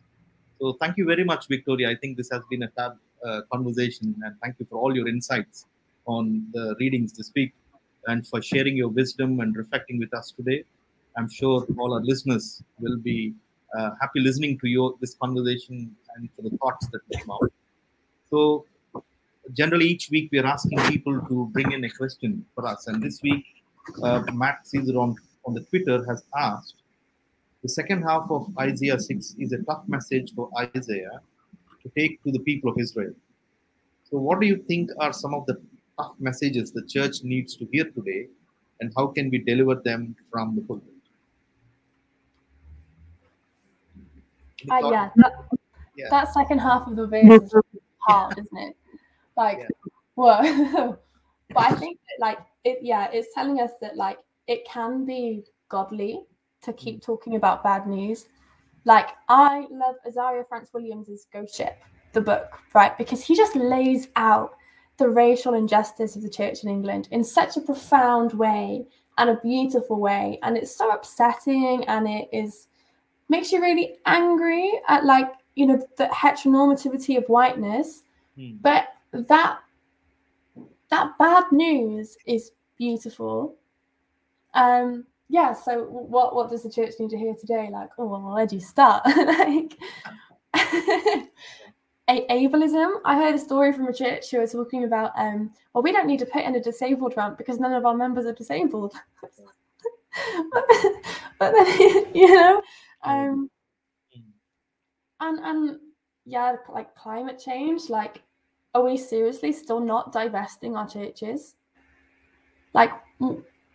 So 0.57 0.77
thank 0.79 0.95
you 0.95 1.05
very 1.05 1.25
much, 1.25 1.49
Victoria. 1.49 1.89
I 1.89 1.95
think 1.95 2.15
this 2.15 2.29
has 2.31 2.43
been 2.49 2.63
a 2.63 2.69
fab 2.69 2.93
uh, 3.27 3.41
conversation 3.51 4.15
and 4.23 4.35
thank 4.41 4.55
you 4.57 4.65
for 4.69 4.77
all 4.77 4.95
your 4.95 5.09
insights 5.09 5.65
on 6.05 6.47
the 6.53 6.77
readings 6.79 7.11
this 7.11 7.29
week 7.35 7.53
and 8.07 8.25
for 8.25 8.41
sharing 8.41 8.77
your 8.77 8.87
wisdom 8.87 9.41
and 9.41 9.53
reflecting 9.57 9.99
with 9.99 10.13
us 10.13 10.31
today. 10.31 10.63
I'm 11.17 11.29
sure 11.29 11.67
all 11.77 11.93
our 11.93 12.05
listeners 12.11 12.63
will 12.79 12.97
be 12.99 13.33
uh, 13.77 13.89
happy 13.99 14.21
listening 14.21 14.57
to 14.59 14.69
your 14.69 14.95
this 15.01 15.15
conversation 15.15 15.93
and 16.15 16.29
for 16.37 16.43
the 16.43 16.55
thoughts 16.57 16.87
that 16.93 17.01
came 17.11 17.29
out. 17.29 17.51
So, 18.29 18.65
generally, 19.53 19.85
each 19.85 20.09
week 20.09 20.29
we 20.31 20.39
are 20.39 20.45
asking 20.45 20.79
people 20.89 21.19
to 21.27 21.49
bring 21.53 21.71
in 21.71 21.83
a 21.83 21.89
question 21.89 22.45
for 22.53 22.67
us, 22.67 22.87
and 22.87 23.01
this 23.01 23.21
week, 23.21 23.45
uh, 24.03 24.23
Matt 24.33 24.67
Caesar 24.67 24.97
on, 24.97 25.15
on 25.45 25.53
the 25.53 25.61
Twitter 25.61 26.03
has 26.07 26.23
asked 26.37 26.75
the 27.65 27.69
second 27.69 28.03
half 28.03 28.29
of 28.29 28.47
Isaiah 28.59 28.99
6 28.99 29.35
is 29.39 29.51
a 29.51 29.57
tough 29.63 29.85
message 29.87 30.35
for 30.35 30.51
Isaiah 30.55 31.19
to 31.81 31.91
take 31.97 32.21
to 32.23 32.31
the 32.31 32.37
people 32.41 32.69
of 32.69 32.77
Israel. 32.77 33.13
So, 34.03 34.19
what 34.19 34.39
do 34.39 34.45
you 34.45 34.57
think 34.67 34.91
are 34.99 35.11
some 35.11 35.33
of 35.33 35.47
the 35.47 35.59
tough 35.97 36.13
messages 36.19 36.71
the 36.71 36.85
church 36.85 37.23
needs 37.23 37.55
to 37.55 37.65
hear 37.71 37.85
today, 37.85 38.27
and 38.81 38.93
how 38.95 39.07
can 39.07 39.31
we 39.31 39.39
deliver 39.39 39.81
them 39.83 40.15
from 40.31 40.55
the 40.55 40.61
pulpit? 40.61 40.93
Uh, 44.69 44.91
yeah, 44.91 45.09
that, 45.15 45.33
yeah, 45.97 46.09
that 46.11 46.31
second 46.35 46.59
half 46.59 46.85
of 46.85 46.95
the 46.95 47.07
verse 47.07 47.41
is 47.41 47.53
hard, 48.07 48.37
isn't 48.37 48.57
it? 48.59 48.75
Like, 49.37 49.59
yeah. 49.59 49.67
whoa. 50.15 50.97
but 51.49 51.63
I 51.63 51.75
think 51.75 51.99
that, 51.99 52.25
like, 52.25 52.39
it, 52.63 52.79
yeah, 52.81 53.09
it's 53.11 53.33
telling 53.33 53.59
us 53.59 53.71
that, 53.81 53.95
like, 53.95 54.19
it 54.47 54.65
can 54.65 55.05
be 55.05 55.43
godly 55.69 56.21
to 56.63 56.73
keep 56.73 57.01
talking 57.01 57.35
about 57.35 57.63
bad 57.63 57.87
news. 57.87 58.27
Like, 58.85 59.09
I 59.29 59.65
love 59.71 59.95
Azariah 60.05 60.43
France-Williams's 60.47 61.27
Ghost 61.33 61.55
Ship, 61.55 61.77
the 62.13 62.21
book, 62.21 62.59
right? 62.73 62.95
Because 62.97 63.23
he 63.23 63.35
just 63.35 63.55
lays 63.55 64.07
out 64.15 64.55
the 64.97 65.09
racial 65.09 65.53
injustice 65.53 66.15
of 66.15 66.21
the 66.21 66.29
church 66.29 66.63
in 66.63 66.69
England 66.69 67.07
in 67.11 67.23
such 67.23 67.57
a 67.57 67.61
profound 67.61 68.33
way 68.33 68.85
and 69.17 69.29
a 69.29 69.39
beautiful 69.41 69.99
way. 69.99 70.39
And 70.43 70.57
it's 70.57 70.75
so 70.75 70.89
upsetting 70.91 71.83
and 71.87 72.07
it 72.07 72.29
is 72.31 72.67
makes 73.27 73.51
you 73.51 73.61
really 73.61 73.97
angry 74.05 74.71
at 74.87 75.03
like, 75.03 75.31
you 75.55 75.65
know, 75.65 75.85
the 75.97 76.05
heteronormativity 76.05 77.17
of 77.17 77.25
whiteness. 77.25 78.03
Hmm. 78.35 78.57
But 78.61 78.89
that 79.23 79.59
that 80.89 81.17
bad 81.17 81.45
news 81.51 82.17
is 82.25 82.51
beautiful. 82.77 83.55
Um 84.53 85.05
yeah, 85.27 85.53
so 85.53 85.85
what 85.85 86.35
what 86.35 86.49
does 86.49 86.63
the 86.63 86.69
church 86.69 86.93
need 86.99 87.09
to 87.09 87.17
hear 87.17 87.33
today? 87.35 87.69
Like, 87.71 87.89
oh 87.97 88.05
well, 88.05 88.33
where 88.33 88.45
do 88.45 88.55
you 88.55 88.61
start? 88.61 89.03
like 89.17 89.77
a- 92.07 92.27
ableism. 92.47 92.99
I 93.03 93.15
heard 93.15 93.35
a 93.35 93.39
story 93.39 93.73
from 93.73 93.87
a 93.87 93.93
church 93.93 94.29
who 94.31 94.39
was 94.39 94.51
talking 94.51 94.83
about, 94.83 95.11
um, 95.17 95.51
well, 95.73 95.83
we 95.83 95.91
don't 95.91 96.07
need 96.07 96.19
to 96.19 96.25
put 96.25 96.43
in 96.43 96.55
a 96.55 96.61
disabled 96.61 97.13
ramp 97.17 97.37
because 97.37 97.59
none 97.59 97.73
of 97.73 97.85
our 97.85 97.95
members 97.95 98.25
are 98.25 98.33
disabled. 98.33 98.93
but, 101.39 101.53
then, 101.53 102.15
you 102.15 102.33
know, 102.33 102.61
um, 103.03 103.49
and 105.19 105.39
and 105.39 105.79
yeah, 106.25 106.55
like 106.69 106.93
climate 106.95 107.41
change. 107.43 107.89
Like, 107.89 108.21
are 108.75 108.83
we 108.83 108.97
seriously 108.97 109.51
still 109.51 109.79
not 109.79 110.11
divesting 110.11 110.75
our 110.75 110.87
churches? 110.87 111.55
Like, 112.73 112.91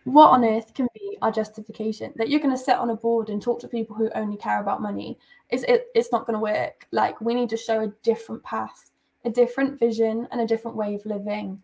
what 0.05 0.29
on 0.29 0.45
earth 0.45 0.73
can 0.73 0.87
be 0.93 1.17
our 1.21 1.31
justification? 1.31 2.13
That 2.15 2.29
you're 2.29 2.39
going 2.39 2.55
to 2.55 2.63
sit 2.63 2.77
on 2.77 2.91
a 2.91 2.95
board 2.95 3.29
and 3.29 3.41
talk 3.41 3.59
to 3.59 3.67
people 3.67 3.95
who 3.95 4.09
only 4.15 4.37
care 4.37 4.61
about 4.61 4.81
money. 4.81 5.17
Is 5.49 5.63
it, 5.63 5.87
it's 5.93 6.13
not 6.13 6.25
going 6.25 6.35
to 6.35 6.39
work. 6.39 6.87
Like 6.91 7.19
we 7.19 7.33
need 7.33 7.49
to 7.49 7.57
show 7.57 7.81
a 7.81 7.93
different 8.03 8.43
path 8.43 8.91
a 9.25 9.29
different 9.29 9.79
vision 9.79 10.27
and 10.31 10.41
a 10.41 10.47
different 10.47 10.77
way 10.77 10.95
of 10.95 11.05
living. 11.05 11.61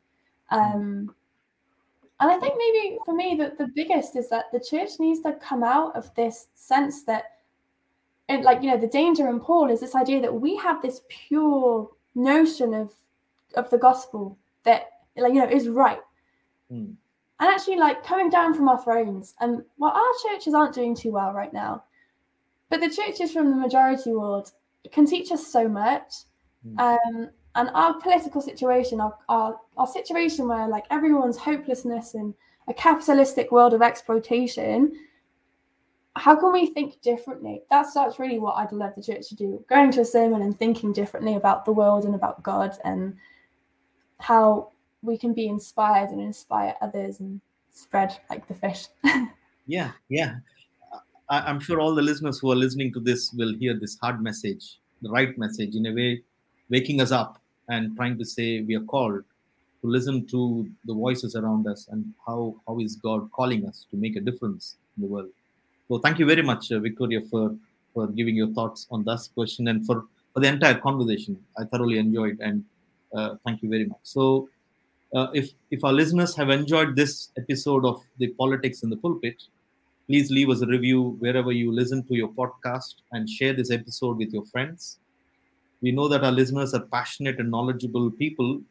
Um, 0.49 1.13
and 2.19 2.31
i 2.31 2.37
think 2.37 2.55
maybe 2.57 2.97
for 3.05 3.13
me 3.13 3.35
that 3.35 3.59
the 3.59 3.67
biggest 3.75 4.15
is 4.15 4.27
that 4.29 4.45
the 4.51 4.59
church 4.59 4.91
needs 4.99 5.19
to 5.21 5.33
come 5.33 5.63
out 5.63 5.95
of 5.95 6.11
this 6.15 6.47
sense 6.55 7.03
that 7.03 7.25
and 8.27 8.43
like 8.43 8.63
you 8.63 8.71
know 8.71 8.77
the 8.77 8.87
danger 8.87 9.29
in 9.29 9.39
paul 9.39 9.69
is 9.69 9.79
this 9.79 9.93
idea 9.93 10.19
that 10.19 10.33
we 10.33 10.55
have 10.55 10.81
this 10.81 11.01
pure 11.09 11.87
notion 12.15 12.73
of 12.73 12.91
of 13.55 13.69
the 13.69 13.77
gospel 13.77 14.37
that 14.63 14.89
like 15.15 15.33
you 15.33 15.39
know 15.39 15.49
is 15.49 15.67
right 15.69 16.01
mm 16.71 16.95
and 17.39 17.49
actually 17.49 17.77
like 17.77 18.03
coming 18.03 18.29
down 18.29 18.53
from 18.53 18.67
our 18.67 18.81
thrones. 18.81 19.35
And 19.39 19.63
well, 19.77 19.91
our 19.91 20.31
churches 20.31 20.53
aren't 20.53 20.73
doing 20.73 20.95
too 20.95 21.11
well 21.11 21.33
right 21.33 21.53
now, 21.53 21.83
but 22.69 22.81
the 22.81 22.89
churches 22.89 23.31
from 23.31 23.49
the 23.49 23.55
majority 23.55 24.11
world 24.11 24.51
can 24.91 25.05
teach 25.05 25.31
us 25.31 25.45
so 25.45 25.67
much. 25.67 26.13
Mm. 26.65 26.79
Um, 26.79 27.29
and 27.55 27.69
our 27.73 27.99
political 27.99 28.41
situation, 28.41 29.01
our, 29.01 29.15
our, 29.29 29.59
our 29.77 29.87
situation 29.87 30.47
where 30.47 30.67
like 30.67 30.85
everyone's 30.91 31.37
hopelessness 31.37 32.13
in 32.13 32.33
a 32.67 32.73
capitalistic 32.73 33.51
world 33.51 33.73
of 33.73 33.81
exploitation, 33.81 34.91
how 36.15 36.35
can 36.35 36.51
we 36.51 36.67
think 36.67 37.01
differently? 37.01 37.61
That's 37.69 37.93
that's 37.93 38.19
really 38.19 38.39
what 38.39 38.57
I'd 38.57 38.71
love 38.71 38.93
the 38.95 39.03
church 39.03 39.29
to 39.29 39.35
do. 39.35 39.63
Going 39.69 39.91
to 39.91 40.01
a 40.01 40.05
sermon 40.05 40.41
and 40.41 40.57
thinking 40.57 40.91
differently 40.91 41.35
about 41.35 41.65
the 41.65 41.71
world 41.71 42.05
and 42.05 42.15
about 42.15 42.41
God 42.41 42.77
and 42.83 43.15
how 44.19 44.71
we 45.01 45.17
can 45.17 45.33
be 45.33 45.47
inspired 45.47 46.09
and 46.09 46.21
inspire 46.21 46.75
others 46.81 47.19
and 47.19 47.41
spread 47.71 48.17
like 48.29 48.47
the 48.47 48.53
fish. 48.53 48.87
yeah, 49.67 49.91
yeah. 50.09 50.35
I, 51.29 51.49
am 51.49 51.59
sure 51.59 51.79
all 51.79 51.93
the 51.93 52.01
listeners 52.01 52.39
who 52.39 52.51
are 52.51 52.55
listening 52.55 52.93
to 52.93 52.99
this 52.99 53.33
will 53.33 53.53
hear 53.55 53.77
this 53.77 53.97
hard 54.01 54.21
message, 54.21 54.79
the 55.01 55.09
right 55.09 55.37
message, 55.37 55.75
in 55.75 55.85
a 55.85 55.93
way, 55.93 56.23
waking 56.69 57.01
us 57.01 57.11
up 57.11 57.41
and 57.69 57.95
trying 57.95 58.17
to 58.17 58.25
say 58.25 58.61
we 58.61 58.75
are 58.75 58.83
called 58.83 59.23
to 59.81 59.87
listen 59.87 60.25
to 60.27 60.67
the 60.85 60.93
voices 60.93 61.35
around 61.35 61.67
us 61.67 61.87
and 61.91 62.13
how 62.25 62.55
how 62.67 62.79
is 62.79 62.95
God 62.95 63.29
calling 63.31 63.67
us 63.67 63.85
to 63.91 63.97
make 63.97 64.15
a 64.15 64.21
difference 64.21 64.77
in 64.95 65.03
the 65.03 65.09
world. 65.09 65.29
So 65.87 65.99
thank 65.99 66.17
you 66.19 66.25
very 66.25 66.41
much, 66.41 66.71
uh, 66.71 66.79
Victoria, 66.79 67.21
for 67.29 67.55
for 67.93 68.07
giving 68.07 68.35
your 68.35 68.49
thoughts 68.53 68.87
on 68.89 69.03
this 69.03 69.27
question 69.27 69.67
and 69.67 69.85
for 69.85 70.05
for 70.33 70.39
the 70.39 70.47
entire 70.47 70.79
conversation. 70.79 71.37
I 71.57 71.65
thoroughly 71.65 71.99
enjoyed 71.99 72.39
and 72.39 72.63
uh, 73.13 73.35
thank 73.45 73.61
you 73.61 73.69
very 73.69 73.85
much. 73.85 73.99
So 74.03 74.49
uh, 75.13 75.27
if 75.33 75.51
if 75.71 75.83
our 75.83 75.93
listeners 75.93 76.35
have 76.35 76.49
enjoyed 76.49 76.95
this 76.95 77.31
episode 77.37 77.85
of 77.85 78.01
the 78.17 78.27
politics 78.29 78.83
in 78.83 78.89
the 78.89 78.97
pulpit 78.97 79.41
please 80.07 80.31
leave 80.31 80.49
us 80.49 80.61
a 80.61 80.65
review 80.65 81.17
wherever 81.19 81.51
you 81.51 81.69
listen 81.69 82.01
to 82.07 82.15
your 82.15 82.29
podcast 82.29 82.95
and 83.11 83.29
share 83.29 83.51
this 83.51 83.69
episode 83.69 84.17
with 84.17 84.31
your 84.31 84.45
friends. 84.45 84.99
We 85.81 85.91
know 85.91 86.07
that 86.07 86.23
our 86.23 86.31
listeners 86.31 86.73
are 86.73 86.85
passionate 86.85 87.39
and 87.39 87.51
knowledgeable 87.51 88.09
people 88.11 88.61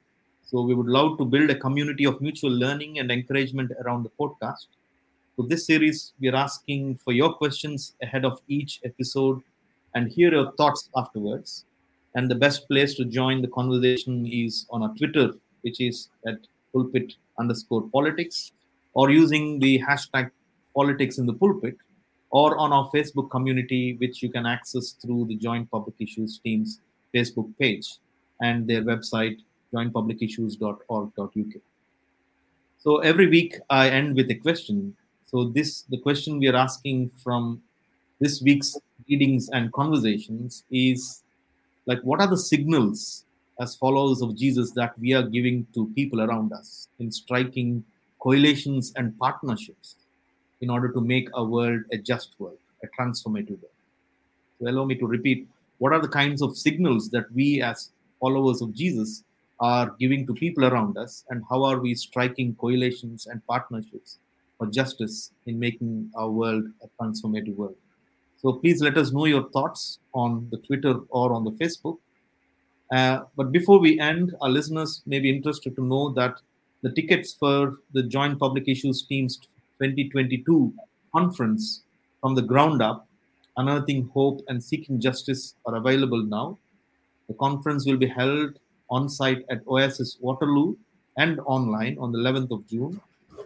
so 0.46 0.62
we 0.62 0.74
would 0.74 0.86
love 0.86 1.18
to 1.18 1.26
build 1.26 1.50
a 1.50 1.58
community 1.58 2.04
of 2.04 2.20
mutual 2.22 2.50
learning 2.50 3.00
and 3.00 3.10
encouragement 3.10 3.70
around 3.84 4.04
the 4.04 4.10
podcast. 4.18 4.66
So 5.36 5.42
this 5.42 5.66
series 5.66 6.14
we 6.18 6.28
are 6.28 6.36
asking 6.36 7.00
for 7.04 7.12
your 7.12 7.34
questions 7.34 7.94
ahead 8.02 8.24
of 8.24 8.40
each 8.48 8.80
episode 8.82 9.42
and 9.94 10.10
hear 10.10 10.32
your 10.32 10.52
thoughts 10.52 10.88
afterwards 10.96 11.65
and 12.16 12.28
the 12.28 12.34
best 12.34 12.66
place 12.68 12.94
to 12.94 13.04
join 13.04 13.40
the 13.40 13.48
conversation 13.48 14.26
is 14.26 14.66
on 14.70 14.82
our 14.82 14.94
twitter 14.98 15.32
which 15.66 15.80
is 15.80 16.08
at 16.26 16.38
pulpit 16.72 17.14
underscore 17.38 17.88
politics, 17.92 18.52
or 18.94 19.10
using 19.10 19.58
the 19.58 19.80
hashtag 19.80 20.30
politics 20.74 21.18
in 21.18 21.26
the 21.26 21.32
pulpit, 21.32 21.76
or 22.30 22.56
on 22.56 22.72
our 22.72 22.88
Facebook 22.90 23.30
community, 23.30 23.96
which 23.98 24.22
you 24.22 24.30
can 24.30 24.46
access 24.46 24.92
through 24.92 25.26
the 25.26 25.36
Joint 25.36 25.70
Public 25.70 25.96
Issues 25.98 26.38
team's 26.38 26.80
Facebook 27.14 27.50
page 27.58 27.98
and 28.40 28.68
their 28.68 28.82
website, 28.82 29.38
jointpublicissues.org.uk. 29.72 31.54
So 32.78 32.98
every 32.98 33.26
week 33.26 33.58
I 33.70 33.88
end 33.88 34.16
with 34.16 34.30
a 34.30 34.34
question. 34.34 34.96
So 35.26 35.44
this 35.56 35.82
the 35.94 35.98
question 35.98 36.38
we 36.38 36.48
are 36.48 36.56
asking 36.56 37.10
from 37.24 37.62
this 38.20 38.40
week's 38.40 38.76
readings 39.08 39.48
and 39.48 39.72
conversations 39.72 40.64
is 40.70 41.24
like 41.86 42.00
what 42.02 42.20
are 42.20 42.26
the 42.26 42.38
signals 42.38 43.24
as 43.60 43.74
followers 43.76 44.20
of 44.20 44.36
Jesus 44.36 44.72
that 44.72 44.98
we 44.98 45.14
are 45.14 45.22
giving 45.22 45.66
to 45.74 45.90
people 45.94 46.20
around 46.20 46.52
us 46.52 46.88
in 46.98 47.10
striking 47.10 47.84
coalitions 48.18 48.92
and 48.96 49.18
partnerships 49.18 49.96
in 50.60 50.68
order 50.70 50.88
to 50.90 51.00
make 51.00 51.28
a 51.34 51.44
world 51.44 51.82
a 51.92 51.98
just 51.98 52.34
world, 52.38 52.58
a 52.82 52.88
transformative 53.00 53.60
world. 53.62 53.80
So 54.58 54.68
allow 54.68 54.84
me 54.84 54.96
to 54.96 55.06
repeat 55.06 55.48
what 55.78 55.92
are 55.92 56.00
the 56.00 56.08
kinds 56.08 56.42
of 56.42 56.56
signals 56.56 57.10
that 57.10 57.30
we 57.32 57.62
as 57.62 57.90
followers 58.20 58.62
of 58.62 58.74
Jesus 58.74 59.22
are 59.60 59.94
giving 59.98 60.26
to 60.26 60.34
people 60.34 60.64
around 60.64 60.98
us, 60.98 61.24
and 61.30 61.42
how 61.48 61.64
are 61.64 61.78
we 61.78 61.94
striking 61.94 62.54
coalitions 62.56 63.26
and 63.26 63.46
partnerships 63.46 64.18
for 64.58 64.66
justice 64.66 65.30
in 65.46 65.58
making 65.58 66.10
our 66.14 66.30
world 66.30 66.64
a 66.82 67.02
transformative 67.02 67.56
world. 67.56 67.76
So 68.46 68.52
please 68.52 68.80
let 68.80 68.96
us 68.96 69.12
know 69.12 69.24
your 69.24 69.48
thoughts 69.50 69.98
on 70.14 70.48
the 70.52 70.58
Twitter 70.58 71.00
or 71.10 71.32
on 71.32 71.44
the 71.44 71.50
Facebook 71.62 71.98
uh, 72.92 73.22
but 73.36 73.50
before 73.50 73.78
we 73.78 73.98
end, 73.98 74.34
our 74.40 74.48
listeners 74.48 75.02
may 75.06 75.18
be 75.18 75.30
interested 75.30 75.74
to 75.76 75.84
know 75.84 76.10
that 76.10 76.40
the 76.82 76.92
tickets 76.92 77.34
for 77.34 77.78
the 77.92 78.02
Joint 78.02 78.38
Public 78.38 78.68
Issues 78.68 79.02
Team's 79.02 79.38
2022 79.82 80.72
conference 81.12 81.82
from 82.20 82.34
the 82.34 82.42
ground 82.42 82.82
up, 82.82 83.08
Unearthing 83.56 84.08
Hope 84.14 84.40
and 84.48 84.62
Seeking 84.62 85.00
Justice, 85.00 85.54
are 85.64 85.76
available 85.76 86.22
now. 86.22 86.58
The 87.28 87.34
conference 87.34 87.86
will 87.86 87.96
be 87.96 88.06
held 88.06 88.58
on 88.88 89.08
site 89.08 89.44
at 89.50 89.66
Oasis 89.66 90.18
Waterloo 90.20 90.76
and 91.18 91.40
online 91.40 91.98
on 91.98 92.12
the 92.12 92.18
11th 92.18 92.52
of 92.52 92.66
June. 92.68 93.00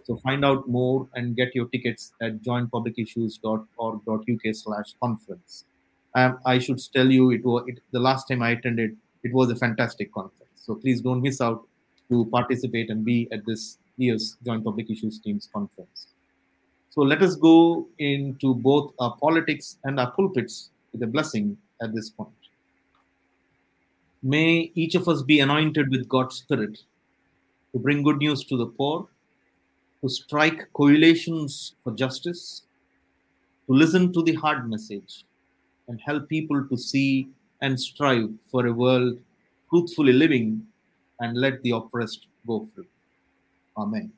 So 0.05 0.17
find 0.17 0.45
out 0.45 0.69
more 0.69 1.09
and 1.15 1.35
get 1.37 1.55
your 1.55 1.69
tickets 1.69 2.13
at 2.21 2.43
jointpublicissues.org.uk 2.43 4.55
slash 4.55 4.95
conference. 5.03 5.65
Um, 6.15 6.39
I 6.45 6.59
should 6.59 6.79
tell 6.93 7.11
you, 7.11 7.31
it 7.31 7.43
was 7.45 7.65
it, 7.69 7.81
the 7.93 8.01
last 8.01 8.29
time 8.29 8.43
I 8.43 8.51
attended, 8.51 8.99
it 9.23 9.33
was 9.33 9.51
a 9.51 9.57
fantastic 9.57 10.13
conference. 10.13 10.51
So 10.57 10.75
please 10.75 11.01
don't 11.01 11.23
miss 11.23 11.41
out 11.41 11.67
to 12.11 12.27
participate 12.27 12.91
and 12.91 13.03
be 13.05 13.29
at 13.33 13.47
this 13.47 13.79
year's 13.97 14.37
Joint 14.45 14.65
Public 14.65 14.91
Issues 14.91 15.19
Teams 15.21 15.49
conference. 15.53 16.09
So 16.91 17.03
let 17.03 17.23
us 17.23 17.37
go 17.37 17.87
into 17.99 18.55
both 18.55 18.93
our 18.99 19.17
politics 19.19 19.79
and 19.85 20.01
our 20.01 20.11
pulpits 20.11 20.71
with 20.93 21.03
a 21.03 21.07
blessing 21.07 21.57
at 21.81 21.95
this 21.95 22.11
point. 22.11 22.31
May 24.23 24.71
each 24.75 24.97
of 24.97 25.09
us 25.09 25.23
be 25.23 25.41
anointed 25.41 25.91
with 25.91 26.09
God's 26.09 26.37
Spirit 26.37 26.81
to 27.73 27.79
bring 27.79 28.03
good 28.03 28.19
news 28.19 28.45
to 28.45 28.57
the 28.57 28.67
poor, 28.67 29.07
to 30.03 30.09
strike 30.09 30.73
coalitions 30.73 31.75
for 31.85 31.93
justice, 31.93 32.63
to 33.67 33.73
listen 33.73 34.13
to 34.13 34.23
the 34.23 34.35
hard 34.35 34.69
message, 34.69 35.25
and 35.89 36.01
help 36.01 36.29
people 36.29 36.67
to 36.69 36.77
see 36.77 37.29
and 37.61 37.79
strive 37.79 38.31
for 38.51 38.67
a 38.67 38.73
world 38.73 39.19
truthfully 39.69 40.13
living 40.13 40.67
and 41.21 41.37
let 41.37 41.63
the 41.63 41.71
oppressed 41.71 42.27
go 42.47 42.69
free. 42.75 42.89
Amen. 43.77 44.13